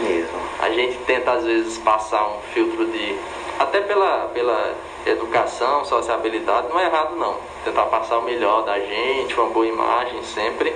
Mesmo. 0.00 0.40
A 0.60 0.70
gente 0.70 0.96
tenta 1.04 1.32
às 1.32 1.44
vezes 1.44 1.76
passar 1.78 2.26
um 2.28 2.40
filtro 2.54 2.86
de. 2.86 3.18
Até 3.58 3.82
pela, 3.82 4.30
pela 4.32 4.74
educação, 5.06 5.84
sociabilidade, 5.84 6.68
não 6.68 6.78
é 6.78 6.86
errado 6.86 7.16
não. 7.16 7.36
Tentar 7.64 7.84
passar 7.86 8.18
o 8.18 8.22
melhor 8.22 8.62
da 8.64 8.78
gente, 8.78 9.34
uma 9.34 9.50
boa 9.50 9.66
imagem 9.66 10.22
sempre. 10.22 10.74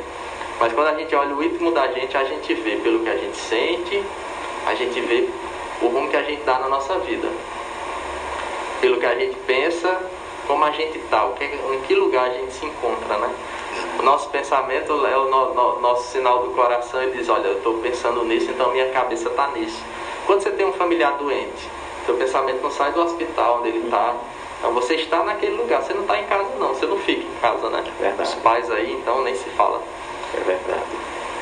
Mas 0.60 0.72
quando 0.72 0.88
a 0.88 0.94
gente 0.94 1.14
olha 1.14 1.34
o 1.34 1.42
íntimo 1.42 1.72
da 1.72 1.88
gente, 1.88 2.16
a 2.16 2.24
gente 2.24 2.54
vê 2.54 2.76
pelo 2.76 3.00
que 3.00 3.10
a 3.10 3.16
gente 3.16 3.36
sente, 3.36 4.02
a 4.66 4.74
gente 4.74 5.00
vê 5.00 5.28
o 5.82 5.88
rumo 5.88 6.08
que 6.08 6.16
a 6.16 6.22
gente 6.22 6.42
dá 6.44 6.58
na 6.58 6.68
nossa 6.68 6.98
vida. 7.00 7.28
Pelo 8.80 8.98
que 8.98 9.06
a 9.06 9.14
gente 9.14 9.36
pensa, 9.46 9.98
como 10.46 10.64
a 10.64 10.70
gente 10.70 10.98
está, 10.98 11.26
em 11.72 11.80
que 11.80 11.94
lugar 11.94 12.26
a 12.26 12.32
gente 12.32 12.52
se 12.52 12.64
encontra, 12.66 13.16
né? 13.18 13.30
O 13.98 14.02
nosso 14.02 14.28
pensamento 14.28 14.92
é 15.06 15.16
o 15.16 15.24
no- 15.24 15.54
no- 15.54 15.80
nosso 15.80 16.12
sinal 16.12 16.40
do 16.44 16.50
coração 16.50 17.02
e 17.02 17.10
diz, 17.10 17.28
olha, 17.28 17.48
eu 17.48 17.56
estou 17.56 17.74
pensando 17.78 18.24
nisso, 18.24 18.50
então 18.50 18.70
minha 18.70 18.90
cabeça 18.90 19.28
está 19.28 19.48
nisso. 19.48 19.82
Quando 20.26 20.42
você 20.42 20.50
tem 20.50 20.66
um 20.66 20.72
familiar 20.72 21.16
doente, 21.16 21.68
seu 22.04 22.16
pensamento 22.16 22.62
não 22.62 22.70
sai 22.70 22.92
do 22.92 23.02
hospital 23.02 23.58
onde 23.60 23.68
ele 23.68 23.84
está. 23.84 24.14
Então 24.58 24.72
você 24.72 24.94
está 24.94 25.22
naquele 25.22 25.56
lugar, 25.56 25.82
você 25.82 25.92
não 25.92 26.02
está 26.02 26.18
em 26.18 26.24
casa 26.24 26.48
não, 26.58 26.68
você 26.68 26.86
não 26.86 26.98
fica 26.98 27.22
em 27.22 27.40
casa, 27.40 27.68
né? 27.70 27.84
Verdade. 28.00 28.28
Os 28.28 28.34
pais 28.36 28.70
aí, 28.70 28.92
então 28.92 29.22
nem 29.22 29.34
se 29.34 29.48
fala. 29.50 29.82
É 30.34 30.40
verdade. 30.40 30.82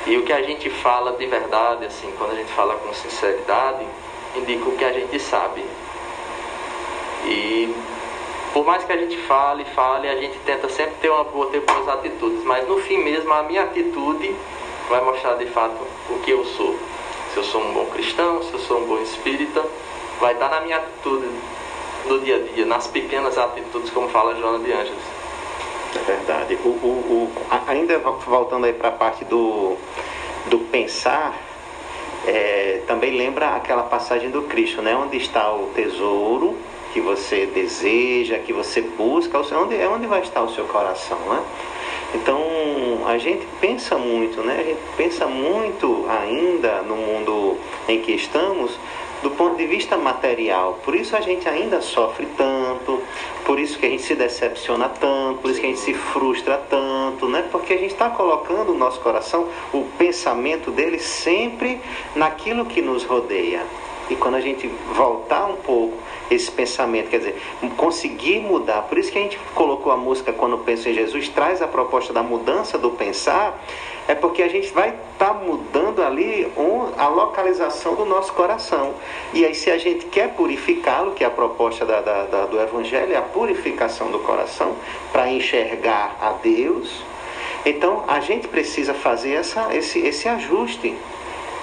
E 0.06 0.16
o 0.16 0.22
que 0.22 0.32
a 0.32 0.42
gente 0.42 0.68
fala 0.68 1.12
de 1.12 1.26
verdade, 1.26 1.84
assim, 1.84 2.12
quando 2.18 2.32
a 2.32 2.34
gente 2.34 2.52
fala 2.52 2.74
com 2.74 2.92
sinceridade, 2.92 3.86
indica 4.34 4.68
o 4.68 4.76
que 4.76 4.84
a 4.84 4.92
gente 4.92 5.18
sabe. 5.20 5.64
E 7.24 7.72
por 8.52 8.66
mais 8.66 8.84
que 8.84 8.92
a 8.92 8.96
gente 8.96 9.16
fale, 9.18 9.64
fale, 9.66 10.08
a 10.08 10.16
gente 10.16 10.38
tenta 10.40 10.68
sempre 10.68 10.94
ter 11.00 11.08
uma 11.08 11.24
boa, 11.24 11.46
ter 11.46 11.60
boas 11.60 11.88
atitudes, 11.88 12.42
mas 12.44 12.68
no 12.68 12.78
fim 12.80 12.98
mesmo 12.98 13.32
a 13.32 13.44
minha 13.44 13.62
atitude 13.62 14.34
vai 14.88 15.00
mostrar 15.02 15.34
de 15.36 15.46
fato 15.46 15.76
o 16.10 16.18
que 16.18 16.32
eu 16.32 16.44
sou. 16.44 16.76
Se 17.32 17.38
eu 17.38 17.44
sou 17.44 17.62
um 17.62 17.72
bom 17.72 17.86
cristão, 17.86 18.42
se 18.42 18.52
eu 18.52 18.58
sou 18.58 18.80
um 18.80 18.84
bom 18.84 18.98
espírita, 18.98 19.64
vai 20.22 20.34
estar 20.34 20.48
na 20.48 20.60
minha 20.60 20.76
atitude 20.76 21.26
do 22.06 22.20
dia 22.20 22.36
a 22.36 22.54
dia, 22.54 22.64
nas 22.64 22.86
pequenas 22.86 23.36
atitudes, 23.36 23.90
como 23.90 24.08
fala 24.08 24.36
Joana 24.36 24.60
de 24.64 24.72
Ângeles. 24.72 25.02
É 25.96 25.98
verdade. 25.98 26.54
O, 26.64 26.68
o, 26.68 27.28
o- 27.28 27.30
ainda 27.66 27.98
vo- 27.98 28.18
voltando 28.24 28.64
aí 28.66 28.72
para 28.72 28.88
a 28.90 28.92
parte 28.92 29.24
do, 29.24 29.76
do 30.46 30.60
pensar, 30.70 31.36
é, 32.24 32.82
também 32.86 33.16
lembra 33.18 33.56
aquela 33.56 33.82
passagem 33.82 34.30
do 34.30 34.42
Cristo, 34.42 34.80
né? 34.80 34.94
Onde 34.96 35.16
está 35.16 35.52
o 35.52 35.70
tesouro 35.74 36.56
que 36.92 37.00
você 37.00 37.46
deseja, 37.46 38.38
que 38.38 38.52
você 38.52 38.80
busca, 38.80 39.38
onde, 39.56 39.76
é 39.76 39.88
onde 39.88 40.06
vai 40.06 40.20
estar 40.20 40.42
o 40.42 40.54
seu 40.54 40.64
coração, 40.66 41.18
né? 41.18 41.42
Então 42.14 42.38
a 43.06 43.18
gente 43.18 43.44
pensa 43.60 43.96
muito, 43.98 44.40
né? 44.42 44.58
A 44.60 44.62
gente 44.62 44.80
pensa 44.96 45.26
muito 45.26 46.06
ainda 46.08 46.82
no 46.82 46.94
mundo 46.96 47.56
em 47.88 48.00
que 48.00 48.12
estamos 48.12 48.78
do 49.22 49.30
ponto 49.30 49.56
de 49.56 49.66
vista 49.66 49.96
material. 49.96 50.80
Por 50.84 50.94
isso 50.94 51.16
a 51.16 51.20
gente 51.20 51.48
ainda 51.48 51.80
sofre 51.80 52.26
tanto, 52.36 53.00
por 53.44 53.58
isso 53.58 53.78
que 53.78 53.86
a 53.86 53.88
gente 53.88 54.02
se 54.02 54.14
decepciona 54.14 54.88
tanto, 54.88 55.40
por 55.40 55.50
isso 55.50 55.60
que 55.60 55.66
a 55.66 55.68
gente 55.68 55.80
se 55.80 55.94
frustra 55.94 56.56
tanto, 56.58 57.28
né? 57.28 57.44
Porque 57.50 57.72
a 57.72 57.78
gente 57.78 57.92
está 57.92 58.10
colocando 58.10 58.72
o 58.72 58.78
nosso 58.78 59.00
coração, 59.00 59.48
o 59.72 59.84
pensamento 59.96 60.70
dele 60.70 60.98
sempre 60.98 61.80
naquilo 62.14 62.64
que 62.64 62.82
nos 62.82 63.04
rodeia. 63.04 63.62
E 64.10 64.16
quando 64.16 64.34
a 64.34 64.40
gente 64.40 64.68
voltar 64.92 65.46
um 65.46 65.56
pouco 65.56 65.96
esse 66.30 66.50
pensamento, 66.50 67.08
quer 67.08 67.18
dizer, 67.18 67.42
conseguir 67.76 68.40
mudar, 68.40 68.82
por 68.82 68.98
isso 68.98 69.12
que 69.12 69.18
a 69.18 69.22
gente 69.22 69.38
colocou 69.54 69.92
a 69.92 69.96
música 69.96 70.32
Quando 70.32 70.58
Penso 70.58 70.88
em 70.88 70.94
Jesus, 70.94 71.28
traz 71.28 71.62
a 71.62 71.68
proposta 71.68 72.12
da 72.12 72.22
mudança 72.22 72.76
do 72.76 72.90
pensar, 72.90 73.62
é 74.08 74.14
porque 74.14 74.42
a 74.42 74.48
gente 74.48 74.72
vai 74.72 74.94
estar 75.12 75.34
mudando 75.34 76.02
ali 76.02 76.50
a 76.98 77.08
localização 77.08 77.94
do 77.94 78.04
nosso 78.04 78.32
coração. 78.32 78.94
E 79.32 79.44
aí, 79.44 79.54
se 79.54 79.70
a 79.70 79.78
gente 79.78 80.06
quer 80.06 80.34
purificá-lo, 80.34 81.12
que 81.12 81.22
é 81.22 81.26
a 81.26 81.30
proposta 81.30 81.84
da- 81.86 82.00
da- 82.00 82.24
da- 82.24 82.46
do 82.46 82.60
Evangelho, 82.60 83.12
é 83.12 83.16
a 83.16 83.22
purificação 83.22 84.10
do 84.10 84.18
coração, 84.20 84.74
para 85.12 85.28
enxergar 85.30 86.16
a 86.20 86.32
Deus, 86.42 87.02
então 87.64 88.04
a 88.08 88.20
gente 88.20 88.48
precisa 88.48 88.92
fazer 88.92 89.34
essa, 89.34 89.74
esse, 89.74 89.98
esse 90.00 90.28
ajuste 90.28 90.94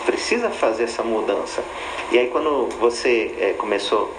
precisa 0.06 0.50
fazer 0.50 0.84
essa 0.86 1.04
mudança. 1.04 1.62
E 2.12 2.18
aí 2.18 2.28
quando 2.28 2.70
você 2.80 3.36
é, 3.40 3.54
começou, 3.54 4.10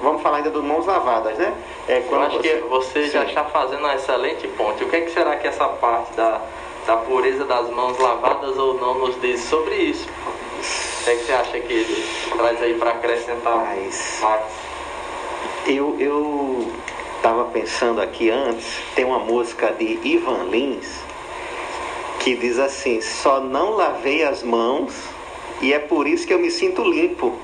vamos, 0.00 0.22
falar 0.22 0.36
ainda 0.36 0.50
do 0.50 0.62
mãos 0.62 0.86
lavadas, 0.86 1.36
né? 1.38 1.52
É, 1.88 2.02
Eu 2.08 2.20
acho 2.20 2.38
que 2.38 2.54
você 2.68 3.04
já 3.08 3.22
Sim. 3.22 3.28
está 3.28 3.44
fazendo 3.44 3.82
um 3.84 3.90
excelente 3.90 4.46
ponto. 4.48 4.84
O 4.84 4.88
que, 4.88 4.96
é 4.96 5.00
que 5.00 5.10
será 5.10 5.36
que 5.36 5.46
essa 5.48 5.66
parte 5.66 6.12
da, 6.12 6.40
da 6.86 6.96
pureza 6.98 7.44
das 7.44 7.70
mãos 7.70 7.98
lavadas 7.98 8.56
ou 8.58 8.74
não 8.74 8.98
nos 8.98 9.20
diz 9.20 9.40
sobre 9.40 9.74
isso? 9.74 10.08
O 10.08 11.04
que, 11.04 11.10
é 11.10 11.16
que 11.16 11.24
você 11.24 11.32
acha 11.32 11.60
que 11.60 11.72
ele 11.72 12.06
traz 12.36 12.62
aí 12.62 12.74
para 12.74 12.90
acrescentar 12.90 13.56
Mas-? 13.56 14.22
Eu 15.66 15.96
eu 15.98 16.72
estava 17.16 17.44
pensando 17.46 18.00
aqui 18.00 18.28
antes, 18.30 18.66
tem 18.94 19.04
uma 19.04 19.18
música 19.18 19.72
de 19.72 19.98
Ivan 20.02 20.44
Lins 20.44 21.00
que 22.20 22.34
diz 22.34 22.58
assim: 22.58 23.00
só 23.00 23.40
não 23.40 23.70
lavei 23.70 24.24
as 24.24 24.42
mãos 24.42 24.94
e 25.60 25.72
é 25.72 25.78
por 25.78 26.06
isso 26.06 26.26
que 26.26 26.32
eu 26.32 26.38
me 26.38 26.50
sinto 26.50 26.82
limpo. 26.82 27.38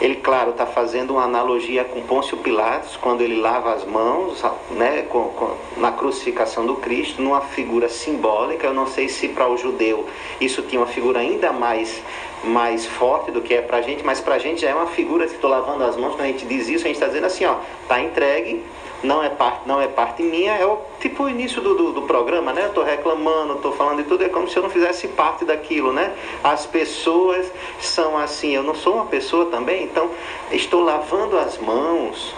Ele, 0.00 0.16
claro, 0.16 0.50
está 0.50 0.66
fazendo 0.66 1.12
uma 1.12 1.24
analogia 1.24 1.84
com 1.84 2.02
Pôncio 2.02 2.36
Pilatos, 2.38 2.96
quando 2.96 3.20
ele 3.20 3.40
lava 3.40 3.72
as 3.72 3.84
mãos 3.84 4.42
né, 4.70 5.02
com, 5.02 5.24
com, 5.28 5.56
na 5.76 5.92
crucificação 5.92 6.66
do 6.66 6.76
Cristo, 6.76 7.22
numa 7.22 7.40
figura 7.40 7.88
simbólica. 7.88 8.66
Eu 8.66 8.74
não 8.74 8.86
sei 8.86 9.08
se 9.08 9.28
para 9.28 9.48
o 9.48 9.56
judeu 9.56 10.06
isso 10.40 10.62
tinha 10.62 10.80
uma 10.80 10.88
figura 10.88 11.20
ainda 11.20 11.52
mais, 11.52 12.02
mais 12.42 12.84
forte 12.84 13.30
do 13.30 13.40
que 13.40 13.54
é 13.54 13.62
para 13.62 13.78
a 13.78 13.82
gente, 13.82 14.04
mas 14.04 14.20
para 14.20 14.34
a 14.34 14.38
gente 14.38 14.62
já 14.62 14.70
é 14.70 14.74
uma 14.74 14.86
figura, 14.86 15.28
se 15.28 15.34
estou 15.34 15.50
lavando 15.50 15.84
as 15.84 15.96
mãos, 15.96 16.14
quando 16.14 16.22
a 16.22 16.28
gente 16.28 16.46
diz 16.46 16.68
isso, 16.68 16.84
a 16.84 16.88
gente 16.88 16.96
está 16.96 17.06
dizendo 17.06 17.26
assim: 17.26 17.44
ó, 17.44 17.56
está 17.82 18.00
entregue, 18.00 18.62
não 19.02 19.22
é 19.22 19.28
parte, 19.28 19.66
não 19.66 19.80
é 19.80 19.88
parte 19.88 20.22
minha, 20.22 20.52
é 20.52 20.64
o 20.64 20.78
tipo 21.00 21.24
o 21.24 21.28
início 21.28 21.60
do, 21.60 21.74
do, 21.74 21.92
do 21.92 22.02
programa, 22.02 22.52
né? 22.52 22.64
Eu 22.64 22.68
estou 22.68 22.84
reclamando, 22.84 23.54
estou 23.54 23.72
falando 23.72 23.98
de 23.98 24.04
tudo, 24.04 24.22
é 24.24 24.28
como 24.28 24.48
se 24.48 24.56
eu 24.56 24.62
não 24.62 24.70
fizesse 24.70 25.08
parte 25.08 25.44
daquilo, 25.44 25.92
né? 25.92 26.14
As 26.42 26.66
pessoas 26.66 27.50
são 27.80 28.16
assim, 28.16 28.54
eu 28.54 28.62
não 28.62 28.74
sou 28.74 28.94
uma 28.94 29.06
pessoa 29.06 29.46
também, 29.46 29.84
então 29.84 30.10
estou 30.50 30.82
lavando 30.82 31.36
as 31.36 31.58
mãos. 31.58 32.34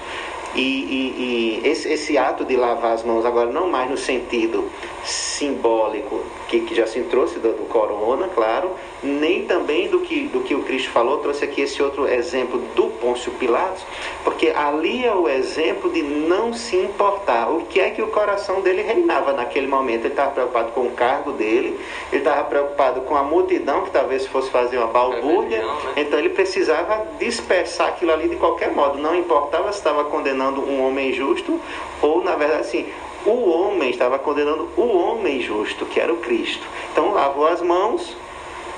E, 0.55 0.61
e, 0.61 1.61
e 1.65 1.69
esse, 1.69 1.93
esse, 1.93 2.17
ato 2.17 2.45
de 2.45 2.57
lavar 2.57 2.93
as 2.93 3.03
mãos, 3.03 3.27
agora 3.27 3.51
não 3.51 3.69
mais 3.69 3.91
no 3.91 3.97
sentido 3.97 4.71
simbólico 5.05 6.23
que, 6.49 6.61
que 6.61 6.75
já 6.75 6.87
se 6.87 7.01
trouxe 7.03 7.39
do, 7.39 7.53
do 7.53 7.65
corona, 7.65 8.29
claro, 8.29 8.71
nem 9.03 9.45
também 9.45 9.89
do 9.89 10.01
que, 10.01 10.29
do 10.29 10.41
que 10.41 10.55
o 10.55 10.63
Cristo 10.63 10.91
falou, 10.91 11.19
trouxe 11.19 11.45
aqui 11.45 11.61
esse 11.63 11.83
outro 11.83 12.09
exemplo 12.09 12.59
do 12.75 12.87
Pôncio 12.87 13.33
Pilatos, 13.33 13.85
porque 14.23 14.49
ali 14.49 15.05
é 15.05 15.15
o 15.15 15.29
exemplo 15.29 15.93
de 15.93 16.03
não 16.03 16.53
se 16.53 16.77
importar. 16.77 17.51
O 17.51 17.63
que 17.67 17.81
é 17.81 17.91
que 17.91 18.03
o 18.03 18.09
coração 18.09 18.61
dele 18.61 18.83
reinava 18.83 19.33
naquele 19.33 19.67
momento? 19.67 20.05
Ele 20.05 20.09
estava 20.09 20.31
preocupado 20.31 20.73
com 20.73 20.83
o 20.83 20.91
cargo 20.93 21.33
dele, 21.33 21.79
ele 22.11 22.23
estava 22.23 22.45
preocupado 22.45 23.03
com 23.03 23.17
a 23.17 23.23
multidão 23.23 23.83
que 23.83 23.91
talvez 23.91 24.27
fosse 24.27 24.51
fazer 24.51 24.79
uma 24.79 24.87
balbúrdia, 24.87 25.59
né? 25.59 25.93
então 25.97 26.19
ele 26.19 26.31
precisava 26.31 27.07
dispersar 27.19 27.89
aquilo 27.89 28.13
ali 28.13 28.29
de 28.29 28.37
qualquer 28.37 28.73
modo, 28.73 28.99
não 28.99 29.15
importava 29.15 29.71
se 29.73 29.79
estava 29.79 30.05
condenando 30.05 30.61
um 30.61 30.87
homem 30.87 31.13
justo 31.13 31.61
ou, 32.01 32.23
na 32.23 32.37
verdade, 32.37 32.61
assim, 32.61 32.87
o 33.25 33.49
homem 33.49 33.91
estava 33.91 34.19
condenando 34.19 34.69
o 34.77 34.97
homem 34.97 35.41
justo, 35.41 35.87
que 35.87 36.01
era 36.01 36.13
o 36.13 36.19
Cristo. 36.19 36.67
Então 36.93 37.13
lavou 37.13 37.47
as 37.47 37.63
mãos, 37.63 38.17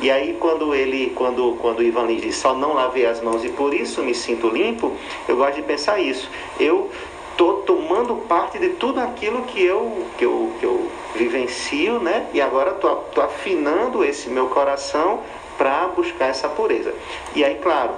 e 0.01 0.11
aí 0.11 0.37
quando 0.39 0.75
ele, 0.75 1.13
quando, 1.15 1.57
quando 1.61 1.83
Ivan 1.83 2.05
Lins 2.07 2.23
diz 2.23 2.37
só 2.37 2.55
não 2.55 2.75
lavei 2.75 3.07
as 3.07 3.21
mãos 3.21 3.45
e 3.45 3.49
por 3.49 3.73
isso 3.73 4.03
me 4.03 4.15
sinto 4.15 4.49
limpo, 4.49 4.93
eu 5.27 5.37
gosto 5.37 5.57
de 5.57 5.63
pensar 5.63 5.99
isso. 5.99 6.31
Eu 6.61 6.91
estou 7.33 7.63
tomando 7.63 8.17
parte 8.27 8.59
de 8.59 8.71
tudo 8.71 9.01
aquilo 9.01 9.43
que 9.43 9.63
eu, 9.63 10.07
que 10.17 10.25
eu, 10.25 10.53
que 10.59 10.65
eu 10.65 10.91
vivencio, 11.15 11.99
né? 11.99 12.27
E 12.33 12.41
agora 12.41 12.71
estou 12.71 13.23
afinando 13.23 14.05
esse 14.05 14.31
meu 14.31 14.47
coração 14.47 15.21
para 15.59 15.89
buscar 15.89 16.27
essa 16.29 16.49
pureza. 16.49 16.95
E 17.35 17.45
aí, 17.45 17.57
claro, 17.57 17.93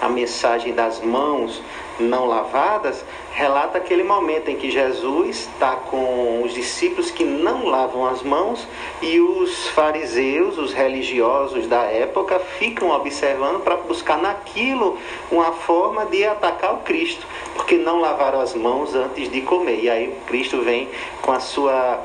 a 0.00 0.08
mensagem 0.08 0.72
das 0.72 1.00
mãos 1.00 1.62
não 1.98 2.26
lavadas 2.26 3.04
relata 3.32 3.78
aquele 3.78 4.02
momento 4.02 4.48
em 4.48 4.56
que 4.56 4.70
Jesus 4.70 5.48
está 5.54 5.76
com 5.76 6.42
os 6.42 6.54
discípulos 6.54 7.10
que 7.10 7.24
não 7.24 7.66
lavam 7.66 8.06
as 8.06 8.22
mãos 8.22 8.66
e 9.02 9.20
os 9.20 9.68
fariseus, 9.68 10.58
os 10.58 10.72
religiosos 10.72 11.66
da 11.66 11.82
época, 11.82 12.38
ficam 12.38 12.90
observando 12.90 13.62
para 13.62 13.76
buscar 13.76 14.18
naquilo 14.18 14.98
uma 15.30 15.52
forma 15.52 16.06
de 16.06 16.24
atacar 16.24 16.74
o 16.74 16.78
Cristo, 16.78 17.26
porque 17.54 17.76
não 17.76 18.00
lavaram 18.00 18.40
as 18.40 18.54
mãos 18.54 18.94
antes 18.94 19.30
de 19.30 19.42
comer. 19.42 19.80
E 19.84 19.90
aí 19.90 20.14
Cristo 20.26 20.62
vem 20.62 20.88
com 21.22 21.32
a 21.32 21.40
sua 21.40 22.02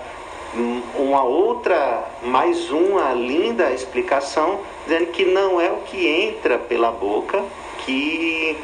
hum, 0.54 0.82
uma 0.96 1.24
outra, 1.24 2.04
mais 2.22 2.70
uma 2.70 3.14
linda 3.14 3.72
explicação, 3.72 4.60
dizendo 4.86 5.08
que 5.08 5.26
não 5.26 5.60
é 5.60 5.72
o 5.72 5.78
que 5.78 6.08
entra 6.08 6.58
pela 6.58 6.92
boca 6.92 7.44
que 7.86 8.58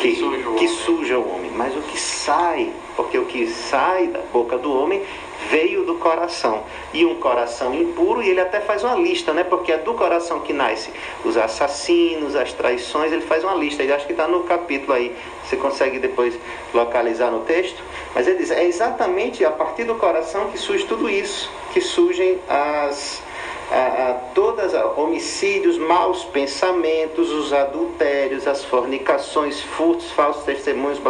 que, 0.00 0.16
suja, 0.16 0.50
que 0.58 0.68
suja 0.68 1.18
o 1.18 1.34
homem, 1.34 1.50
mas 1.54 1.76
o 1.76 1.82
que 1.82 1.98
sai, 1.98 2.72
porque 2.96 3.18
o 3.18 3.26
que 3.26 3.46
sai 3.46 4.06
da 4.06 4.20
boca 4.32 4.56
do 4.56 4.72
homem 4.72 5.02
veio 5.50 5.84
do 5.84 5.96
coração. 5.96 6.62
E 6.92 7.04
um 7.04 7.16
coração 7.16 7.74
impuro, 7.74 8.22
e 8.22 8.30
ele 8.30 8.40
até 8.40 8.60
faz 8.60 8.82
uma 8.82 8.94
lista, 8.94 9.32
né? 9.32 9.44
Porque 9.44 9.72
é 9.72 9.78
do 9.78 9.94
coração 9.94 10.40
que 10.40 10.52
nasce 10.52 10.90
os 11.24 11.36
assassinos, 11.36 12.34
as 12.34 12.52
traições, 12.52 13.12
ele 13.12 13.22
faz 13.22 13.44
uma 13.44 13.54
lista. 13.54 13.82
E 13.82 13.92
acho 13.92 14.06
que 14.06 14.12
está 14.12 14.26
no 14.26 14.44
capítulo 14.44 14.94
aí, 14.94 15.14
você 15.44 15.56
consegue 15.56 15.98
depois 15.98 16.38
localizar 16.72 17.30
no 17.30 17.40
texto. 17.40 17.82
Mas 18.14 18.26
ele 18.26 18.38
diz: 18.38 18.50
é 18.50 18.64
exatamente 18.64 19.44
a 19.44 19.50
partir 19.50 19.84
do 19.84 19.94
coração 19.96 20.50
que 20.50 20.58
surge 20.58 20.84
tudo 20.84 21.08
isso, 21.08 21.50
que 21.72 21.80
surgem 21.80 22.38
as 22.48 23.22
a, 23.70 24.10
a 24.10 24.14
todas 24.34 24.74
homicídios, 24.96 25.78
maus 25.78 26.24
pensamentos, 26.24 27.30
os 27.30 27.52
adultérios, 27.52 28.46
as 28.46 28.64
fornicações, 28.64 29.60
furtos, 29.60 30.10
falsos 30.10 30.44
testemunhos, 30.44 31.00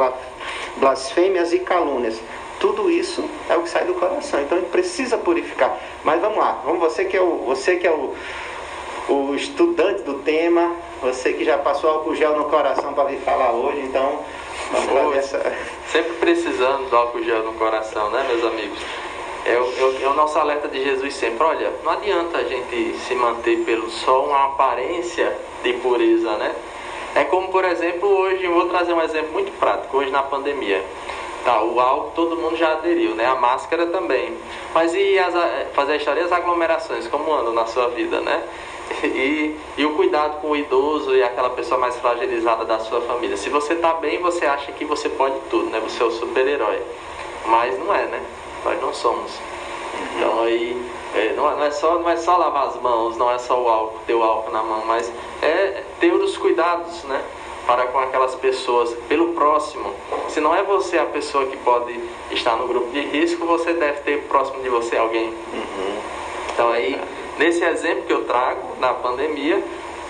blasfêmias 0.76 1.52
e 1.52 1.60
calúnias. 1.60 2.20
Tudo 2.58 2.90
isso 2.90 3.24
é 3.48 3.56
o 3.56 3.62
que 3.62 3.70
sai 3.70 3.86
do 3.86 3.94
coração. 3.94 4.40
Então 4.42 4.58
gente 4.58 4.70
precisa 4.70 5.16
purificar. 5.16 5.78
Mas 6.04 6.20
vamos 6.20 6.38
lá, 6.38 6.60
vamos 6.64 6.80
você 6.80 7.06
que 7.06 7.16
é 7.16 7.22
o, 7.22 7.38
você 7.46 7.76
que 7.76 7.86
é 7.86 7.90
o, 7.90 8.14
o 9.08 9.34
estudante 9.34 10.02
do 10.02 10.14
tema, 10.18 10.76
você 11.00 11.32
que 11.32 11.44
já 11.44 11.56
passou 11.56 11.88
álcool 11.88 12.14
gel 12.14 12.36
no 12.36 12.44
coração 12.44 12.92
para 12.92 13.04
vir 13.04 13.20
falar 13.20 13.52
hoje, 13.52 13.80
então 13.80 14.20
vamos 14.70 14.92
lá 14.92 15.16
essa... 15.16 15.56
Sempre 15.90 16.12
precisando 16.14 16.88
do 16.90 16.96
álcool 16.96 17.24
gel 17.24 17.42
no 17.42 17.54
coração, 17.54 18.10
né, 18.10 18.24
meus 18.28 18.44
amigos? 18.44 18.78
É 19.50 19.58
o, 19.58 19.64
é, 19.64 20.02
é 20.04 20.08
o, 20.08 20.14
nosso 20.14 20.38
alerta 20.38 20.68
de 20.68 20.80
Jesus 20.80 21.12
sempre. 21.14 21.42
Olha, 21.42 21.72
não 21.82 21.90
adianta 21.90 22.38
a 22.38 22.44
gente 22.44 22.96
se 22.98 23.16
manter 23.16 23.64
pelo 23.64 23.90
só 23.90 24.24
uma 24.24 24.44
aparência 24.44 25.36
de 25.64 25.72
pureza, 25.72 26.36
né? 26.36 26.54
É 27.16 27.24
como, 27.24 27.48
por 27.48 27.64
exemplo, 27.64 28.08
hoje, 28.08 28.46
vou 28.46 28.68
trazer 28.68 28.92
um 28.92 29.02
exemplo 29.02 29.32
muito 29.32 29.50
prático, 29.58 29.96
hoje 29.96 30.12
na 30.12 30.22
pandemia. 30.22 30.84
Tá, 31.44 31.62
o 31.64 31.80
álcool 31.80 32.12
todo 32.14 32.36
mundo 32.36 32.56
já 32.56 32.74
aderiu, 32.74 33.16
né? 33.16 33.26
A 33.26 33.34
máscara 33.34 33.86
também. 33.86 34.36
Mas 34.72 34.94
e 34.94 35.18
as, 35.18 35.34
fazer 35.72 35.94
a 35.94 35.96
história 35.96 36.24
as 36.24 36.30
aglomerações, 36.30 37.08
como 37.08 37.34
andam 37.34 37.52
na 37.52 37.66
sua 37.66 37.88
vida, 37.88 38.20
né? 38.20 38.44
E, 39.02 39.56
e 39.78 39.84
o 39.84 39.94
cuidado 39.94 40.40
com 40.40 40.50
o 40.50 40.56
idoso 40.56 41.14
e 41.14 41.22
aquela 41.22 41.50
pessoa 41.50 41.80
mais 41.80 41.96
fragilizada 41.96 42.64
da 42.64 42.78
sua 42.80 43.00
família. 43.00 43.36
Se 43.36 43.48
você 43.48 43.76
tá 43.76 43.94
bem, 43.94 44.20
você 44.20 44.46
acha 44.46 44.70
que 44.72 44.84
você 44.84 45.08
pode 45.08 45.38
tudo, 45.48 45.70
né? 45.70 45.80
Você 45.80 46.02
é 46.02 46.06
o 46.06 46.10
super-herói. 46.10 46.82
Mas 47.46 47.78
não 47.78 47.94
é, 47.94 48.06
né? 48.06 48.20
Nós 48.64 48.80
não 48.80 48.92
somos. 48.92 49.32
Então 50.16 50.42
aí 50.42 50.80
é, 51.14 51.32
não, 51.36 51.50
é, 51.50 51.56
não, 51.56 51.64
é 51.64 51.70
só, 51.70 51.98
não 51.98 52.08
é 52.08 52.16
só 52.16 52.36
lavar 52.36 52.68
as 52.68 52.80
mãos, 52.80 53.16
não 53.16 53.30
é 53.30 53.38
só 53.38 53.60
o 53.60 53.68
álcool, 53.68 53.98
ter 54.06 54.14
o 54.14 54.22
álcool 54.22 54.52
na 54.52 54.62
mão, 54.62 54.84
mas 54.86 55.10
é 55.42 55.82
ter 55.98 56.12
os 56.12 56.36
cuidados, 56.36 57.04
né? 57.04 57.22
Para 57.66 57.86
com 57.86 57.98
aquelas 57.98 58.34
pessoas, 58.34 58.92
pelo 59.08 59.34
próximo. 59.34 59.92
Se 60.28 60.40
não 60.40 60.54
é 60.54 60.62
você 60.62 60.98
a 60.98 61.06
pessoa 61.06 61.46
que 61.46 61.56
pode 61.58 61.98
estar 62.30 62.56
no 62.56 62.66
grupo 62.66 62.90
de 62.90 63.00
risco, 63.00 63.46
você 63.46 63.72
deve 63.72 64.00
ter 64.00 64.22
próximo 64.22 64.62
de 64.62 64.68
você 64.68 64.96
alguém. 64.96 65.28
Uhum. 65.28 66.00
Então 66.52 66.70
aí, 66.70 67.00
nesse 67.38 67.62
exemplo 67.64 68.04
que 68.04 68.12
eu 68.12 68.24
trago, 68.24 68.76
na 68.80 68.94
pandemia, 68.94 69.62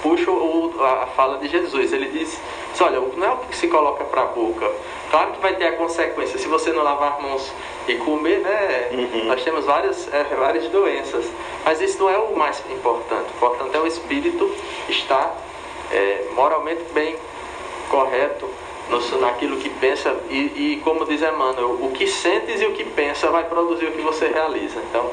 puxo 0.03 0.31
o, 0.31 0.75
a 0.83 1.07
fala 1.09 1.39
de 1.39 1.49
Jesus. 1.49 1.93
Ele 1.93 2.07
diz, 2.07 2.41
olha, 2.81 3.01
não 3.01 3.27
é 3.27 3.31
o 3.31 3.37
que 3.39 3.57
se 3.57 3.69
coloca 3.69 4.05
para 4.05 4.23
a 4.23 4.27
boca. 4.27 4.71
Claro 5.11 5.33
que 5.33 5.41
vai 5.41 5.55
ter 5.57 5.67
a 5.67 5.73
consequência. 5.73 6.39
Se 6.39 6.49
você 6.49 6.73
não 6.73 6.83
lavar 6.83 7.21
mãos 7.21 7.53
e 7.91 7.99
comer, 7.99 8.39
né? 8.39 8.89
Uhum. 8.93 9.25
Nós 9.25 9.43
temos 9.43 9.65
várias, 9.65 10.13
é, 10.13 10.25
várias 10.35 10.69
doenças. 10.69 11.25
Mas 11.65 11.81
isso 11.81 11.99
não 11.99 12.11
é 12.11 12.19
o 12.19 12.37
mais 12.37 12.63
importante. 12.71 13.31
O 13.33 13.37
importante 13.37 13.77
é 13.77 13.81
o 13.81 13.87
espírito 13.87 14.51
estar 14.89 15.37
é, 15.91 16.27
moralmente 16.35 16.83
bem, 16.93 17.17
correto, 17.89 18.49
no, 18.89 19.21
naquilo 19.21 19.57
que 19.57 19.69
pensa. 19.69 20.15
E, 20.29 20.37
e, 20.37 20.81
como 20.85 21.05
diz 21.05 21.23
Emmanuel, 21.23 21.79
o 21.81 21.91
que 21.93 22.07
sentes 22.07 22.61
e 22.61 22.67
o 22.67 22.73
que 22.73 22.85
pensa 22.85 23.29
vai 23.31 23.45
produzir 23.45 23.87
o 23.87 23.93
que 23.93 24.03
você 24.03 24.29
realiza. 24.29 24.79
Então, 24.89 25.11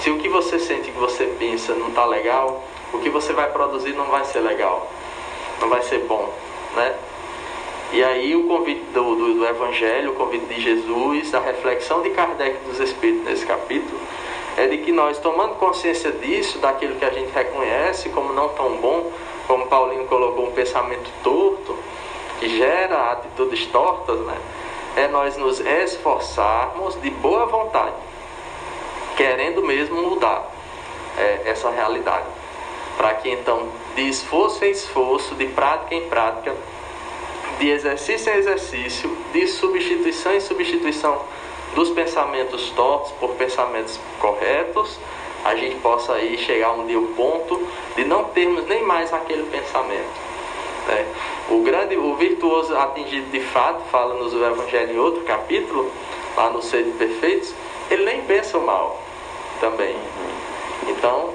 se 0.00 0.10
o 0.10 0.18
que 0.18 0.28
você 0.28 0.58
sente 0.58 0.88
e 0.88 0.92
que 0.92 0.98
você 0.98 1.24
pensa 1.38 1.74
não 1.74 1.88
está 1.88 2.04
legal, 2.04 2.64
o 2.92 2.98
que 2.98 3.10
você 3.10 3.32
vai 3.32 3.50
produzir 3.50 3.92
não 3.92 4.06
vai 4.06 4.24
ser 4.24 4.40
legal, 4.40 4.90
não 5.60 5.68
vai 5.68 5.82
ser 5.82 5.98
bom, 6.00 6.32
né? 6.74 6.94
E 7.92 8.04
aí 8.04 8.36
o 8.36 8.46
convite 8.46 8.82
do, 8.92 9.16
do, 9.16 9.34
do, 9.34 9.46
Evangelho, 9.46 10.12
o 10.12 10.14
convite 10.14 10.46
de 10.46 10.60
Jesus, 10.60 11.34
a 11.34 11.40
reflexão 11.40 12.02
de 12.02 12.10
Kardec 12.10 12.58
dos 12.64 12.78
Espíritos 12.78 13.24
nesse 13.24 13.44
capítulo, 13.44 13.98
é 14.56 14.68
de 14.68 14.78
que 14.78 14.92
nós, 14.92 15.18
tomando 15.18 15.56
consciência 15.56 16.12
disso, 16.12 16.58
daquilo 16.58 16.94
que 16.96 17.04
a 17.04 17.10
gente 17.10 17.32
reconhece 17.32 18.08
como 18.10 18.32
não 18.32 18.48
tão 18.50 18.76
bom, 18.76 19.10
como 19.48 19.66
Paulinho 19.66 20.06
colocou, 20.06 20.46
um 20.46 20.52
pensamento 20.52 21.10
torto, 21.24 21.76
que 22.38 22.48
gera 22.48 23.10
atitudes 23.10 23.66
tortas, 23.66 24.20
né? 24.20 24.36
é 24.96 25.08
nós 25.08 25.36
nos 25.36 25.60
esforçarmos 25.60 27.00
de 27.00 27.10
boa 27.10 27.46
vontade, 27.46 27.94
querendo 29.16 29.62
mesmo 29.62 30.00
mudar 30.00 30.48
é, 31.18 31.42
essa 31.46 31.70
realidade. 31.70 32.26
Para 32.96 33.14
que 33.14 33.30
então, 33.30 33.68
de 33.94 34.08
esforço 34.08 34.64
em 34.64 34.70
esforço, 34.70 35.34
de 35.34 35.46
prática 35.46 35.94
em 35.94 36.08
prática, 36.08 36.54
de 37.60 37.70
exercício 37.70 38.32
em 38.32 38.38
exercício, 38.38 39.16
de 39.34 39.46
substituição 39.46 40.34
em 40.34 40.40
substituição 40.40 41.22
dos 41.74 41.90
pensamentos 41.90 42.70
tortos 42.70 43.12
por 43.12 43.34
pensamentos 43.34 44.00
corretos, 44.18 44.98
a 45.44 45.54
gente 45.54 45.76
possa 45.76 46.14
aí 46.14 46.36
chegar 46.38 46.72
um 46.72 46.86
dia 46.86 46.96
ao 46.96 47.04
ponto 47.04 47.62
de 47.94 48.04
não 48.04 48.24
termos 48.24 48.66
nem 48.66 48.82
mais 48.82 49.12
aquele 49.12 49.44
pensamento. 49.44 50.30
Né? 50.88 51.06
O 51.50 51.62
grande, 51.62 51.96
o 51.96 52.14
virtuoso 52.16 52.76
atingido 52.76 53.30
de 53.30 53.40
fato, 53.40 53.82
fala 53.90 54.14
nos 54.14 54.32
Evangelhos 54.32 54.90
em 54.90 54.98
outro 54.98 55.22
capítulo, 55.22 55.90
lá 56.36 56.50
no 56.50 56.62
Ser 56.62 56.82
de 56.82 56.92
Perfeitos, 56.92 57.54
ele 57.90 58.04
nem 58.04 58.22
pensa 58.22 58.56
o 58.56 58.64
mal 58.64 59.00
também. 59.60 59.94
Então, 60.88 61.34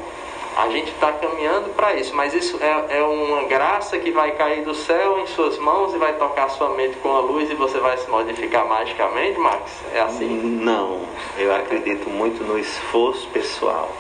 a 0.56 0.70
gente 0.70 0.90
está 0.92 1.12
caminhando 1.12 1.70
para 1.76 1.94
isso, 1.96 2.16
mas 2.16 2.34
isso 2.34 2.58
é, 2.62 2.98
é, 2.98 3.04
uma 3.04 3.44
graça 3.44 4.00
que 4.00 4.10
vai 4.12 4.32
cair 4.32 4.64
do 4.64 4.74
céu 4.74 5.20
em 5.20 5.28
suas 5.28 5.58
mãos 5.58 5.94
e 5.94 5.98
vai 5.98 6.14
tocar 6.14 6.50
sua 6.50 6.70
mente 6.70 6.96
com 6.98 7.10
a 7.10 7.20
luz 7.20 7.52
e 7.52 7.56
você 7.56 7.78
vai 7.80 7.98
se 7.98 8.10
modificar 8.10 8.66
magicamente, 8.66 9.38
Max? 9.38 9.82
É 9.94 10.00
assim? 10.00 10.28
Não, 10.28 11.02
eu 11.38 11.54
acredito 11.54 12.10
muito 12.10 12.42
no 12.46 12.58
esforço 12.58 13.28
pessoal, 13.34 13.92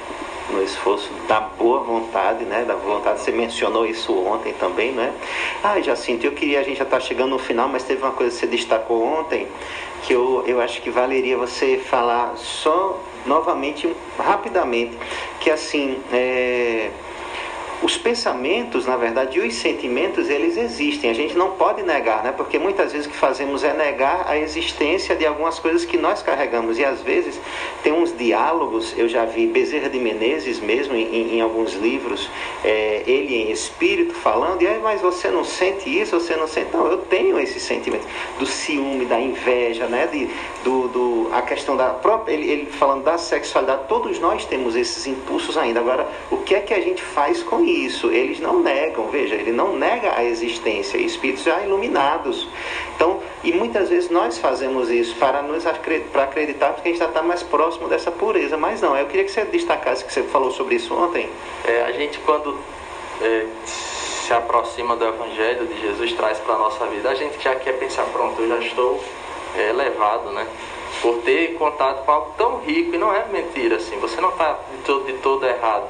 no 0.50 0.64
esforço 0.64 1.12
da 1.28 1.42
boa 1.42 1.82
vontade, 1.82 2.46
né? 2.46 2.64
Da 2.64 2.76
vontade, 2.76 3.20
você 3.20 3.32
mencionou 3.32 3.86
isso 3.86 4.18
ontem 4.26 4.54
também, 4.54 4.94
né? 4.94 5.14
Ah, 5.62 5.82
Jacinto, 5.82 6.26
eu 6.26 6.32
queria, 6.32 6.62
a 6.62 6.64
gente 6.64 6.78
já 6.78 6.86
está 6.86 7.02
chegando 7.02 7.32
no 7.32 7.40
final, 7.40 7.68
mas 7.68 7.84
teve 7.84 8.02
uma 8.02 8.14
coisa 8.14 8.32
que 8.32 8.40
você 8.40 8.48
destacou 8.48 9.04
ontem 9.04 9.46
que 10.04 10.14
eu, 10.14 10.44
eu 10.48 10.62
acho 10.62 10.82
que 10.82 10.90
valeria 10.90 11.38
você 11.38 11.78
falar 11.78 12.36
só 12.38 12.98
novamente, 13.26 13.96
rapidamente, 14.18 14.98
que 15.40 15.50
assim, 15.50 15.98
é, 16.12 16.92
os 17.82 17.98
pensamentos, 17.98 18.86
na 18.86 18.96
verdade, 18.96 19.38
e 19.38 19.48
os 19.48 19.56
sentimentos, 19.56 20.30
eles 20.30 20.58
existem. 20.58 21.10
A 21.10 21.14
gente 21.14 21.36
não 21.36 21.52
pode 21.52 21.84
negar, 21.84 22.24
né? 22.24 22.32
Porque 22.32 22.58
muitas 22.58 22.92
vezes 22.92 23.08
o 23.08 23.10
que 23.10 23.18
fazemos 23.18 23.64
é 23.64 23.74
negar 23.74 24.26
a 24.28 24.38
existência 24.38 25.16
de 25.16 25.26
algumas 25.26 25.60
coisas 25.60 25.86
que 25.86 25.98
nós 25.98 26.22
carregamos. 26.22 26.80
E 26.80 26.86
às 26.86 27.02
vezes 27.02 27.40
tem 27.84 27.94
uns 27.94 28.16
diálogos, 28.16 28.98
eu 28.98 29.08
já 29.10 29.26
vi 29.26 29.48
Bezerra 29.48 29.90
de 29.90 30.00
Menezes 30.00 30.60
mesmo 30.60 30.96
em, 30.96 31.36
em 31.36 31.42
alguns 31.42 31.74
livros, 31.74 32.30
é, 32.64 33.04
ele 33.06 33.36
em 33.36 33.52
espírito 33.52 34.14
falando, 34.14 34.62
e 34.62 34.68
aí, 34.68 34.80
mas 34.82 35.02
você 35.02 35.30
não 35.30 35.44
sente 35.44 35.90
isso, 35.90 36.20
você 36.20 36.36
não 36.36 36.48
sente. 36.48 36.74
Não, 36.74 36.88
eu 36.88 37.00
tenho 37.00 37.40
esse 37.40 37.60
sentimento 37.60 38.08
do 38.40 38.46
ciúme, 38.46 39.06
da 39.06 39.20
inveja, 39.20 39.88
né? 39.88 40.08
De, 40.08 40.30
do, 40.64 40.88
do, 40.88 41.30
a 41.34 41.42
questão 41.42 41.76
da 41.76 41.90
própria, 41.90 42.34
ele, 42.34 42.50
ele 42.50 42.66
falando 42.68 43.04
da 43.04 43.18
sexualidade, 43.18 43.84
todos 43.88 44.20
nós 44.20 44.46
temos 44.46 44.76
esses 44.76 45.06
impulsos 45.08 45.58
ainda. 45.58 45.80
Agora, 45.80 46.08
o 46.32 46.38
que 46.38 46.56
é 46.56 46.62
que 46.62 46.74
a 46.74 46.80
gente 46.80 47.02
faz 47.02 47.44
com 47.44 47.65
isso, 47.66 48.12
eles 48.12 48.40
não 48.40 48.60
negam, 48.60 49.08
veja, 49.10 49.36
ele 49.36 49.52
não 49.52 49.76
nega 49.76 50.14
a 50.16 50.24
existência, 50.24 50.98
espíritos 50.98 51.44
já 51.44 51.62
iluminados. 51.62 52.48
Então, 52.96 53.20
e 53.44 53.52
muitas 53.52 53.90
vezes 53.90 54.10
nós 54.10 54.38
fazemos 54.38 54.90
isso 54.90 55.16
para 55.16 55.42
nos 55.42 55.64
para 56.12 56.24
acreditar 56.24 56.74
que 56.74 56.82
a 56.82 56.92
gente 56.92 57.00
já 57.00 57.06
está 57.06 57.22
mais 57.22 57.44
próximo 57.44 57.88
dessa 57.88 58.12
pureza, 58.12 58.58
mas 58.58 58.82
não. 58.82 58.96
Eu 58.96 59.06
queria 59.08 59.24
que 59.24 59.32
você 59.32 59.46
destacasse 59.46 60.06
que 60.06 60.14
você 60.14 60.24
falou 60.24 60.52
sobre 60.52 60.76
isso 60.76 60.94
ontem. 60.96 61.30
É, 61.66 61.84
a 61.84 61.92
gente 61.92 62.20
quando 62.20 62.58
é, 63.22 63.46
se 63.66 64.34
aproxima 64.34 64.96
do 64.96 65.06
Evangelho 65.06 65.68
de 65.68 65.82
Jesus 65.82 66.14
traz 66.14 66.40
para 66.40 66.56
a 66.56 66.58
nossa 66.58 66.86
vida, 66.88 67.10
a 67.10 67.16
gente 67.16 67.42
já 67.44 67.56
quer 67.56 67.74
pensar, 67.74 68.06
pronto, 68.06 68.42
eu 68.42 68.48
já 68.48 68.58
estou 68.60 69.04
é, 69.56 69.70
elevado, 69.70 70.32
né? 70.32 70.48
Por 71.02 71.18
ter 71.24 71.56
contato 71.56 72.06
com 72.06 72.12
algo 72.12 72.34
tão 72.38 72.60
rico, 72.60 72.96
e 72.96 72.98
não 72.98 73.14
é 73.14 73.26
mentira 73.26 73.76
assim, 73.76 73.98
você 74.00 74.20
não 74.22 74.30
está 74.30 74.54
de 74.72 74.84
todo, 74.84 75.06
de 75.06 75.14
todo 75.14 75.46
errado 75.46 75.86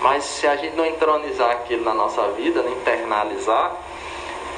mas 0.00 0.24
se 0.24 0.46
a 0.46 0.56
gente 0.56 0.76
não 0.76 0.86
entronizar 0.86 1.50
aquilo 1.50 1.84
na 1.84 1.94
nossa 1.94 2.22
vida, 2.28 2.62
não 2.62 2.72
internalizar, 2.72 3.76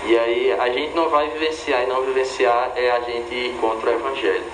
e 0.05 0.19
aí 0.19 0.53
a 0.53 0.69
gente 0.71 0.95
não 0.95 1.09
vai 1.09 1.29
vivenciar, 1.29 1.83
e 1.83 1.87
não 1.87 2.03
vivenciar 2.03 2.73
é 2.77 2.91
a 2.91 3.01
gente 3.01 3.35
ir 3.35 3.57
contra 3.61 3.91
o 3.91 3.95
Evangelho. 3.95 4.45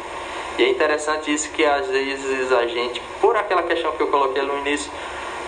E 0.58 0.64
é 0.64 0.68
interessante 0.68 1.32
isso 1.32 1.50
que 1.52 1.64
às 1.64 1.86
vezes 1.86 2.52
a 2.52 2.66
gente, 2.66 3.00
por 3.20 3.36
aquela 3.36 3.62
questão 3.62 3.92
que 3.92 4.02
eu 4.02 4.08
coloquei 4.08 4.42
no 4.42 4.58
início, 4.58 4.90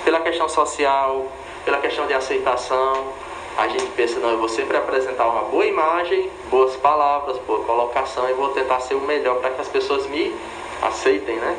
pela 0.04 0.20
questão 0.20 0.48
social, 0.48 1.26
pela 1.64 1.78
questão 1.78 2.06
de 2.06 2.14
aceitação, 2.14 3.12
a 3.56 3.68
gente 3.68 3.86
pensa, 3.88 4.18
não, 4.20 4.30
eu 4.30 4.38
vou 4.38 4.48
sempre 4.48 4.76
apresentar 4.76 5.26
uma 5.26 5.42
boa 5.42 5.66
imagem, 5.66 6.30
boas 6.48 6.76
palavras, 6.76 7.36
boa 7.38 7.64
colocação 7.64 8.28
e 8.30 8.32
vou 8.32 8.50
tentar 8.50 8.80
ser 8.80 8.94
o 8.94 9.00
melhor 9.00 9.36
para 9.40 9.50
que 9.50 9.60
as 9.60 9.68
pessoas 9.68 10.06
me 10.06 10.34
aceitem, 10.80 11.36
né? 11.36 11.56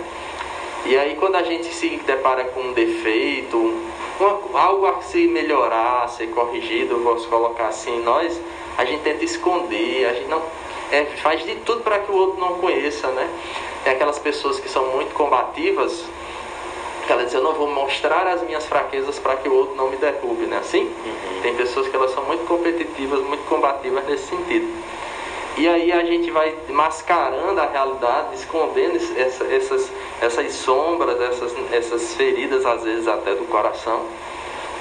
E 0.85 0.97
aí 0.97 1.15
quando 1.15 1.35
a 1.35 1.43
gente 1.43 1.73
se 1.73 1.89
depara 2.05 2.45
com 2.45 2.61
um 2.61 2.73
defeito, 2.73 3.57
uma, 4.19 4.59
algo 4.59 4.87
a 4.87 5.01
se 5.01 5.27
melhorar, 5.27 6.03
a 6.03 6.07
ser 6.07 6.27
corrigido, 6.27 7.01
posso 7.03 7.27
colocar 7.27 7.67
assim, 7.67 8.01
nós, 8.01 8.39
a 8.77 8.85
gente 8.85 9.01
tenta 9.01 9.23
esconder, 9.23 10.05
a 10.05 10.13
gente 10.13 10.27
não 10.27 10.41
é, 10.91 11.05
faz 11.05 11.43
de 11.43 11.55
tudo 11.57 11.81
para 11.81 11.99
que 11.99 12.11
o 12.11 12.15
outro 12.15 12.39
não 12.39 12.55
conheça, 12.55 13.07
né? 13.07 13.29
Tem 13.83 13.93
aquelas 13.93 14.19
pessoas 14.19 14.59
que 14.59 14.69
são 14.69 14.87
muito 14.91 15.13
combativas, 15.13 16.03
que 17.05 17.11
elas 17.11 17.25
dizem, 17.25 17.39
eu 17.39 17.43
não 17.43 17.53
vou 17.53 17.67
mostrar 17.67 18.27
as 18.27 18.41
minhas 18.43 18.65
fraquezas 18.65 19.17
para 19.17 19.35
que 19.37 19.49
o 19.49 19.53
outro 19.53 19.75
não 19.75 19.89
me 19.89 19.97
derrube, 19.97 20.45
né? 20.45 20.57
Assim? 20.57 20.83
Uhum. 20.83 21.41
Tem 21.41 21.55
pessoas 21.55 21.87
que 21.87 21.95
elas 21.95 22.11
são 22.11 22.23
muito 22.25 22.45
competitivas, 22.45 23.21
muito 23.21 23.43
combativas 23.47 24.05
nesse 24.05 24.27
sentido. 24.27 24.67
E 25.57 25.67
aí 25.67 25.91
a 25.91 26.03
gente 26.03 26.31
vai 26.31 26.55
mascarando 26.69 27.59
a 27.59 27.65
realidade, 27.65 28.35
escondendo 28.35 28.95
essa, 29.17 29.43
essas, 29.45 29.91
essas 30.21 30.53
sombras, 30.53 31.19
essas, 31.19 31.53
essas 31.71 32.15
feridas, 32.15 32.65
às 32.65 32.83
vezes 32.83 33.07
até 33.07 33.35
do 33.35 33.45
coração. 33.45 34.05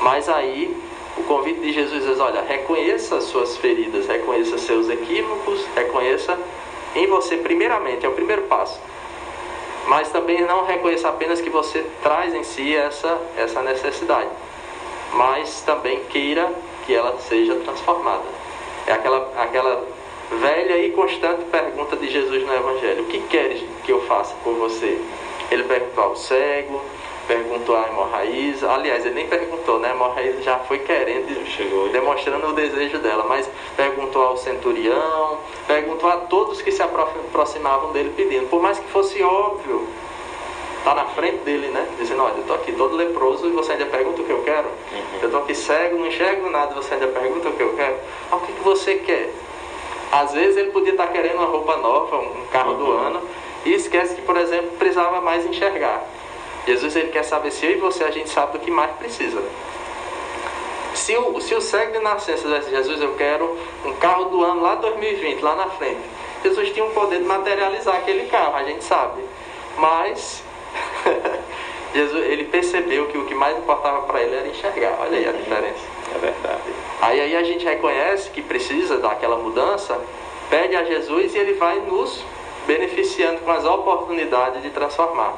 Mas 0.01 0.29
aí 0.29 0.77
o 1.17 1.25
convite 1.25 1.61
de 1.61 1.73
Jesus 1.73 2.05
diz: 2.05 2.21
olha, 2.21 2.43
reconheça 2.43 3.21
suas 3.21 3.57
feridas, 3.57 4.07
reconheça 4.07 4.59
seus 4.59 4.89
equívocos, 4.89 5.67
reconheça 5.75 6.39
em 6.95 7.07
você, 7.07 7.37
primeiramente, 7.37 8.07
é 8.07 8.09
o 8.09 8.13
primeiro 8.13 8.43
passo. 8.43 8.81
Mas 9.87 10.11
também 10.11 10.43
não 10.43 10.65
reconheça 10.65 11.09
apenas 11.09 11.41
que 11.41 11.51
você 11.51 11.85
traz 12.03 12.33
em 12.33 12.45
si 12.45 12.77
essa, 12.77 13.21
essa 13.37 13.61
necessidade, 13.63 14.29
mas 15.13 15.63
também 15.63 16.05
queira 16.05 16.53
que 16.87 16.95
ela 16.95 17.19
seja 17.19 17.57
transformada. 17.57 18.25
É 18.87 18.93
aquela, 18.93 19.33
aquela 19.37 19.85
velha 20.39 20.79
e 20.79 20.91
constante 20.93 21.45
pergunta 21.45 21.97
de 21.97 22.09
Jesus 22.09 22.47
no 22.47 22.55
Evangelho: 22.55 23.03
O 23.03 23.07
que 23.07 23.21
queres 23.23 23.63
que 23.85 23.93
eu 23.93 24.01
faça 24.03 24.35
por 24.45 24.55
você? 24.55 24.99
Ele 25.51 25.65
perguntou 25.65 26.05
ao 26.05 26.17
cego, 26.17 26.81
perguntou 27.27 27.77
à 27.77 27.89
hemorraíza. 27.89 28.71
Aliás, 28.71 29.05
ele 29.05 29.15
nem 29.17 29.27
perguntou, 29.29 29.79
né? 29.81 29.89
A 29.89 29.95
hemorraíza 29.95 30.43
já 30.43 30.59
foi 30.59 30.79
querendo, 30.79 31.47
Chegou. 31.47 31.89
demonstrando 31.89 32.49
o 32.49 32.53
desejo 32.53 32.99
dela. 32.99 33.25
Mas 33.29 33.49
perguntou 33.77 34.23
ao 34.23 34.37
centurião, 34.37 35.39
perguntou 35.67 36.09
a 36.09 36.19
todos 36.19 36.63
que 36.63 36.71
se 36.71 36.83
aproximavam 36.83 37.93
dele 37.93 38.13
pedindo. 38.17 38.49
Por 38.49 38.63
mais 38.63 38.79
que 38.79 38.89
fosse 38.91 39.21
óbvio, 39.23 39.89
está 40.79 40.95
na 40.95 41.05
frente 41.07 41.39
dele, 41.39 41.69
né? 41.69 41.87
Dizendo: 41.99 42.23
Olha, 42.23 42.35
eu 42.35 42.41
estou 42.41 42.57
aqui 42.57 42.73
todo 42.73 42.95
leproso 42.95 43.47
e 43.47 43.51
você 43.51 43.73
ainda 43.73 43.87
pergunta 43.87 44.23
o 44.23 44.25
que 44.25 44.33
eu 44.33 44.43
quero. 44.43 44.69
Uhum. 44.69 45.19
Eu 45.21 45.27
estou 45.27 45.43
aqui 45.43 45.55
cego, 45.55 45.99
não 45.99 46.07
enxergo 46.07 46.49
nada 46.49 46.73
e 46.73 46.75
você 46.77 46.95
ainda 46.95 47.09
pergunta 47.09 47.49
o 47.49 47.53
que 47.53 47.63
eu 47.63 47.75
quero. 47.75 47.97
Ah, 48.31 48.37
o 48.37 48.41
que, 48.41 48.53
que 48.53 48.63
você 48.63 48.95
quer? 48.97 49.33
Às 50.13 50.33
vezes 50.33 50.57
ele 50.57 50.71
podia 50.71 50.93
estar 50.93 51.07
querendo 51.09 51.37
uma 51.37 51.47
roupa 51.47 51.77
nova, 51.77 52.17
um 52.19 52.47
carro 52.51 52.75
do 52.75 52.93
ano, 52.93 53.23
e 53.65 53.73
esquece 53.75 54.15
que, 54.15 54.23
por 54.23 54.37
exemplo, 54.37 54.71
precisava 54.79 55.21
mais 55.21 55.47
enxergar. 55.47 56.03
Jesus 56.67 56.95
ele 56.97 57.09
quer 57.09 57.25
saber 57.25 57.51
se 57.51 57.67
eu 57.67 57.73
e 57.73 57.77
você 57.77 58.05
a 58.05 58.11
gente 58.11 58.29
sabe 58.29 58.53
do 58.53 58.59
que 58.59 58.71
mais 58.71 58.91
precisa. 58.93 59.43
Se 60.95 61.17
o, 61.17 61.41
se 61.41 61.55
o 61.55 61.61
cego 61.61 61.93
de 61.93 62.01
nascença 62.01 62.49
dissesse, 62.49 62.71
Jesus, 62.71 63.01
eu 63.01 63.15
quero 63.15 63.57
um 63.85 63.95
carro 63.95 64.25
do 64.27 64.45
ano 64.45 64.61
lá 64.61 64.75
2020, 64.75 65.41
lá 65.41 65.55
na 65.55 65.67
frente. 65.71 66.01
Jesus 66.43 66.71
tinha 66.73 66.85
o 66.85 66.91
poder 66.91 67.19
de 67.19 67.25
materializar 67.25 67.97
aquele 67.97 68.27
carro, 68.29 68.57
a 68.57 68.65
gente 68.65 68.83
sabe. 68.83 69.23
Mas 69.79 70.43
Jesus, 71.95 72.25
ele 72.25 72.45
percebeu 72.45 73.07
que 73.09 73.19
o 73.19 73.27
que 73.27 73.35
mais 73.35 73.57
importava 73.59 74.03
para 74.03 74.23
ele 74.23 74.37
era 74.37 74.49
enxergar. 74.49 74.99
Olha 75.01 75.19
aí 75.19 75.29
a 75.29 75.33
diferença. 75.33 76.00
É 76.15 76.19
verdade. 76.19 76.75
Aí, 77.01 77.21
aí 77.21 77.37
a 77.37 77.43
gente 77.43 77.65
reconhece 77.65 78.31
que 78.31 78.43
precisa 78.43 78.99
daquela 78.99 79.37
mudança, 79.37 79.99
pede 80.49 80.77
a 80.77 80.85
Jesus 80.85 81.35
e 81.35 81.39
ele 81.39 81.55
vai 81.55 81.81
nos 81.81 82.23
beneficiando 82.67 83.41
com 83.41 83.51
as 83.51 83.65
oportunidades 83.65 84.63
de 84.63 84.71
transformar. 84.71 85.35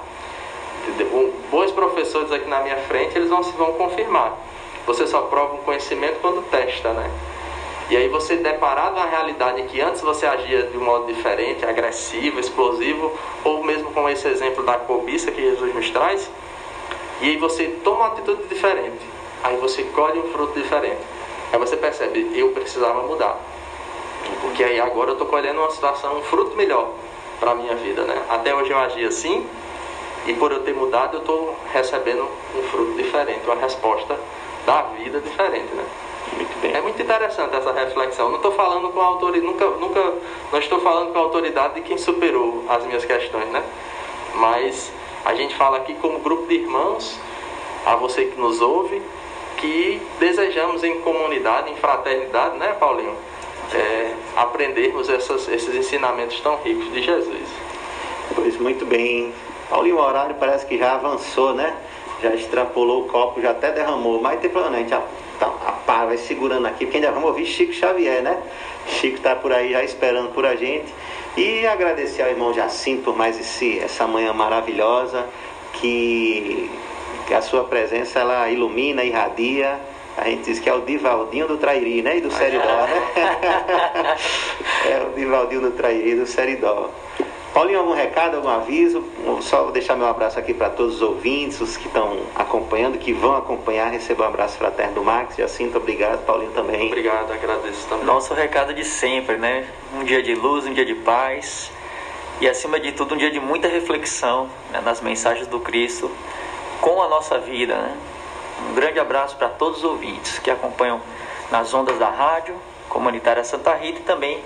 Bons 1.50 1.70
professores 1.70 2.32
aqui 2.32 2.48
na 2.48 2.60
minha 2.60 2.76
frente, 2.76 3.16
eles 3.16 3.28
vão, 3.28 3.42
vão 3.42 3.74
confirmar. 3.74 4.36
Você 4.86 5.06
só 5.06 5.22
prova 5.22 5.54
um 5.54 5.58
conhecimento 5.58 6.18
quando 6.20 6.42
testa, 6.50 6.92
né? 6.92 7.08
E 7.88 7.96
aí 7.96 8.08
você 8.08 8.36
deparado 8.36 8.98
a 8.98 9.04
realidade 9.04 9.62
que 9.64 9.80
antes 9.80 10.00
você 10.00 10.26
agia 10.26 10.62
de 10.62 10.76
um 10.78 10.84
modo 10.84 11.12
diferente, 11.12 11.64
agressivo, 11.64 12.40
explosivo, 12.40 13.12
ou 13.44 13.62
mesmo 13.62 13.92
com 13.92 14.08
esse 14.08 14.26
exemplo 14.26 14.64
da 14.64 14.74
cobiça 14.74 15.30
que 15.30 15.40
Jesus 15.40 15.74
nos 15.74 15.90
traz, 15.90 16.30
e 17.20 17.26
aí 17.26 17.36
você 17.36 17.66
toma 17.84 17.98
uma 17.98 18.06
atitude 18.08 18.44
diferente, 18.48 18.98
aí 19.42 19.56
você 19.56 19.82
colhe 19.84 20.18
um 20.18 20.32
fruto 20.32 20.58
diferente. 20.60 21.00
Aí 21.52 21.58
você 21.58 21.76
percebe, 21.76 22.30
eu 22.34 22.50
precisava 22.50 23.02
mudar. 23.02 23.38
Porque 24.40 24.62
aí 24.64 24.80
agora 24.80 25.10
eu 25.10 25.14
estou 25.14 25.26
colhendo 25.26 25.60
uma 25.60 25.70
situação, 25.70 26.18
um 26.18 26.22
fruto 26.22 26.56
melhor 26.56 26.92
para 27.38 27.50
a 27.52 27.54
minha 27.54 27.74
vida, 27.74 28.02
né? 28.04 28.22
Até 28.28 28.54
hoje 28.54 28.70
eu 28.70 28.78
agi 28.78 29.04
assim, 29.04 29.46
e 30.26 30.34
por 30.34 30.52
eu 30.52 30.60
ter 30.60 30.74
mudado 30.74 31.16
eu 31.16 31.20
estou 31.20 31.56
recebendo 31.72 32.28
um 32.56 32.62
fruto 32.70 32.92
diferente, 32.92 33.40
uma 33.44 33.56
resposta 33.56 34.18
da 34.64 34.82
vida 34.82 35.20
diferente, 35.20 35.74
né? 35.74 35.84
Muito 36.34 36.76
é 36.76 36.80
muito 36.80 37.02
interessante 37.02 37.54
essa 37.54 37.72
reflexão. 37.72 38.28
Não 38.28 38.36
estou 38.36 38.52
falando 38.52 38.90
com 38.90 39.00
autoridade, 39.00 39.44
nunca, 39.44 39.66
nunca, 39.66 40.14
não 40.50 40.58
estou 40.58 40.80
falando 40.80 41.12
com 41.12 41.18
a 41.18 41.22
autoridade 41.22 41.74
de 41.74 41.80
quem 41.82 41.98
superou 41.98 42.64
as 42.68 42.86
minhas 42.86 43.04
questões, 43.04 43.48
né? 43.48 43.62
Mas 44.34 44.90
A 45.24 45.34
gente 45.34 45.54
fala 45.54 45.76
aqui 45.76 45.94
como 45.94 46.18
grupo 46.18 46.48
de 46.48 46.56
irmãos, 46.56 47.16
a 47.86 47.94
você 47.94 48.24
que 48.24 48.40
nos 48.40 48.60
ouve, 48.60 49.00
que 49.62 50.02
desejamos 50.18 50.82
em 50.82 51.00
comunidade, 51.00 51.70
em 51.70 51.76
fraternidade, 51.76 52.58
né, 52.58 52.74
Paulinho? 52.78 53.14
É, 53.72 54.12
aprendermos 54.36 55.08
essas, 55.08 55.48
esses 55.48 55.74
ensinamentos 55.74 56.40
tão 56.40 56.56
ricos 56.56 56.92
de 56.92 57.00
Jesus. 57.00 57.48
Pois 58.34 58.58
muito 58.58 58.84
bem. 58.84 59.32
Paulinho, 59.70 59.96
o 59.96 60.00
horário 60.00 60.34
parece 60.34 60.66
que 60.66 60.76
já 60.76 60.94
avançou, 60.94 61.54
né? 61.54 61.74
Já 62.20 62.34
extrapolou 62.34 63.04
o 63.04 63.08
copo, 63.08 63.40
já 63.40 63.52
até 63.52 63.70
derramou, 63.70 64.20
mas 64.20 64.40
tem 64.40 64.50
problema, 64.50 64.76
a 64.76 64.80
gente 64.80 64.90
tá, 65.38 66.04
vai 66.04 66.16
segurando 66.16 66.66
aqui, 66.66 66.84
porque 66.84 66.98
ainda 66.98 67.12
vamos 67.12 67.30
ouvir 67.30 67.46
Chico 67.46 67.72
Xavier, 67.72 68.20
né? 68.20 68.42
Chico 68.86 69.16
está 69.16 69.36
por 69.36 69.52
aí 69.52 69.72
já 69.72 69.82
esperando 69.84 70.34
por 70.34 70.44
a 70.44 70.56
gente. 70.56 70.92
E 71.36 71.66
agradecer 71.66 72.22
ao 72.22 72.28
irmão 72.28 72.52
Jacinto 72.52 73.04
por 73.04 73.16
mais 73.16 73.40
esse, 73.40 73.78
essa 73.78 74.06
manhã 74.06 74.32
maravilhosa, 74.32 75.24
que, 75.74 76.70
que 77.32 77.36
a 77.36 77.40
sua 77.40 77.64
presença 77.64 78.18
ela 78.18 78.50
ilumina, 78.50 79.02
irradia. 79.02 79.80
A 80.18 80.28
gente 80.28 80.42
diz 80.42 80.58
que 80.58 80.68
é 80.68 80.74
o 80.74 80.82
Divaldinho 80.82 81.48
do 81.48 81.56
Trairi, 81.56 82.02
né? 82.02 82.18
E 82.18 82.20
do 82.20 82.30
Seridó, 82.30 82.66
né? 82.66 84.16
é 84.84 85.02
o 85.02 85.14
Divaldinho 85.14 85.62
do 85.62 85.70
Trairi 85.70 86.10
e 86.10 86.14
do 86.14 86.26
Seridó. 86.26 86.90
Paulinho, 87.54 87.78
algum 87.78 87.94
recado, 87.94 88.36
algum 88.36 88.50
aviso? 88.50 89.02
Só 89.40 89.62
vou 89.62 89.72
deixar 89.72 89.96
meu 89.96 90.08
abraço 90.08 90.38
aqui 90.38 90.52
para 90.52 90.68
todos 90.68 90.96
os 90.96 91.02
ouvintes, 91.02 91.58
os 91.62 91.78
que 91.78 91.86
estão 91.86 92.18
acompanhando, 92.34 92.98
que 92.98 93.14
vão 93.14 93.34
acompanhar. 93.34 93.90
Receba 93.90 94.24
um 94.24 94.28
abraço 94.28 94.58
fraterno 94.58 94.96
do 94.96 95.02
Max. 95.02 95.34
Jacinto, 95.34 95.78
obrigado. 95.78 96.26
Paulinho 96.26 96.50
também. 96.50 96.88
Obrigado, 96.88 97.32
agradeço 97.32 97.88
também. 97.88 98.04
Nosso 98.04 98.34
recado 98.34 98.74
de 98.74 98.84
sempre, 98.84 99.38
né? 99.38 99.66
Um 99.98 100.04
dia 100.04 100.22
de 100.22 100.34
luz, 100.34 100.66
um 100.66 100.74
dia 100.74 100.84
de 100.84 100.96
paz 100.96 101.72
e, 102.42 102.46
acima 102.46 102.78
de 102.78 102.92
tudo, 102.92 103.14
um 103.14 103.18
dia 103.18 103.30
de 103.30 103.40
muita 103.40 103.68
reflexão 103.68 104.50
né? 104.70 104.82
nas 104.84 105.00
mensagens 105.00 105.46
do 105.46 105.60
Cristo 105.60 106.10
com 106.82 107.00
a 107.00 107.08
nossa 107.08 107.38
vida, 107.38 107.74
né? 107.74 107.96
Um 108.68 108.74
grande 108.74 108.98
abraço 108.98 109.36
para 109.36 109.48
todos 109.48 109.78
os 109.78 109.84
ouvintes 109.84 110.38
que 110.40 110.50
acompanham 110.50 111.00
nas 111.50 111.72
ondas 111.72 111.96
da 111.98 112.10
rádio 112.10 112.54
comunitária 112.88 113.42
Santa 113.42 113.74
Rita 113.74 114.00
e 114.00 114.02
também 114.02 114.42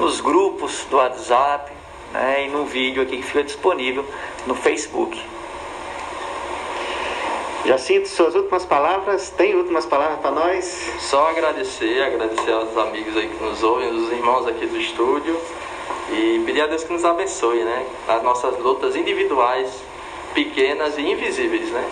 nos 0.00 0.20
grupos 0.20 0.84
do 0.90 0.96
WhatsApp 0.96 1.70
né, 2.12 2.46
e 2.46 2.48
no 2.48 2.64
vídeo 2.64 3.02
aqui 3.02 3.18
que 3.18 3.22
fica 3.22 3.44
disponível 3.44 4.04
no 4.46 4.54
Facebook. 4.54 5.22
Jacinto, 7.64 8.08
suas 8.08 8.34
últimas 8.34 8.64
palavras? 8.64 9.30
Tem 9.30 9.54
últimas 9.54 9.86
palavras 9.86 10.18
para 10.20 10.30
nós? 10.32 10.90
Só 10.98 11.28
agradecer, 11.28 12.02
agradecer 12.02 12.52
aos 12.52 12.76
amigos 12.76 13.16
aí 13.16 13.28
que 13.28 13.42
nos 13.42 13.62
ouvem, 13.62 13.88
os 13.90 14.10
irmãos 14.10 14.46
aqui 14.46 14.66
do 14.66 14.78
estúdio 14.78 15.40
e 16.10 16.42
pedir 16.44 16.62
a 16.62 16.66
Deus 16.66 16.84
que 16.84 16.92
nos 16.92 17.04
abençoe, 17.04 17.62
né? 17.62 17.86
Nas 18.06 18.22
nossas 18.22 18.58
lutas 18.58 18.96
individuais, 18.96 19.82
pequenas 20.34 20.98
e 20.98 21.02
invisíveis, 21.02 21.70
né? 21.70 21.84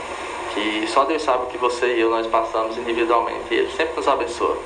Que 0.53 0.86
só 0.88 1.05
Deus 1.05 1.22
sabe 1.22 1.45
o 1.45 1.47
que 1.47 1.57
você 1.57 1.95
e 1.95 2.01
eu 2.01 2.11
nós 2.11 2.26
passamos 2.26 2.76
individualmente 2.76 3.47
e 3.51 3.55
Ele 3.55 3.70
sempre 3.70 3.97
nos 3.97 4.09
abençoa. 4.09 4.59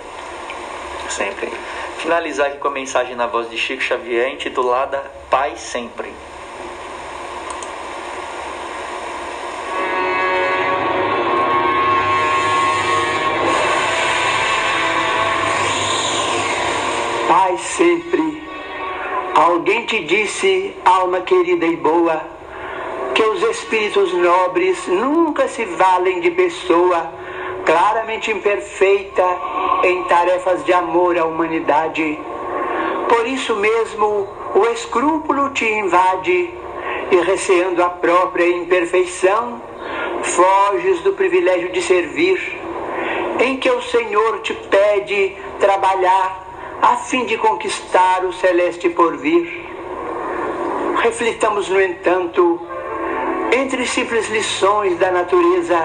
Sempre. 1.08 1.52
Finalizar 1.98 2.48
aqui 2.48 2.58
com 2.58 2.68
a 2.68 2.72
mensagem 2.72 3.14
na 3.14 3.26
voz 3.26 3.48
de 3.48 3.56
Chico 3.56 3.82
Xavier 3.82 4.32
intitulada 4.32 5.02
Pai 5.30 5.56
Sempre. 5.56 6.12
Pai 17.28 17.58
sempre. 17.58 18.42
Alguém 19.34 19.84
te 19.84 20.02
disse, 20.04 20.74
alma 20.84 21.20
querida 21.20 21.66
e 21.66 21.76
boa, 21.76 22.35
que 23.16 23.22
os 23.22 23.42
espíritos 23.44 24.12
nobres 24.12 24.86
nunca 24.86 25.48
se 25.48 25.64
valem 25.64 26.20
de 26.20 26.30
pessoa 26.32 27.10
claramente 27.64 28.30
imperfeita 28.30 29.24
em 29.84 30.04
tarefas 30.04 30.62
de 30.66 30.74
amor 30.74 31.16
à 31.16 31.24
humanidade. 31.24 32.18
Por 33.08 33.26
isso 33.26 33.56
mesmo, 33.56 34.28
o 34.54 34.66
escrúpulo 34.66 35.48
te 35.48 35.64
invade 35.64 36.50
e, 37.10 37.16
receando 37.24 37.82
a 37.82 37.88
própria 37.88 38.50
imperfeição, 38.50 39.62
foges 40.22 41.00
do 41.00 41.14
privilégio 41.14 41.72
de 41.72 41.80
servir, 41.80 42.38
em 43.40 43.56
que 43.56 43.70
o 43.70 43.80
Senhor 43.80 44.40
te 44.40 44.52
pede 44.52 45.34
trabalhar 45.58 46.44
a 46.82 46.96
fim 46.96 47.24
de 47.24 47.38
conquistar 47.38 48.26
o 48.26 48.32
celeste 48.34 48.90
porvir. 48.90 49.64
Reflitamos, 51.02 51.70
no 51.70 51.80
entanto, 51.80 52.75
entre 53.52 53.86
simples 53.86 54.28
lições 54.28 54.98
da 54.98 55.10
natureza, 55.10 55.78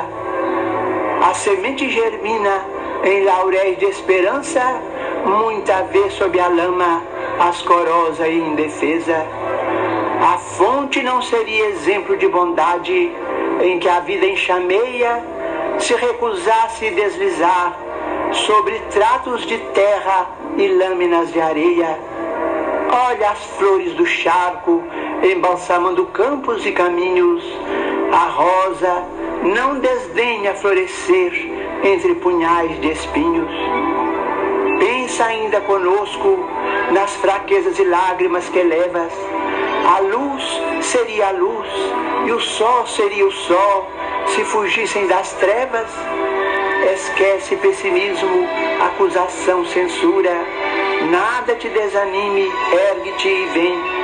a 1.24 1.34
semente 1.34 1.90
germina 1.90 2.66
em 3.04 3.24
lauréis 3.24 3.78
de 3.78 3.86
esperança, 3.86 4.62
muita 5.26 5.84
vez 5.84 6.14
sob 6.14 6.40
a 6.40 6.48
lama, 6.48 7.04
ascorosa 7.40 8.28
e 8.28 8.40
indefesa. 8.40 9.26
A 10.22 10.38
fonte 10.38 11.02
não 11.02 11.22
seria 11.22 11.70
exemplo 11.70 12.16
de 12.18 12.28
bondade 12.28 13.12
em 13.62 13.80
que 13.80 13.90
a 13.90 14.00
vida 14.02 14.26
enxameia 14.26 15.24
se 15.80 15.96
recusasse 15.96 16.92
deslizar 16.92 17.76
sobre 18.34 18.80
tratos 18.92 19.46
de 19.46 19.58
terra 19.58 20.28
e 20.58 20.68
lâminas 20.68 21.32
de 21.32 21.42
areia. 21.42 22.00
Olha 23.10 23.32
as 23.32 23.44
flores 23.58 23.94
do 23.94 24.06
charco 24.06 24.84
embalsamando 25.24 26.06
campos 26.08 26.66
e 26.66 26.72
caminhos. 26.72 27.44
A 28.12 28.28
rosa 28.28 29.04
não 29.44 29.80
desdenha 29.80 30.54
florescer 30.54 31.34
entre 31.84 32.16
punhais 32.16 32.80
de 32.82 32.92
espinhos. 32.92 33.52
Pensa 34.80 35.26
ainda 35.26 35.62
conosco 35.62 36.40
nas 36.92 37.16
fraquezas 37.16 37.78
e 37.80 37.84
lágrimas 37.84 38.50
que 38.50 38.62
levas. 38.62 39.14
A 39.86 40.00
luz 40.00 40.62
seria 40.82 41.30
a 41.30 41.32
luz 41.32 41.68
e 42.28 42.32
o 42.32 42.40
sol 42.40 42.86
seria 42.88 43.26
o 43.26 43.32
sol 43.32 43.88
se 44.28 44.44
fugissem 44.44 45.08
das 45.08 45.34
trevas. 45.34 45.88
Esquece 46.94 47.56
pessimismo, 47.58 48.48
acusação, 48.86 49.66
censura. 49.66 50.36
Nada 51.10 51.56
te 51.56 51.70
desanime, 51.70 52.52
ergue-te 52.72 53.28
e 53.28 53.46
vem. 53.54 54.01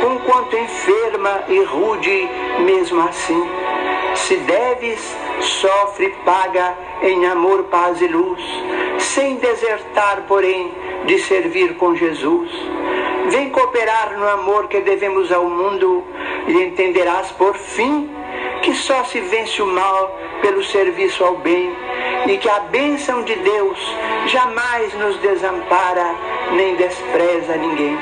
Conquanto 0.00 0.56
enferma 0.56 1.44
e 1.48 1.62
rude, 1.64 2.28
mesmo 2.60 3.00
assim. 3.02 3.48
Se 4.14 4.36
deves, 4.36 5.16
sofre, 5.40 6.14
paga 6.24 6.76
em 7.02 7.26
amor, 7.26 7.64
paz 7.64 8.00
e 8.00 8.08
luz, 8.08 8.42
sem 8.98 9.36
desertar, 9.36 10.24
porém, 10.26 10.72
de 11.06 11.18
servir 11.18 11.76
com 11.76 11.94
Jesus. 11.94 12.50
Vem 13.30 13.50
cooperar 13.50 14.18
no 14.18 14.28
amor 14.28 14.68
que 14.68 14.80
devemos 14.80 15.30
ao 15.30 15.44
mundo 15.44 16.04
e 16.46 16.52
entenderás 16.62 17.30
por 17.32 17.54
fim 17.54 18.10
que 18.62 18.74
só 18.74 19.04
se 19.04 19.20
vence 19.20 19.62
o 19.62 19.66
mal 19.66 20.18
pelo 20.40 20.62
serviço 20.64 21.24
ao 21.24 21.36
bem 21.36 21.74
e 22.26 22.38
que 22.38 22.48
a 22.48 22.60
bênção 22.60 23.22
de 23.22 23.34
Deus 23.34 23.78
jamais 24.26 24.92
nos 24.94 25.16
desampara 25.18 26.14
nem 26.52 26.74
despreza 26.76 27.56
ninguém. 27.56 27.96